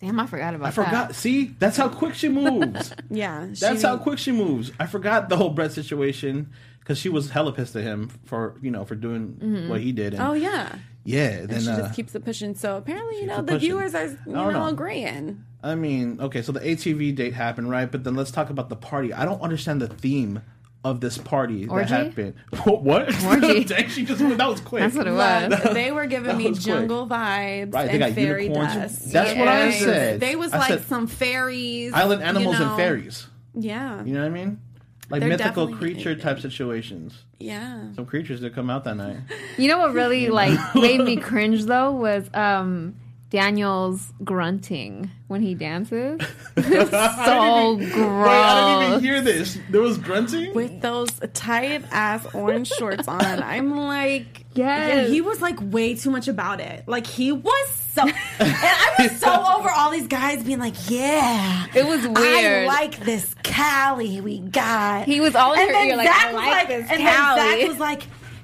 Damn, 0.00 0.18
I 0.20 0.26
forgot 0.26 0.54
about 0.54 0.74
that. 0.74 0.80
I 0.80 0.84
forgot. 0.84 1.08
that. 1.08 1.14
See, 1.14 1.54
that's 1.58 1.76
how 1.76 1.88
quick 1.88 2.14
she 2.14 2.28
moves. 2.28 2.92
Yeah. 3.10 3.46
That's 3.58 3.80
she- 3.80 3.86
how 3.86 3.96
quick 3.98 4.18
she 4.18 4.32
moves. 4.32 4.72
I 4.80 4.86
forgot 4.86 5.28
the 5.28 5.36
whole 5.36 5.50
Brett 5.50 5.72
situation 5.72 6.50
because 6.80 6.98
she 6.98 7.08
was 7.08 7.30
hella 7.30 7.52
pissed 7.52 7.74
at 7.76 7.82
him 7.82 8.08
for 8.26 8.56
you 8.62 8.70
know 8.70 8.84
for 8.84 8.94
doing 8.94 9.68
what 9.68 9.80
he 9.80 9.92
did. 9.92 10.12
And 10.14 10.22
Oh, 10.22 10.32
yeah. 10.34 10.76
yeah. 11.04 11.46
Then 11.46 11.50
And 11.50 11.62
she 11.62 11.70
uh, 11.70 11.76
just 11.78 11.94
keeps 11.94 12.14
it 12.14 12.24
pushing. 12.24 12.54
So 12.56 12.76
apparently, 12.76 13.20
you 13.20 13.26
know, 13.26 13.36
the 13.38 13.54
pushing. 13.54 13.60
viewers 13.60 13.94
are, 13.94 14.06
you 14.06 14.18
know, 14.26 14.50
know. 14.50 14.66
agreeing. 14.66 15.44
I 15.62 15.74
mean, 15.76 16.20
okay, 16.20 16.42
so 16.42 16.52
the 16.52 16.60
ATV 16.60 17.14
date 17.14 17.32
happened, 17.34 17.70
right? 17.70 17.90
But 17.90 18.04
then 18.04 18.14
let's 18.16 18.30
talk 18.30 18.50
about 18.50 18.68
the 18.68 18.76
party. 18.76 19.12
I 19.12 19.24
don't 19.24 19.40
understand 19.40 19.80
the 19.80 19.88
theme 19.88 20.42
of 20.90 21.00
this 21.00 21.18
party 21.18 21.66
Orgy? 21.68 21.88
that 21.90 22.06
happened. 22.06 22.34
what? 22.64 23.24
Orgy. 23.24 23.64
Dang, 23.64 23.88
she 23.88 24.04
just 24.04 24.20
that 24.20 24.48
was 24.48 24.60
quick. 24.60 24.80
That's 24.82 24.94
what 24.96 25.06
it 25.06 25.12
Love. 25.12 25.50
was. 25.50 25.62
they 25.74 25.90
were 25.92 26.06
giving 26.06 26.36
me 26.36 26.48
was 26.50 26.58
quick. 26.64 26.74
jungle 26.74 27.06
vibes 27.06 27.74
Right, 27.74 27.86
they 27.86 27.90
and 27.92 27.98
got 28.00 28.12
fairy 28.12 28.44
unicorns. 28.44 28.74
dust. 28.74 29.12
That's 29.12 29.38
what 29.38 29.48
I 29.48 29.70
said. 29.72 30.20
They 30.20 30.36
was 30.36 30.52
I 30.52 30.58
like 30.58 30.68
said 30.68 30.84
some 30.86 31.06
fairies, 31.06 31.92
Island 31.92 32.22
animals 32.22 32.54
you 32.58 32.64
know. 32.64 32.68
and 32.70 32.76
fairies. 32.76 33.26
Yeah, 33.54 34.04
You 34.04 34.14
know 34.14 34.20
what 34.20 34.26
I 34.26 34.30
mean? 34.30 34.60
Like 35.08 35.20
They're 35.20 35.28
mythical 35.30 35.66
definitely- 35.66 35.94
creature 35.94 36.14
type 36.16 36.40
situations. 36.40 37.14
yeah. 37.38 37.92
Some 37.94 38.06
creatures 38.06 38.40
that 38.42 38.54
come 38.54 38.68
out 38.70 38.84
that 38.84 38.96
night. 38.96 39.18
You 39.56 39.68
know 39.68 39.78
what 39.78 39.92
really 39.92 40.28
like 40.28 40.58
made 40.74 41.00
me 41.00 41.16
cringe 41.16 41.64
though 41.64 41.92
was 41.92 42.28
um 42.34 42.96
Daniel's 43.36 44.14
grunting 44.24 45.10
when 45.28 45.42
he 45.42 45.54
dances. 45.54 46.18
so 46.56 47.76
gross. 47.76 47.78
Wait, 47.78 48.30
I 48.30 48.80
didn't 48.80 48.92
even 48.94 49.04
hear 49.04 49.20
this. 49.20 49.58
There 49.68 49.82
was 49.82 49.98
grunting. 49.98 50.54
With 50.54 50.80
those 50.80 51.10
tight 51.34 51.84
ass 51.90 52.26
orange 52.34 52.68
shorts 52.68 53.06
on, 53.06 53.20
I'm 53.42 53.76
like, 53.76 54.44
Yes. 54.54 54.88
yeah, 55.08 55.12
he 55.12 55.20
was 55.20 55.42
like 55.42 55.58
way 55.60 55.94
too 55.96 56.10
much 56.10 56.28
about 56.28 56.60
it. 56.60 56.84
Like 56.88 57.06
he 57.06 57.30
was 57.30 57.68
so, 57.92 58.04
and 58.04 58.14
I 58.40 58.94
was 59.00 59.20
so 59.20 59.28
over 59.58 59.68
all 59.68 59.90
these 59.90 60.06
guys 60.06 60.42
being 60.42 60.58
like, 60.58 60.88
yeah, 60.88 61.66
It 61.74 61.84
was 61.84 62.06
weird. 62.08 62.16
I 62.16 62.66
like 62.66 62.98
this 63.00 63.34
Cali 63.42 64.22
we 64.22 64.38
got. 64.38 65.04
He 65.04 65.20
was 65.20 65.34
all 65.34 65.52
in 65.52 65.58
and 65.60 65.68
her 65.68 65.74
then 65.74 65.86
ear 65.88 65.96
like, 65.98 66.08
Zach 66.08 66.24
I 66.24 66.32
was 66.32 66.42
like 66.46 66.68
this 66.68 66.90
and 66.90 67.00
Cali. 67.02 67.40
then 67.40 67.58
Zach 67.60 67.68
was 67.68 67.78
like, 67.78 68.02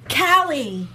Cali, 0.08 0.86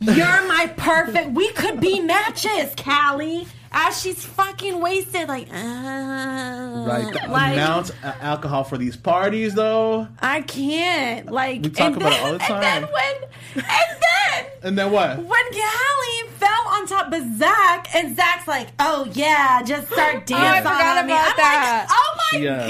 you're 0.00 0.48
my 0.48 0.72
perfect. 0.76 1.30
We 1.32 1.50
could 1.52 1.80
be 1.80 2.00
matches, 2.00 2.72
Cali. 2.76 3.46
As 3.72 4.00
she's 4.02 4.24
fucking 4.24 4.80
wasted, 4.80 5.28
like, 5.28 5.46
uh, 5.48 5.54
Right, 5.54 7.06
the 7.12 7.28
like 7.30 7.52
amount 7.52 7.90
of 7.90 7.96
alcohol 8.20 8.64
for 8.64 8.76
these 8.76 8.96
parties, 8.96 9.54
though. 9.54 10.08
I 10.20 10.40
can't. 10.42 11.30
Like, 11.30 11.62
We 11.62 11.68
talk 11.70 11.92
and 11.92 11.96
about 11.98 12.12
it 12.12 12.16
then- 12.16 12.26
all 12.26 12.32
the 12.32 12.38
time. 12.40 12.62
And 12.64 12.64
then 12.64 12.82
when, 12.92 13.14
and 13.54 13.64
then 14.02 14.46
And 14.62 14.78
then 14.78 14.90
what? 14.90 15.18
when 15.18 15.44
Cali 15.52 16.28
fell 16.38 16.66
on 16.68 16.86
top 16.88 17.12
of 17.12 17.22
Zach, 17.38 17.94
and 17.94 18.16
Zach's 18.16 18.48
like, 18.48 18.68
"Oh 18.80 19.06
yeah, 19.12 19.62
just 19.62 19.86
start 19.92 20.26
dancing 20.26 20.36
I 20.36 20.58
forgot 20.60 20.98
on 20.98 21.06
me." 21.06 21.12
about 21.12 21.30
I'm 21.30 21.36
that. 21.36 21.86
like, 21.88 21.96
"Oh 21.96 22.16
my 22.16 22.38
She, 22.38 22.44
god, 22.44 22.68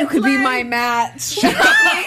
you 0.00 0.06
could 0.06 0.22
be 0.22 0.36
my 0.38 0.62
match. 0.62 1.38
I'm 1.44 1.52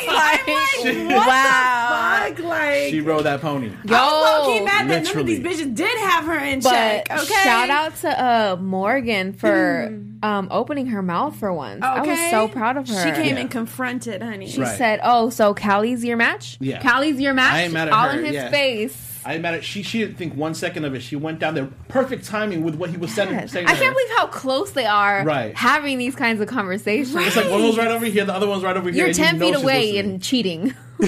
like, 0.08 0.48
Wow. 1.26 2.26
the 2.28 2.36
fuck? 2.36 2.46
Like, 2.46 2.90
She 2.90 3.02
rode 3.02 3.24
that 3.24 3.42
pony. 3.42 3.72
Yo, 3.86 3.96
I'm 3.96 4.46
low-key 4.46 4.66
mad 4.66 4.90
that 4.90 5.04
none 5.04 5.18
of 5.18 5.26
these 5.26 5.40
literally. 5.40 5.66
bitches 5.66 5.76
did 5.76 5.98
have 6.00 6.26
her 6.26 6.38
in 6.40 6.60
but 6.62 6.70
check. 6.72 7.12
Okay, 7.12 7.34
shout 7.44 7.70
out 7.70 7.96
to 7.98 8.10
uh 8.24 8.58
Morgan 8.60 9.34
for 9.34 10.00
um 10.24 10.48
opening 10.52 10.88
her 10.88 11.02
mouth 11.02 11.36
for 11.38 11.52
once. 11.54 11.84
Okay. 11.84 11.88
I 11.88 12.02
was 12.02 12.32
so 12.32 12.48
proud 12.48 12.78
of 12.78 12.88
her. 12.88 13.04
She 13.04 13.12
came 13.22 13.36
Yeah. 13.36 13.42
and 13.42 13.52
confronted, 13.52 14.22
honey. 14.22 14.48
She 14.48 14.62
Right. 14.62 14.78
said, 14.78 15.00
"Oh, 15.04 15.30
so 15.30 15.54
Cali's 15.54 16.04
your 16.04 16.18
match? 16.18 16.58
Yeah. 16.60 16.82
Cali's 16.82 17.20
your 17.20 17.34
match? 17.34 17.54
I 17.54 17.62
ain't 17.64 17.74
mad 17.74 17.88
at 17.90 17.94
All 17.94 18.10
her, 18.10 18.20
in 18.20 18.26
his 18.26 18.34
yeah. 18.36 18.50
face." 18.50 19.15
I 19.26 19.40
met 19.40 19.56
it. 19.56 19.64
She 19.64 19.82
she 19.82 20.00
didn't 20.00 20.18
think 20.18 20.36
one 20.36 20.54
second 20.54 20.86
of 20.86 20.94
it. 20.94 21.02
She 21.02 21.16
went 21.16 21.40
down 21.40 21.56
there, 21.56 21.68
perfect 21.88 22.26
timing 22.26 22.64
with 22.64 22.76
what 22.76 22.92
he 22.92 22.98
was 22.98 23.12
saying. 23.14 23.32
Yes. 23.32 23.52
saying 23.52 23.66
I 23.68 23.74
can't 23.74 23.94
believe 23.96 24.10
how 24.18 24.28
close 24.28 24.72
they 24.72 24.86
are 24.86 25.24
Right. 25.26 25.56
having 25.56 25.98
these 25.98 26.16
kinds 26.16 26.40
of 26.42 26.48
conversations. 26.48 27.16
It's 27.16 27.36
like 27.36 27.50
one 27.50 27.64
was 27.64 27.78
right 27.78 27.90
over 27.90 28.06
here, 28.06 28.24
the 28.24 28.34
other 28.36 28.48
one's 28.48 28.64
right 28.64 28.78
over 28.78 28.90
here. 28.92 29.06
You're 29.06 29.14
10 29.14 29.40
feet 29.40 29.56
away 29.56 29.98
and 29.98 30.22
cheating. 30.22 30.74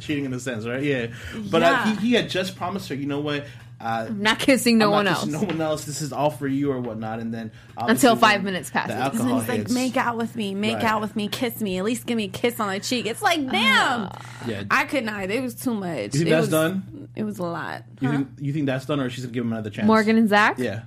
cheating 0.00 0.24
in 0.24 0.32
a 0.34 0.40
sense, 0.40 0.66
right? 0.66 0.82
Yeah, 0.82 1.06
but 1.50 1.62
uh, 1.62 1.66
Yeah. 1.66 1.94
he, 2.00 2.08
he 2.08 2.12
had 2.14 2.28
just 2.28 2.56
promised 2.56 2.88
her, 2.88 2.94
you 2.94 3.06
know 3.06 3.20
what? 3.20 3.44
Uh, 3.84 4.06
I'm 4.08 4.22
not 4.22 4.38
kissing 4.38 4.78
no 4.78 4.86
I'm 4.86 4.92
one 4.92 5.04
not 5.04 5.14
else. 5.18 5.26
No 5.26 5.40
one 5.42 5.60
else. 5.60 5.84
This 5.84 6.00
is 6.00 6.10
all 6.12 6.30
for 6.30 6.48
you 6.48 6.72
or 6.72 6.80
whatnot. 6.80 7.18
And 7.18 7.34
then 7.34 7.52
Until 7.76 8.16
five 8.16 8.38
when 8.42 8.46
minutes 8.54 8.70
passes. 8.70 8.88
The 8.88 8.94
And 8.94 9.02
And 9.02 9.12
alcohol 9.20 9.40
he's 9.40 9.48
like, 9.48 9.58
hits. 9.58 9.72
make 9.74 9.96
out 9.98 10.16
with 10.16 10.34
me, 10.36 10.54
make 10.54 10.76
Right. 10.76 10.84
out 10.84 11.02
with 11.02 11.14
me, 11.16 11.28
kiss 11.28 11.60
me. 11.60 11.76
At 11.78 11.84
least 11.84 12.06
give 12.06 12.16
me 12.16 12.24
a 12.24 12.28
kiss 12.28 12.58
on 12.60 12.72
the 12.72 12.80
cheek. 12.80 13.04
It's 13.04 13.20
like, 13.20 13.40
damn. 13.50 14.10
Yeah. 14.46 14.62
I 14.70 14.84
could 14.84 15.04
not. 15.04 15.30
It 15.30 15.42
was 15.42 15.54
too 15.54 15.74
much. 15.74 15.88
You 15.88 16.08
think 16.10 16.26
it 16.26 16.30
that's 16.30 16.40
was, 16.42 16.48
done? 16.48 17.08
It 17.14 17.24
was 17.24 17.38
a 17.38 17.42
lot. 17.42 17.84
you 18.00 18.10
think 18.10 18.28
you 18.40 18.52
think 18.54 18.64
that's 18.66 18.86
done, 18.86 19.00
or 19.00 19.10
she's 19.10 19.24
gonna 19.24 19.34
give 19.34 19.44
him 19.44 19.52
another 19.52 19.68
chance? 19.70 19.86
Morgan 19.86 20.16
and 20.16 20.28
Zach? 20.30 20.58
Yeah, 20.58 20.82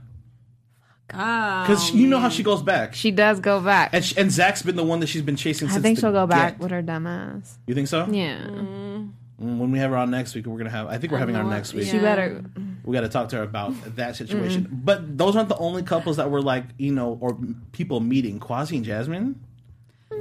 Oh, 1.13 1.63
because 1.67 1.91
you 1.93 2.07
know 2.07 2.19
how 2.19 2.27
she 2.27 2.43
goes 2.43 2.61
back. 2.61 2.93
She 2.93 3.11
does 3.11 3.39
go 3.39 3.61
back. 3.61 3.91
and, 3.93 4.03
she, 4.03 4.17
and 4.17 4.29
Zach's 4.29 4.61
been 4.61 4.75
the 4.75 4.83
one 4.83 4.99
that 4.99 5.07
she's 5.07 5.21
been 5.21 5.37
chasing. 5.37 5.69
I 5.69 5.71
since 5.71 5.83
think 5.83 5.97
the 5.97 6.01
she'll 6.01 6.11
go 6.11 6.27
back 6.27 6.53
get. 6.55 6.59
with 6.61 6.71
her 6.71 6.81
dumb 6.81 7.07
ass. 7.07 7.57
You 7.65 7.75
think 7.75 7.87
so? 7.87 8.05
Yeah. 8.11 8.39
Mm, 8.39 9.11
When 9.37 9.71
we 9.71 9.79
have 9.79 9.91
her 9.91 9.97
on 9.97 10.11
next 10.11 10.35
week, 10.35 10.47
we're 10.47 10.57
gonna 10.57 10.69
have. 10.69 10.87
I 10.87 10.97
think 10.97 11.13
we're 11.13 11.19
having 11.19 11.35
her 11.35 11.43
know. 11.43 11.49
next 11.49 11.73
week. 11.73 11.87
She 11.87 11.95
Yeah. 11.95 12.01
better. 12.01 12.43
We 12.87 12.93
got 12.93 13.01
to 13.01 13.09
talk 13.09 13.27
to 13.29 13.35
her 13.35 13.43
about 13.43 13.73
that 13.97 14.15
situation. 14.15 14.69
But 14.71 15.17
those 15.17 15.35
aren't 15.35 15.49
the 15.49 15.57
only 15.57 15.83
couples 15.83 16.15
that 16.15 16.31
were 16.31 16.41
like, 16.41 16.63
you 16.77 16.93
know, 16.93 17.17
or 17.19 17.37
people 17.73 17.99
meeting. 17.99 18.39
Kwasi 18.39 18.77
and 18.77 18.85
Jasmine. 18.85 19.43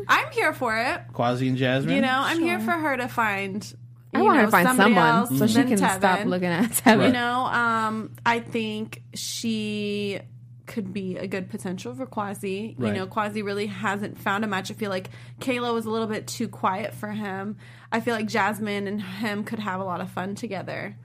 I'm 0.09 0.33
here 0.33 0.53
for 0.53 0.77
it. 0.77 1.01
Kwasi 1.13 1.49
and 1.49 1.57
Jasmine. 1.57 1.95
You 1.95 2.03
know, 2.03 2.09
I'm 2.13 2.41
here 2.41 2.59
for 2.59 2.73
her 2.73 2.97
to 2.97 3.07
find. 3.07 3.73
I 4.13 4.19
you 4.19 4.25
want 4.25 4.37
her 4.37 4.43
know, 4.43 4.47
to 4.47 4.51
find 4.51 4.77
someone 4.77 5.07
else 5.07 5.39
so 5.39 5.47
she 5.47 5.63
can 5.63 5.79
Tevin. 5.79 5.97
stop 5.97 6.25
looking 6.27 6.49
at 6.49 6.71
Tevin. 6.71 7.07
You 7.07 7.13
know, 7.13 7.47
um, 7.47 8.17
I 8.27 8.41
think 8.41 9.03
she 9.15 10.19
could 10.67 10.93
be 10.93 11.17
a 11.17 11.29
good 11.29 11.49
potential 11.49 11.95
for 11.95 12.05
Kwasi. 12.05 12.77
You 12.81 12.93
know, 12.93 13.07
Kwasi 13.07 13.45
really 13.45 13.67
hasn't 13.67 14.19
found 14.19 14.45
a 14.45 14.49
match. 14.49 14.73
I 14.73 14.75
feel 14.75 14.91
like 14.91 15.11
Kayla 15.41 15.73
was 15.73 15.87
a 15.87 15.91
little 15.91 16.09
bit 16.09 16.27
too 16.27 16.49
quiet 16.49 16.95
for 16.95 17.13
him. 17.13 17.59
I 17.93 18.01
feel 18.01 18.15
like 18.15 18.27
Jasmine 18.27 18.89
and 18.89 19.01
him 19.01 19.45
could 19.45 19.61
have 19.61 19.81
a 19.81 19.85
lot 19.85 20.01
of 20.01 20.11
fun 20.11 20.35
together. 20.35 20.97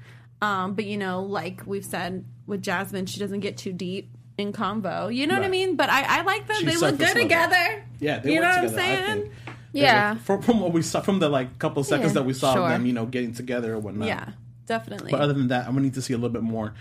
Um, 0.42 0.74
but 0.74 0.86
you 0.86 0.98
know, 0.98 1.22
like 1.24 1.62
we've 1.66 1.86
said 1.86 2.26
with 2.48 2.62
Jasmine, 2.62 3.06
she 3.06 3.20
doesn't 3.20 3.42
get 3.42 3.58
too 3.58 3.74
deep 3.74 4.10
in 4.38 4.52
convo. 4.54 5.14
You 5.14 5.28
know 5.28 5.36
what 5.36 5.44
I 5.44 5.50
mean? 5.50 5.76
But 5.76 5.90
I, 5.90 6.20
I 6.20 6.22
like 6.24 6.48
them. 6.48 6.58
She 6.58 6.66
they 6.66 6.72
look 6.72 6.92
surface 6.98 6.98
good 6.98 7.08
level. 7.08 7.22
together. 7.24 7.86
Yeah, 8.00 8.20
they 8.20 8.34
you 8.34 8.42
know 8.42 8.48
work 8.48 8.56
what 8.56 8.64
I'm 8.66 8.70
saying? 8.76 9.22
think. 9.24 9.34
Yeah. 9.74 10.16
From, 10.16 10.42
from 10.42 10.60
what 10.60 10.74
we 10.74 10.82
saw, 10.82 11.02
from 11.02 11.20
the 11.20 11.30
like 11.30 11.60
couple 11.60 11.84
seconds 11.84 12.12
Yeah, 12.12 12.22
that 12.22 12.24
we 12.26 12.34
saw 12.34 12.54
sure. 12.54 12.64
of 12.64 12.70
them, 12.70 12.86
you 12.86 12.94
know, 12.94 13.06
getting 13.06 13.34
together 13.34 13.74
or 13.76 13.80
whatnot. 13.80 14.08
Yeah, 14.08 14.30
definitely. 14.66 15.12
But 15.12 15.22
other 15.22 15.34
than 15.34 15.48
that, 15.50 15.68
I'm 15.68 15.74
gonna 15.74 15.82
need 15.82 15.94
to 15.94 16.02
see 16.02 16.14
a 16.14 16.18
little 16.18 16.30
bit 16.30 16.44
more. 16.44 16.74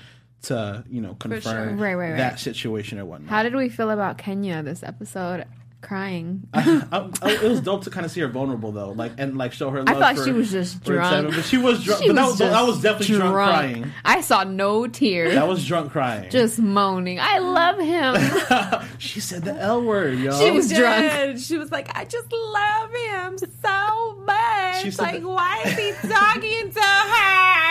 to 0.45 0.83
you 0.89 1.03
know 1.03 1.15
confirm 1.17 1.43
sure. 1.43 1.77
Right, 1.77 1.95
right, 1.95 2.11
right. 2.13 2.17
that 2.17 2.41
situation 2.41 2.99
or 2.99 3.05
whatnot. 3.05 3.29
How 3.29 3.43
did 3.43 3.55
we 3.55 3.69
feel 3.69 3.91
about 3.91 4.17
Kenya 4.17 4.63
this 4.63 4.83
episode? 4.83 5.45
Crying. 5.83 6.47
I, 6.55 7.11
I, 7.23 7.33
it 7.33 7.49
was 7.51 7.61
dope 7.61 7.85
to 7.85 7.91
kind 7.91 8.05
of 8.05 8.13
see 8.13 8.21
her 8.21 8.29
vulnerable 8.29 8.71
though, 8.71 8.91
like 8.91 9.13
and 9.17 9.39
like 9.39 9.53
show 9.53 9.71
her. 9.71 9.79
Love 9.83 9.89
I 9.89 9.99
thought 9.99 10.17
for- 10.17 10.25
she 10.25 10.33
was 10.33 10.51
just 10.51 10.85
drunk. 10.85 11.11
Seven, 11.11 11.31
but 11.35 11.45
she 11.45 11.57
was 11.57 11.83
drunk. 11.83 12.03
She 12.03 12.09
but 12.09 12.17
that 12.17 12.23
was 12.23 12.31
was, 12.33 12.51
that 12.51 12.67
was 12.67 12.83
definitely 12.83 13.17
drunk, 13.17 13.33
crying. 13.35 13.93
I 14.05 14.21
saw 14.21 14.45
no 14.45 14.87
tears. 14.87 15.35
That 15.35 15.49
was 15.49 15.67
drunk 15.67 15.93
crying. 15.93 16.31
just 16.31 16.59
moaning. 16.59 17.19
I 17.21 17.39
love 17.39 17.79
him. 17.79 18.89
she 18.99 19.21
said 19.21 19.43
the 19.43 19.55
L 19.55 19.83
word, 19.83 20.19
yo. 20.19 20.39
She 20.39 20.51
was 20.51 20.71
drunk. 20.71 21.11
Did. 21.13 21.41
She 21.41 21.57
was 21.57 21.73
like, 21.73 21.97
I 21.97 22.05
just 22.05 22.31
love 22.31 22.93
him 22.93 23.39
so 23.39 24.17
much. 24.27 24.83
She 24.83 24.91
said 24.91 25.03
like, 25.03 25.23
that- 25.23 25.29
why 25.29 25.63
is 25.65 25.79
he 25.79 26.09
talking 26.09 26.71
to 26.73 26.81
her? 26.83 27.70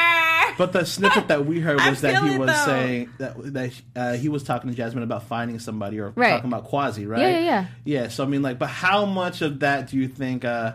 But 0.60 0.74
the 0.74 0.86
snippet 0.86 1.30
that 1.30 1.46
we 1.48 1.60
heard 1.62 1.80
I 1.82 1.90
was 1.90 2.02
that 2.02 2.22
he 2.22 2.38
was 2.38 2.50
though. 2.50 2.66
saying 2.66 3.10
that 3.18 3.54
that 3.54 3.72
uh, 3.96 4.14
he 4.14 4.30
was 4.30 4.44
talking 4.44 4.70
to 4.70 4.76
Jasmine 4.76 5.04
about 5.04 5.24
finding 5.24 5.58
somebody 5.58 6.00
or 6.00 6.10
Right. 6.16 6.32
talking 6.32 6.52
about 6.54 6.70
Kwasi, 6.70 7.08
right? 7.08 7.22
Yeah, 7.22 7.30
yeah, 7.30 7.40
yeah. 7.40 7.66
Yeah. 7.86 8.08
So 8.10 8.24
I 8.24 8.28
mean, 8.28 8.42
like, 8.44 8.60
but 8.60 8.70
how 8.70 9.06
much 9.06 9.42
of 9.42 9.62
that 9.62 9.90
do 9.90 9.98
you 9.98 10.08
think 10.10 10.44
uh, 10.46 10.74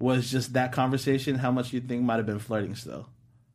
was 0.00 0.30
just 0.30 0.54
that 0.54 0.72
conversation? 0.72 1.36
How 1.36 1.50
much 1.52 1.70
do 1.70 1.76
you 1.76 1.82
think 1.82 2.02
might 2.02 2.16
have 2.16 2.26
been 2.26 2.38
flirting 2.38 2.74
still 2.74 3.08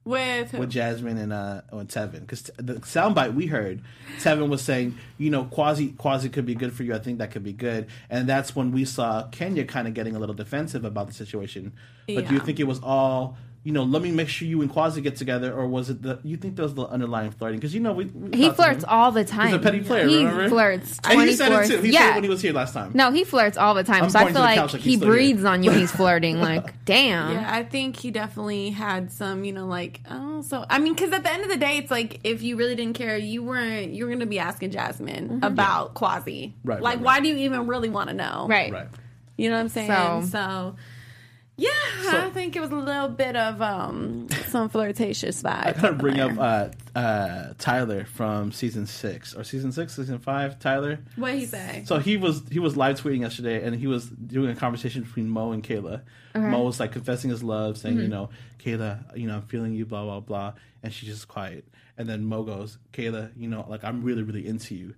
With, 0.05 0.53
with 0.53 0.69
Jasmine 0.69 1.17
and 1.17 1.33
uh, 1.33 1.61
and 1.71 1.89
Tevin? 1.89 2.21
Because 2.21 2.43
the 2.57 2.75
soundbite 2.75 3.33
we 3.33 3.47
heard, 3.47 3.81
Tevin 4.19 4.49
was 4.49 4.61
saying, 4.61 4.97
you 5.17 5.29
know, 5.31 5.45
Kwasi 5.45 5.95
Kwasi 5.95 6.31
could 6.31 6.45
be 6.45 6.53
good 6.55 6.73
for 6.73 6.83
you. 6.83 6.93
I 6.93 6.99
think 6.99 7.17
that 7.17 7.31
could 7.31 7.43
be 7.43 7.53
good, 7.53 7.87
and 8.09 8.29
that's 8.29 8.55
when 8.55 8.71
we 8.71 8.85
saw 8.85 9.27
Kenya 9.29 9.65
kind 9.65 9.87
of 9.87 9.93
getting 9.95 10.15
a 10.15 10.19
little 10.19 10.35
defensive 10.35 10.85
about 10.85 11.07
the 11.07 11.13
situation. 11.13 11.73
But 12.07 12.27
do 12.27 12.33
you 12.35 12.39
think 12.39 12.59
it 12.59 12.67
was 12.67 12.79
all? 12.83 13.35
You 13.63 13.71
know, 13.73 13.83
let 13.83 14.01
me 14.01 14.09
make 14.09 14.27
sure 14.27 14.47
you 14.47 14.59
and 14.63 14.71
Kwasi 14.73 15.03
get 15.03 15.17
together, 15.17 15.53
or 15.53 15.67
was 15.67 15.91
it 15.91 16.01
the? 16.01 16.17
You 16.23 16.35
think 16.35 16.55
there 16.55 16.63
was 16.63 16.73
the 16.73 16.87
underlying 16.87 17.29
flirting? 17.29 17.59
Because 17.59 17.75
you 17.75 17.79
know 17.79 17.93
we, 17.93 18.05
we 18.05 18.35
he 18.35 18.49
flirts 18.49 18.83
all 18.87 19.11
the 19.11 19.23
time. 19.23 19.49
He's 19.49 19.55
a 19.55 19.59
petty 19.59 19.81
player. 19.81 20.07
He 20.07 20.17
remember? 20.25 20.49
flirts 20.49 20.99
And 21.03 21.21
he 21.21 21.35
said 21.35 21.51
it 21.51 21.67
too. 21.67 21.79
He 21.79 21.91
yeah. 21.91 21.99
said 21.99 22.09
it 22.09 22.15
when 22.15 22.23
he 22.23 22.29
was 22.31 22.41
here 22.41 22.53
last 22.53 22.73
time. 22.73 22.89
no, 22.95 23.11
he 23.11 23.23
flirts 23.23 23.59
all 23.59 23.75
the 23.75 23.83
time. 23.83 24.05
I'm 24.05 24.09
so 24.09 24.17
I 24.17 24.31
feel 24.31 24.41
like 24.41 24.57
couch 24.57 24.73
like 24.73 24.81
he 24.81 24.89
he's 24.91 24.99
still 24.99 25.09
here. 25.11 25.15
breathes 25.15 25.43
on 25.45 25.61
you. 25.61 25.69
He's 25.69 25.91
flirting. 25.95 26.41
Like, 26.41 26.83
damn. 26.85 27.33
Yeah, 27.33 27.47
I 27.55 27.61
think 27.61 27.97
he 27.97 28.09
definitely 28.09 28.71
had 28.71 29.11
some, 29.11 29.43
you 29.43 29.53
know, 29.53 29.67
like, 29.67 30.01
oh, 30.09 30.41
so 30.41 30.65
I 30.67 30.79
mean, 30.79 30.95
because 30.95 31.11
at 31.11 31.21
the 31.21 31.31
end 31.31 31.43
of 31.43 31.49
the 31.49 31.57
day, 31.57 31.77
it's 31.77 31.91
like 31.91 32.19
if 32.23 32.41
you 32.41 32.55
really 32.55 32.73
didn't 32.73 32.95
care, 32.95 33.15
you 33.15 33.43
weren't, 33.43 33.91
you 33.93 34.05
were 34.05 34.09
going 34.09 34.21
to 34.21 34.25
be 34.25 34.39
asking 34.39 34.71
Jasmine 34.71 35.29
Mm-hmm. 35.29 35.43
about 35.43 35.93
Kwasi. 35.93 36.53
Right, 36.63 36.81
Like, 36.81 36.95
right, 36.95 36.99
why 37.05 37.13
right. 37.17 37.21
do 37.23 37.29
you 37.29 37.37
even 37.45 37.67
really 37.67 37.89
want 37.89 38.09
to 38.09 38.15
know? 38.15 38.47
Right. 38.49 38.71
Right. 38.73 38.87
You 39.37 39.49
know 39.51 39.57
what 39.57 39.61
I'm 39.61 39.69
saying? 39.69 39.87
So- 40.23 40.27
So, 40.31 40.75
yeah, 41.61 42.25
I 42.25 42.29
think 42.33 42.55
it 42.55 42.59
was 42.59 42.71
a 42.71 42.75
little 42.75 43.09
bit 43.09 43.35
of 43.35 43.61
um 43.61 44.27
some 44.47 44.69
flirtatious 44.69 45.41
vibe. 45.43 45.65
I 45.67 45.71
gotta 45.73 45.93
bring 45.93 46.19
up 46.19 46.37
uh, 46.95 46.97
uh, 46.97 47.53
Tyler 47.57 48.05
from 48.05 48.51
season 48.51 48.85
six 48.87 49.33
or 49.35 49.43
season 49.43 49.71
six, 49.71 49.95
season 49.95 50.19
five. 50.19 50.59
Tyler. 50.59 50.99
what 51.15 51.33
he 51.33 51.45
say? 51.45 51.83
So 51.85 51.99
he 51.99 52.17
was 52.17 52.43
he 52.51 52.59
was 52.59 52.75
live 52.75 53.01
tweeting 53.01 53.21
yesterday, 53.21 53.63
and 53.63 53.75
he 53.75 53.87
was 53.87 54.05
doing 54.07 54.49
a 54.49 54.55
conversation 54.55 55.03
between 55.03 55.29
Mo 55.29 55.51
and 55.51 55.63
Kayla. 55.63 56.01
Mo 56.33 56.63
was 56.63 56.79
like 56.79 56.91
confessing 56.93 57.29
his 57.29 57.43
love, 57.43 57.77
saying, 57.77 57.95
Mm-hmm. 57.95 58.03
you 58.03 58.09
know, 58.09 58.29
Kayla, 58.59 59.17
you 59.17 59.27
know, 59.27 59.35
I'm 59.35 59.41
feeling 59.43 59.73
you, 59.73 59.85
blah 59.85 60.03
blah 60.03 60.19
blah, 60.21 60.53
and 60.81 60.93
she's 60.93 61.09
just 61.09 61.27
quiet. 61.27 61.65
And 61.97 62.07
then 62.09 62.23
Mo 62.25 62.43
goes, 62.43 62.77
Kayla, 62.93 63.31
you 63.37 63.47
know, 63.49 63.65
like 63.69 63.83
I'm 63.83 64.01
really 64.03 64.23
really 64.23 64.47
into 64.47 64.73
you. 64.75 64.95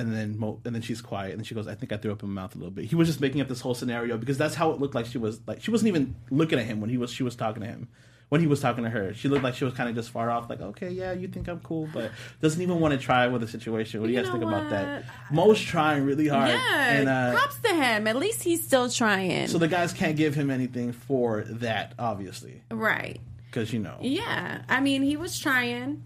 And 0.00 0.14
then 0.14 0.38
Mo, 0.38 0.60
and 0.64 0.74
then 0.74 0.82
she's 0.82 1.00
quiet, 1.00 1.30
and 1.30 1.40
then 1.40 1.44
she 1.44 1.54
goes, 1.54 1.68
"I 1.68 1.74
think 1.74 1.92
I 1.92 1.96
threw 1.96 2.10
up 2.12 2.22
in 2.22 2.30
my 2.30 2.42
mouth 2.42 2.54
a 2.54 2.58
little 2.58 2.70
bit." 2.72 2.86
He 2.86 2.94
was 2.96 3.06
just 3.08 3.20
making 3.20 3.40
up 3.40 3.48
this 3.48 3.60
whole 3.60 3.74
scenario 3.74 4.16
because 4.16 4.38
that's 4.38 4.54
how 4.54 4.70
it 4.72 4.80
looked 4.80 4.94
like 4.94 5.06
she 5.06 5.18
was 5.18 5.40
like 5.46 5.62
she 5.62 5.70
wasn't 5.70 5.88
even 5.88 6.14
looking 6.30 6.58
at 6.58 6.64
him 6.66 6.80
when 6.80 6.90
he 6.90 6.96
was 6.98 7.10
she 7.12 7.22
was 7.22 7.36
talking 7.36 7.62
to 7.62 7.68
him. 7.68 7.88
When 8.30 8.40
he 8.40 8.46
was 8.46 8.60
talking 8.60 8.84
to 8.84 8.90
her, 8.90 9.12
she 9.12 9.26
looked 9.28 9.42
like 9.42 9.56
she 9.56 9.64
was 9.64 9.74
kind 9.74 9.88
of 9.88 9.96
just 9.96 10.10
far 10.10 10.30
off, 10.30 10.48
like, 10.48 10.60
"Okay, 10.60 10.90
yeah, 10.90 11.10
you 11.12 11.26
think 11.26 11.48
I'm 11.48 11.58
cool," 11.60 11.88
but 11.92 12.12
doesn't 12.40 12.62
even 12.62 12.78
want 12.78 12.92
to 12.94 12.98
try 12.98 13.26
with 13.26 13.40
the 13.40 13.48
situation. 13.48 14.00
What 14.00 14.06
do 14.06 14.12
you, 14.12 14.18
You 14.18 14.24
guys 14.24 14.30
think 14.30 14.42
know 14.44 14.48
about 14.48 14.70
that? 14.70 15.02
what? 15.30 15.34
Mo's 15.48 15.60
trying 15.60 16.04
really 16.04 16.28
hard, 16.28 16.50
Yeah, 16.50 16.90
and 16.92 17.08
uh, 17.08 17.32
props 17.32 17.58
to 17.58 17.74
him. 17.74 18.06
At 18.06 18.14
least 18.14 18.44
he's 18.44 18.62
still 18.64 18.88
trying. 18.88 19.48
so 19.48 19.58
the 19.58 19.66
guys 19.66 19.92
can't 19.92 20.16
give 20.16 20.36
him 20.36 20.48
anything 20.48 20.92
for 20.92 21.42
that, 21.48 21.94
obviously, 21.98 22.62
right. 22.70 23.20
because 23.46 23.72
you 23.72 23.80
know. 23.80 23.96
Yeah. 24.00 24.62
I 24.68 24.78
mean, 24.80 25.02
he 25.02 25.16
was 25.16 25.36
trying. 25.36 26.04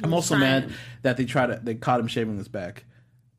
I'm 0.00 0.14
also 0.14 0.36
trying. 0.36 0.68
mad 0.68 0.72
that 1.02 1.16
they 1.16 1.24
tried 1.24 1.46
to 1.46 1.60
they 1.60 1.74
caught 1.74 1.98
him 1.98 2.06
shaving 2.06 2.38
his 2.38 2.46
back. 2.46 2.84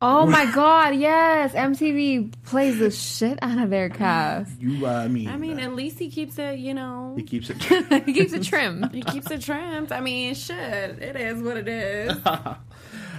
Oh 0.08 0.24
my 0.30 0.46
god, 0.52 0.94
yes. 0.94 1.52
MTV 1.52 2.32
plays 2.44 2.78
the 2.78 2.92
shit 2.92 3.40
out 3.42 3.58
of 3.58 3.70
their 3.70 3.88
cast. 3.88 4.60
You, 4.60 4.86
uh, 4.86 4.90
I 4.90 5.08
mean, 5.08 5.28
I 5.28 5.36
mean, 5.36 5.58
uh, 5.58 5.64
at 5.64 5.74
least 5.74 5.98
he 5.98 6.10
keeps 6.10 6.38
it, 6.38 6.60
you 6.60 6.74
know, 6.74 7.14
he 7.16 7.24
keeps 7.24 7.50
it. 7.50 7.60
he 8.04 8.12
keeps 8.12 8.32
it 8.32 8.44
trim. 8.44 8.88
he 8.92 9.02
keeps 9.02 9.30
it 9.32 9.40
trimmed. 9.40 9.90
I 9.90 10.00
mean, 10.00 10.34
shit, 10.34 11.02
it 11.02 11.16
is 11.16 11.42
what 11.42 11.56
it 11.56 11.66
is. 11.66 12.16
All 12.26 12.56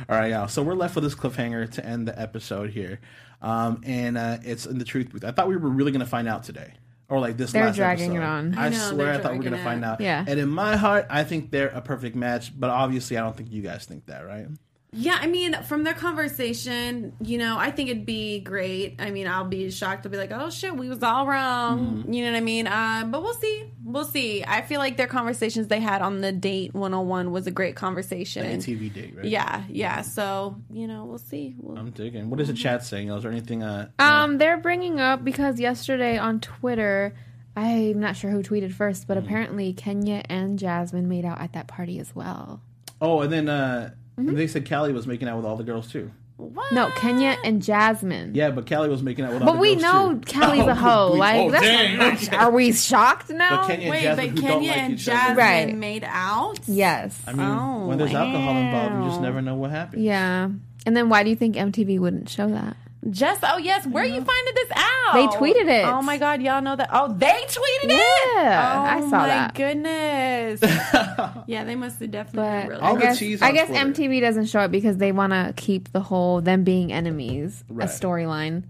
right, 0.08 0.32
y'all. 0.32 0.48
So 0.48 0.64
we're 0.64 0.76
left 0.76 0.96
with 0.96 1.04
this 1.04 1.16
cliffhanger 1.16 1.70
to 1.72 1.86
end 1.86 2.08
the 2.08 2.18
episode 2.18 2.70
here, 2.70 3.02
um, 3.42 3.82
and 3.84 4.18
uh, 4.18 4.38
it's 4.44 4.66
in 4.66 4.78
the 4.78 4.86
truth 4.86 5.10
booth. 5.12 5.26
I 5.26 5.32
thought 5.32 5.50
we 5.50 5.58
were 5.58 5.70
really 5.70 5.92
going 5.92 6.00
to 6.00 6.06
find 6.06 6.30
out 6.30 6.44
today, 6.44 6.72
or 7.10 7.20
like 7.20 7.36
this. 7.36 7.52
They're 7.52 7.66
last 7.66 7.76
dragging 7.76 8.16
episode. 8.16 8.24
it 8.24 8.26
on. 8.26 8.58
I, 8.58 8.68
I 8.68 8.70
know, 8.70 8.78
swear, 8.78 9.14
I 9.14 9.18
thought 9.18 9.34
we 9.34 9.40
were 9.40 9.44
going 9.44 9.58
to 9.58 9.62
dragging 9.62 9.82
find 9.82 9.86
out. 9.86 10.00
Yeah. 10.00 10.24
And 10.26 10.40
in 10.40 10.48
my 10.48 10.78
heart, 10.78 11.08
I 11.10 11.26
think 11.26 11.52
they're 11.52 11.68
a 11.68 11.82
perfect 11.82 12.16
match. 12.16 12.58
But 12.58 12.70
obviously, 12.70 13.18
I 13.18 13.22
don't 13.22 13.36
think 13.36 13.52
you 13.52 13.62
guys 13.62 13.84
think 13.84 14.06
that, 14.06 14.26
right? 14.26 14.48
Yeah, 14.94 15.18
I 15.20 15.28
mean, 15.28 15.54
from 15.64 15.84
their 15.84 15.94
conversation, 15.94 17.14
you 17.22 17.38
know, 17.38 17.58
I 17.58 17.72
think 17.72 17.90
it'd 17.90 18.06
be 18.06 18.40
great. 18.40 18.96
I 19.00 19.12
mean, 19.12 19.28
I'll 19.28 19.44
be 19.44 19.70
shocked 19.70 20.04
to 20.04 20.10
be 20.10 20.18
like, 20.18 20.32
oh 20.32 20.50
shit, 20.50 20.76
we 20.76 20.88
was 20.88 21.04
all 21.04 21.28
wrong. 21.28 21.80
Mm-hmm. 22.04 22.14
You 22.14 22.26
know 22.26 22.32
what 22.32 22.38
I 22.38 22.42
mean? 22.42 22.68
Uh, 22.68 23.04
but 23.06 23.22
we'll 23.22 23.34
see. 23.34 23.66
We'll 23.84 24.06
see. 24.06 24.44
I 24.48 24.62
feel 24.62 24.80
like 24.80 24.96
their 24.98 25.08
conversations 25.08 25.68
they 25.68 25.80
had 25.82 26.02
on 26.02 26.22
the 26.22 26.32
date 26.32 26.74
101 26.74 27.32
was 27.32 27.48
a 27.48 27.52
great 27.52 27.76
conversation. 27.76 28.46
A 28.46 28.58
TV 28.58 28.94
date, 28.94 29.14
right? 29.16 29.26
Yeah, 29.26 29.64
yeah. 29.70 30.02
So, 30.02 30.56
you 30.72 30.88
know, 30.88 31.06
we'll 31.06 31.18
see. 31.18 31.56
We'll, 31.60 31.78
I'm 31.78 31.92
digging. 31.92 32.30
What 32.30 32.40
is 32.40 32.48
the 32.48 32.54
chat 32.54 32.84
saying? 32.86 33.10
Is 33.10 33.24
there 33.24 33.32
anything? 33.32 33.64
Uh, 33.64 33.90
Um, 34.00 34.38
they're 34.38 34.58
bringing 34.58 35.00
up 35.02 35.24
because 35.24 35.60
yesterday 35.60 36.18
on 36.18 36.40
Twitter, 36.40 37.14
I'm 37.56 38.00
not 38.00 38.16
sure 38.16 38.32
who 38.32 38.42
tweeted 38.42 38.72
first, 38.72 39.08
but 39.08 39.18
apparently 39.18 39.74
Kenya 39.74 40.24
and 40.30 40.58
Jasmine 40.58 41.10
made 41.10 41.26
out 41.26 41.42
at 41.42 41.54
that 41.54 41.68
party 41.68 42.00
as 42.00 42.16
well. 42.16 42.62
oh, 43.02 43.22
and 43.22 43.32
then 43.34 43.50
uh, 43.50 43.92
Mm-hmm. 44.20 44.36
they 44.36 44.48
said 44.48 44.66
Cali 44.66 44.94
was 44.94 45.06
making 45.08 45.28
out 45.28 45.38
with 45.38 45.46
all 45.46 45.56
the 45.58 45.64
girls 45.64 45.92
too. 45.92 46.12
what? 46.38 46.72
No, 46.72 46.90
Kenya 46.92 47.38
and 47.44 47.62
Jasmine. 47.64 48.34
Yeah, 48.36 48.50
but 48.52 48.66
Cali 48.66 48.90
was 48.90 49.02
making 49.04 49.26
out 49.26 49.34
with 49.34 49.42
all 49.44 49.54
the 49.54 49.54
girls. 49.54 49.58
But 49.58 49.62
we 49.62 49.76
girls 49.76 49.84
know 49.84 50.14
too. 50.20 50.32
Cali's 50.32 50.62
Oh, 50.66 50.70
a 50.70 50.76
hoe. 50.76 51.14
we- 51.14 51.20
like, 51.20 51.36
oh, 51.42 51.52
that's 51.52 51.64
dang. 51.64 51.98
not- 51.98 52.34
are 52.34 52.52
we 52.52 52.72
shocked 52.74 53.30
now? 53.30 53.58
But 53.62 53.68
Kenya 53.68 53.92
Wait, 53.92 54.02
Jasmine 54.04 54.34
but 54.36 54.42
Kenya 54.42 54.70
like 54.70 54.78
and. 54.80 54.98
Jasmine 54.98 55.38
Right. 55.38 55.76
made 55.76 56.04
out? 56.08 56.60
yes. 56.68 57.20
I 57.28 57.34
mean, 57.34 57.46
Oh, 57.48 57.88
when 57.88 57.98
there's 57.98 58.14
alcohol 58.14 58.58
involved, 58.58 59.04
you 59.04 59.10
just 59.10 59.22
never 59.22 59.42
know 59.42 59.56
what 59.56 59.70
happens. 59.72 60.02
yeah. 60.04 60.50
And 60.86 60.96
then 60.98 61.10
why 61.10 61.24
do 61.24 61.30
you 61.30 61.36
think 61.36 61.56
MTV 61.56 62.00
wouldn't 62.00 62.30
show 62.30 62.48
that? 62.48 62.78
Just 63.10 63.42
oh 63.44 63.58
yes, 63.58 63.86
where 63.88 64.04
are 64.04 64.08
you 64.08 64.22
finding 64.22 64.54
this 64.56 64.70
out? 64.76 65.14
They 65.14 65.28
tweeted 65.28 65.68
it. 65.70 65.86
Oh 65.86 66.02
my 66.02 66.18
god, 66.18 66.42
y'all 66.42 66.62
know 66.62 66.76
that? 66.76 66.90
Oh, 66.92 67.14
they 67.14 67.28
tweeted 67.48 67.86
it. 67.86 67.92
Yeah, 67.92 68.76
oh 68.76 68.82
I 68.98 69.00
saw 69.02 69.10
that. 69.10 69.12
Oh, 69.12 69.18
my 69.20 69.28
that. 69.28 69.54
goodness. 69.54 71.44
yeah, 71.48 71.64
they 71.64 71.76
must 71.76 72.00
have 72.00 72.12
definitely 72.12 72.50
But 72.50 72.68
really. 72.70 72.82
All 72.82 72.92
I 72.92 72.96
the 72.96 73.02
guess 73.02 73.20
cheese 73.20 73.42
I 73.42 73.52
guess 73.52 73.68
Twitter. 73.70 73.86
MTV 73.86 74.20
doesn't 74.22 74.46
show 74.48 74.62
it 74.62 74.72
because 74.72 74.98
they 74.98 75.12
want 75.12 75.32
to 75.34 75.54
keep 75.56 75.92
the 75.94 76.02
whole 76.02 76.42
them 76.42 76.64
being 76.64 76.92
enemies 76.92 77.64
Right. 77.70 77.88
a 77.88 77.92
storyline. 77.92 78.64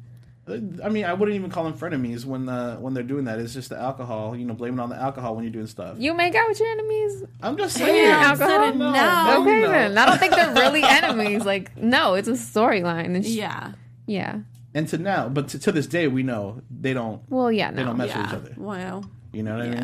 I 0.49 0.87
mean, 0.89 1.03
I 1.03 1.13
wouldn't 1.13 1.35
even 1.35 1.49
call 1.49 1.65
them 1.65 1.73
frenemies 1.73 2.23
when 2.23 2.47
uh, 2.47 2.77
when 2.77 2.93
they're 2.93 3.03
doing 3.03 3.25
that. 3.25 3.37
It's 3.39 3.53
just 3.53 3.67
the 3.69 3.77
alcohol, 3.77 4.33
you 4.35 4.45
know, 4.45 4.53
blaming 4.53 4.79
on 4.79 4.87
the 4.89 4.95
alcohol 4.95 5.35
when 5.35 5.43
you're 5.43 5.51
doing 5.51 5.67
stuff. 5.67 5.97
You 5.99 6.13
make 6.13 6.35
out 6.35 6.47
with 6.47 6.59
your 6.59 6.69
enemies. 6.69 7.23
I'm 7.41 7.57
just 7.57 7.75
saying. 7.75 8.05
Yeah, 8.05 8.21
alcohol? 8.29 8.73
No, 8.75 8.91
No. 8.91 9.41
Okay, 9.41 9.61
no. 9.61 9.71
then. 9.71 9.97
I 9.97 10.05
don't 10.05 10.17
think 10.19 10.35
they're 10.35 10.53
really 10.53 10.83
enemies. 10.85 11.43
Like, 11.43 11.75
no, 11.75 12.13
it's 12.13 12.29
a 12.29 12.33
storyline. 12.33 13.25
Sh- 13.25 13.29
yeah. 13.29 13.73
Yeah. 14.07 14.39
And 14.73 14.87
to 14.89 14.97
now, 14.97 15.29
but 15.29 15.47
to, 15.49 15.59
to 15.59 15.71
this 15.71 15.87
day, 15.87 16.07
we 16.07 16.23
know 16.23 16.61
they 16.69 16.93
don't. 16.93 17.21
Well, 17.29 17.51
yeah, 17.51 17.71
They 17.71 17.81
no. 17.81 17.87
don't 17.87 17.97
mess 17.97 18.15
with 18.15 18.25
each 18.27 18.33
other. 18.33 18.53
Wow. 18.57 19.03
You 19.31 19.43
know 19.43 19.57
what 19.57 19.65
I 19.65 19.69
mean? 19.69 19.83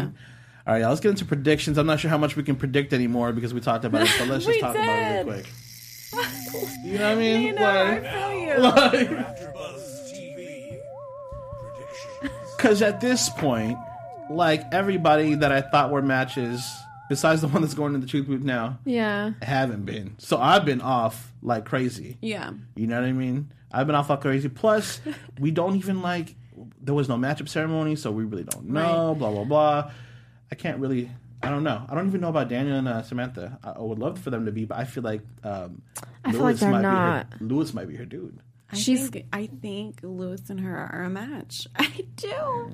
All 0.65 0.73
right, 0.73 0.79
y'all, 0.81 0.89
let's 0.89 1.01
get 1.01 1.09
into 1.09 1.25
predictions. 1.25 1.77
I'm 1.77 1.85
not 1.87 1.99
sure 1.99 2.09
how 2.09 2.17
much 2.17 2.35
we 2.35 2.43
can 2.43 2.55
predict 2.55 2.93
anymore 2.93 3.31
because 3.33 3.53
we 3.53 3.59
talked 3.59 3.85
about 3.85 4.03
it, 4.03 4.11
but 4.19 4.27
let's 4.27 4.45
just 4.45 4.55
We 4.55 4.61
talk 4.61 4.75
about 4.75 4.87
it 4.87 5.25
real 5.25 5.33
quick. 5.33 5.45
You 6.85 6.97
know 6.99 7.05
what 7.09 7.11
I 7.11 7.15
mean? 7.15 7.41
You 7.41 7.53
know, 7.53 7.65
I 7.69 7.99
feel 7.99 8.31
you. 8.39 8.53
Like, 8.61 9.09
AfterBuzz 9.09 10.13
TV 10.13 10.79
predictions. 11.59 12.55
Because 12.55 12.81
at 12.81 13.01
this 13.01 13.29
point, 13.29 13.77
like 14.29 14.63
everybody 14.71 15.35
that 15.35 15.51
I 15.51 15.61
thought 15.61 15.91
were 15.91 16.01
matches, 16.03 16.69
besides 17.09 17.41
the 17.41 17.47
one 17.47 17.61
that's 17.61 17.73
going 17.73 17.93
to 17.93 17.99
the 17.99 18.05
truth 18.07 18.27
booth 18.27 18.43
now, 18.43 18.77
Yeah. 18.85 19.31
haven't 19.41 19.85
been. 19.85 20.15
So 20.19 20.37
I've 20.37 20.65
been 20.65 20.81
off 20.81 21.31
like 21.41 21.65
crazy. 21.65 22.17
Yeah. 22.21 22.51
You 22.75 22.87
know 22.87 22.99
what 23.01 23.07
I 23.07 23.11
mean? 23.11 23.51
I've 23.73 23.87
been 23.87 23.95
off 23.95 24.09
like 24.09 24.21
crazy. 24.21 24.49
Plus, 24.49 25.01
we 25.39 25.51
don't 25.51 25.75
even 25.75 26.01
like. 26.01 26.35
There 26.81 26.93
was 26.93 27.09
no 27.09 27.15
matchup 27.17 27.49
ceremony, 27.49 27.95
so 27.95 28.11
we 28.11 28.23
really 28.25 28.43
don't 28.43 28.65
know. 28.69 29.15
Blah 29.17 29.31
blah 29.31 29.43
blah. 29.43 29.91
I 30.51 30.55
can't 30.55 30.79
really. 30.79 31.09
I 31.41 31.49
don't 31.49 31.63
know. 31.63 31.85
I 31.89 31.95
don't 31.95 32.07
even 32.07 32.21
know 32.21 32.29
about 32.29 32.47
Daniel 32.47 32.77
and 32.77 32.87
uh, 32.87 33.01
Samantha. 33.01 33.59
I, 33.63 33.71
I 33.71 33.79
would 33.81 33.99
love 33.99 34.17
for 34.19 34.29
them 34.29 34.45
to 34.45 34.51
be, 34.51 34.63
but 34.65 34.77
I 34.77 34.85
feel 34.85 35.03
like 35.03 35.21
um, 35.43 35.81
I 36.23 36.31
feel 36.31 36.41
like 36.41 36.55
they're 36.57 36.71
might 36.71 36.81
not. 36.81 37.29
be 37.31 37.37
her. 37.39 37.45
Lewis 37.45 37.73
might 37.73 37.87
be 37.89 37.95
her 37.97 38.05
dude. 38.05 38.39
I 38.71 38.75
She's- 38.77 39.09
think 39.09 39.25
I 39.33 39.47
think 39.47 39.99
Lewis 40.03 40.49
and 40.49 40.59
her 40.61 40.77
are 40.77 41.03
a 41.03 41.09
match. 41.09 41.67
I 41.75 42.05
do. 42.15 42.71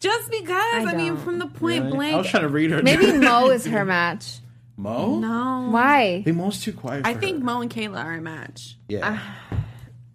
Just 0.00 0.30
because 0.30 0.86
I, 0.86 0.94
mean 0.96 1.16
from 1.16 1.38
the 1.40 1.48
point 1.48 1.84
Really? 1.86 1.96
blank 1.96 2.14
I 2.14 2.18
was 2.18 2.28
trying 2.28 2.44
to 2.44 2.48
read 2.48 2.70
her. 2.70 2.82
Maybe 2.82 3.12
Mo 3.18 3.50
is 3.50 3.66
her 3.66 3.84
match. 3.84 4.38
Mo? 4.76 5.18
No. 5.18 5.68
Why? 5.70 6.02
I 6.18 6.22
think 6.22 6.36
Mo's 6.36 6.60
too 6.62 6.72
quiet. 6.72 7.04
I 7.04 7.14
for 7.14 7.20
think 7.20 7.38
her. 7.40 7.44
Mo 7.44 7.60
and 7.62 7.70
Kayla 7.70 8.02
are 8.04 8.14
a 8.14 8.20
match. 8.22 8.78
Yeah. 8.88 9.20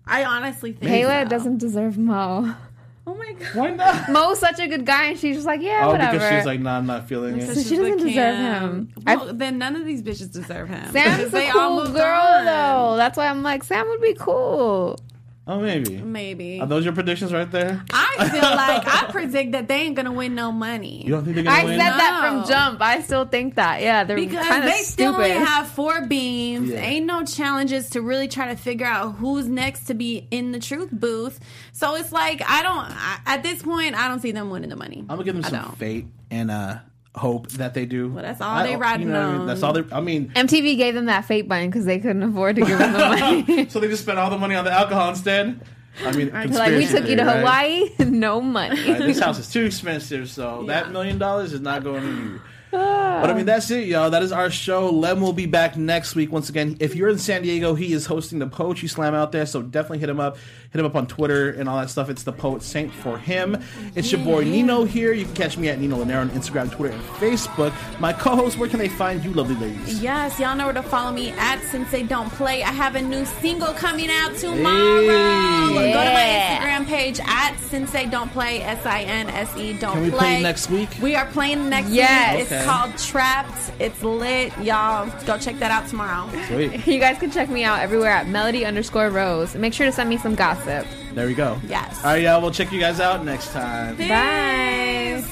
I 0.06 0.24
honestly 0.26 0.74
think 0.74 0.92
Kayla 0.92 1.24
so. 1.24 1.30
doesn't 1.30 1.58
deserve 1.60 1.98
Mo. 1.98 2.54
Oh 3.06 3.16
my 3.16 3.34
god. 3.34 3.56
Why 3.56 3.70
not? 3.72 4.10
Mo's 4.10 4.40
such 4.40 4.60
a 4.60 4.68
good 4.70 4.86
guy, 4.86 5.08
and 5.08 5.20
she's 5.20 5.36
just 5.36 5.46
like, 5.46 5.62
yeah, 5.62 5.82
Oh, 5.84 5.92
whatever. 5.92 6.14
because 6.14 6.30
she's 6.38 6.46
like, 6.46 6.62
nah, 6.62 6.78
I'm 6.78 6.86
not 6.86 7.10
feeling 7.10 7.38
it. 7.38 7.54
So 7.54 7.62
she 7.62 7.76
doesn't 7.76 7.98
deserve 7.98 8.38
him. 8.38 8.94
Well, 9.06 9.34
then 9.34 9.58
none 9.58 9.76
of 9.76 9.84
these 9.86 10.02
bitches 10.02 10.32
deserve 10.32 10.70
him. 10.70 10.90
Sam's 10.94 11.34
a 11.34 11.50
cool 11.52 11.86
girl, 11.90 12.22
on. 12.22 12.46
though. 12.46 12.96
That's 12.96 13.18
why 13.18 13.28
I'm 13.28 13.44
like, 13.44 13.66
Sam 13.66 13.90
would 13.90 14.00
be 14.00 14.14
cool. 14.14 14.98
Oh, 15.46 15.60
maybe. 15.60 15.98
Maybe. 15.98 16.62
Are 16.62 16.66
those 16.66 16.86
your 16.86 16.94
predictions 16.94 17.34
right 17.34 17.50
there? 17.52 17.84
I 17.92 18.30
feel 18.30 18.42
like 18.42 18.88
I 18.88 19.12
predict 19.12 19.52
that 19.52 19.68
they 19.68 19.82
ain't 19.82 19.96
gonna 19.96 20.14
win 20.14 20.36
no 20.36 20.54
money. 20.54 21.04
You 21.04 21.12
don't 21.12 21.24
think 21.26 21.36
they're 21.36 21.44
gonna 21.44 21.58
I 21.58 21.66
win? 21.66 21.82
I 21.82 21.84
said 21.90 21.98
that 22.00 22.22
from 22.30 22.48
jump. 22.50 22.82
I 22.82 23.02
still 23.02 23.26
think 23.26 23.56
that. 23.56 23.82
Yeah, 23.82 24.06
they're 24.06 24.16
because 24.16 24.48
kind 24.48 24.64
of 24.64 24.70
they 24.72 24.84
still 24.84 25.14
stupid. 25.14 25.32
only 25.32 25.46
have 25.46 25.68
four 25.68 26.06
beams. 26.08 26.70
Yeah. 26.70 26.80
Ain't 26.80 27.06
no 27.06 27.26
challenges 27.26 27.90
to 27.90 28.02
really 28.02 28.30
try 28.30 28.48
to 28.48 28.56
figure 28.56 28.86
out 28.86 29.16
who's 29.16 29.48
next 29.48 29.86
to 29.88 29.94
be 29.94 30.28
in 30.32 30.54
the 30.54 30.60
truth 30.60 30.90
booth. 30.94 31.42
So 31.74 31.96
it's 31.96 32.14
like 32.14 32.42
I 32.50 32.64
don't. 32.64 32.78
I, 32.90 33.20
at 33.26 33.44
this 33.44 33.62
point, 33.64 33.96
I 33.96 34.08
don't 34.08 34.22
see 34.22 34.32
them 34.32 34.50
winning 34.50 34.70
the 34.70 34.78
money. 34.78 35.00
I'm 35.02 35.08
gonna 35.08 35.24
give 35.26 35.36
them 35.36 35.44
I 35.44 35.50
some 35.50 35.62
don't. 35.64 35.78
fate 35.78 36.06
and 36.32 36.52
uh 36.52 36.78
hope 37.16 37.48
that 37.54 37.74
they 37.74 37.86
do. 37.86 38.10
Well, 38.10 38.24
that's 38.24 38.42
all 38.42 38.56
I- 38.58 38.68
they 38.68 38.76
riding 38.76 39.08
you 39.08 39.14
know 39.14 39.20
what 39.20 39.28
I 39.28 39.32
mean? 39.32 39.42
on. 39.42 39.48
That's 39.48 39.64
all 39.64 39.74
they. 39.74 39.84
I 39.92 40.02
mean, 40.02 40.32
MTV 40.36 40.78
gave 40.78 40.94
them 40.96 41.06
that 41.06 41.26
fate 41.26 41.48
button 41.48 41.70
because 41.70 41.86
they 41.86 42.00
couldn't 42.00 42.24
afford 42.24 42.56
to 42.58 42.66
give 42.66 42.78
them 42.80 42.94
the 42.94 43.00
money. 43.48 43.70
so 43.70 43.80
they 43.80 43.88
just 43.88 44.04
spent 44.04 44.18
all 44.20 44.30
the 44.30 44.38
money 44.38 44.56
on 44.56 44.66
the 44.66 44.72
alcohol 44.72 45.10
instead. 45.10 45.60
I 46.04 46.12
mean, 46.14 46.32
like, 46.32 46.50
we 46.50 46.56
conspiracy 46.56 46.88
took 46.98 47.08
you 47.08 47.16
to 47.18 47.24
theory, 47.24 47.44
right? 47.44 47.88
Hawaii, 47.98 48.10
no 48.10 48.42
money. 48.42 48.76
Right, 48.90 48.98
this 49.00 49.20
house 49.20 49.38
is 49.38 49.52
too 49.52 49.64
expensive, 49.66 50.28
so 50.30 50.64
that 50.68 50.92
million 50.92 51.20
dollars 51.20 51.54
is 51.54 51.60
not 51.62 51.84
going 51.84 52.02
to 52.02 52.08
you. 52.34 52.42
But 52.74 53.30
I 53.30 53.36
mean, 53.36 53.46
that's 53.46 53.70
it, 53.70 53.88
y'all. 53.88 54.10
That 54.10 54.24
is 54.24 54.32
our 54.32 54.50
show. 54.50 54.90
Lem 54.90 55.22
will 55.22 55.32
be 55.32 55.46
back 55.46 55.78
next 55.78 56.16
week. 56.16 56.32
Once 56.32 56.50
again, 56.50 56.76
if 56.80 56.96
you're 56.96 57.08
in 57.10 57.20
San 57.20 57.44
Diego, 57.44 57.76
he 57.76 57.94
is 57.94 58.08
hosting 58.08 58.40
the 58.40 58.48
Poetry 58.48 58.88
Slam 58.88 59.14
out 59.14 59.32
there, 59.32 59.46
so 59.46 59.62
definitely 59.62 60.00
hit 60.00 60.10
him 60.10 60.20
up. 60.20 60.38
Hit 60.74 60.80
him 60.80 60.88
up 60.88 60.96
on 60.96 61.06
Twitter 61.06 61.52
and 61.52 61.70
all 61.70 61.80
that 61.80 61.92
stuff. 61.92 62.10
It's 62.10 62.24
the 62.24 62.32
Poet 62.32 62.64
Saint 62.64 62.92
for 62.92 63.16
him. 63.16 63.62
It's 63.94 64.12
your 64.12 64.22
boy 64.26 64.44
Nino 64.44 64.86
here. 64.86 65.14
You 65.14 65.26
can 65.26 65.36
catch 65.36 65.56
me 65.56 65.70
at 65.70 65.80
Nino 65.80 66.04
Llanera 66.04 66.22
on 66.22 66.32
Instagram, 66.32 66.72
Twitter, 66.72 66.96
and 66.96 67.04
Facebook. 67.20 67.72
My 68.00 68.12
co-host, 68.12 68.58
where 68.58 68.68
can 68.68 68.80
they 68.80 68.90
find 68.90 69.24
you, 69.24 69.32
lovely 69.34 69.56
ladies? 69.56 70.02
Yes, 70.02 70.40
y'all 70.40 70.56
know 70.56 70.66
where 70.66 70.74
to 70.74 70.82
follow 70.82 71.12
me 71.12 71.30
at 71.38 71.60
Sinse 71.60 72.08
Don't 72.10 72.28
Play. 72.32 72.64
I 72.64 72.72
have 72.72 72.96
a 72.96 73.02
new 73.04 73.24
single 73.24 73.72
coming 73.74 74.10
out 74.10 74.36
tomorrow. 74.36 75.02
Hey. 75.04 75.94
Go 75.94 76.04
to 76.04 76.12
my 76.12 76.58
Instagram 76.60 76.88
page 76.88 77.20
at 77.24 77.54
Sinse 77.70 78.10
Don't 78.10 78.32
Play. 78.32 78.64
S 78.64 78.84
I 78.84 79.04
N 79.04 79.30
S 79.30 79.56
E 79.56 79.74
Don't 79.78 79.94
Can 79.94 80.02
we 80.02 80.10
Play. 80.10 80.20
play 80.20 80.42
next 80.42 80.72
week? 80.72 80.90
We 81.04 81.14
are 81.16 81.28
playing 81.28 81.70
next 81.70 81.90
Yes. 81.92 82.36
week. 82.38 82.46
Okay. 82.48 82.56
It's 82.58 82.66
called 82.66 82.98
Trapped. 82.98 83.72
It's 83.80 84.02
lit. 84.02 84.58
Y'all 84.58 85.08
go 85.28 85.38
check 85.38 85.60
that 85.60 85.70
out 85.70 85.88
tomorrow. 85.88 86.28
Sweet. 86.48 86.88
You 86.94 87.00
guys 87.00 87.20
can 87.20 87.30
check 87.30 87.50
me 87.50 87.64
out 87.64 87.80
everywhere 87.80 88.10
at 88.10 88.28
melody 88.28 88.66
underscore 88.66 89.10
rose. 89.12 89.54
Make 89.56 89.74
sure 89.76 89.86
to 89.86 89.92
send 89.92 90.10
me 90.10 90.18
some 90.18 90.34
gossip. 90.34 90.63
There 90.66 91.28
we 91.28 91.34
go. 91.34 91.60
Yes. 91.68 91.98
All 92.00 92.12
right, 92.12 92.24
y'all. 92.24 92.42
We'll 92.42 92.52
check 92.52 92.72
you 92.72 92.80
guys 92.80 93.00
out 93.00 93.24
next 93.24 93.52
time. 93.52 93.98
Bye. 93.98 95.24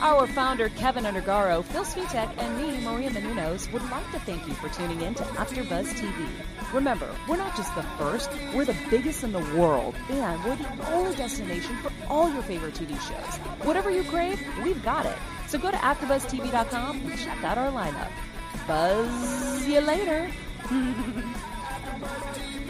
Our 0.00 0.26
founder, 0.26 0.70
Kevin 0.70 1.04
Undergaro, 1.04 1.62
Phil 1.62 1.84
Svitek, 1.84 2.30
and 2.38 2.56
me, 2.56 2.82
Maria 2.82 3.10
Menounos, 3.10 3.70
would 3.70 3.82
like 3.90 4.10
to 4.12 4.18
thank 4.20 4.48
you 4.48 4.54
for 4.54 4.70
tuning 4.70 5.02
in 5.02 5.14
to 5.14 5.22
AfterBuzz 5.22 5.92
TV. 5.92 6.26
Remember, 6.72 7.06
we're 7.28 7.36
not 7.36 7.54
just 7.54 7.74
the 7.74 7.82
first, 7.98 8.30
we're 8.54 8.64
the 8.64 8.76
biggest 8.88 9.24
in 9.24 9.32
the 9.32 9.44
world, 9.54 9.94
and 10.08 10.42
we're 10.42 10.56
the 10.56 10.92
only 10.92 11.14
destination 11.16 11.76
for 11.78 11.92
all 12.08 12.32
your 12.32 12.42
favorite 12.42 12.74
TV 12.74 12.92
shows. 12.92 13.36
Whatever 13.66 13.90
you 13.90 14.02
crave, 14.04 14.40
we've 14.64 14.82
got 14.82 15.04
it. 15.04 15.16
So 15.48 15.58
go 15.58 15.70
to 15.70 15.76
AfterBuzzTV.com 15.76 17.00
and 17.02 17.18
check 17.18 17.44
out 17.44 17.58
our 17.58 17.70
lineup. 17.70 18.10
Buzz 18.66 19.60
see 19.60 19.74
you 19.74 19.80
later. 19.80 20.30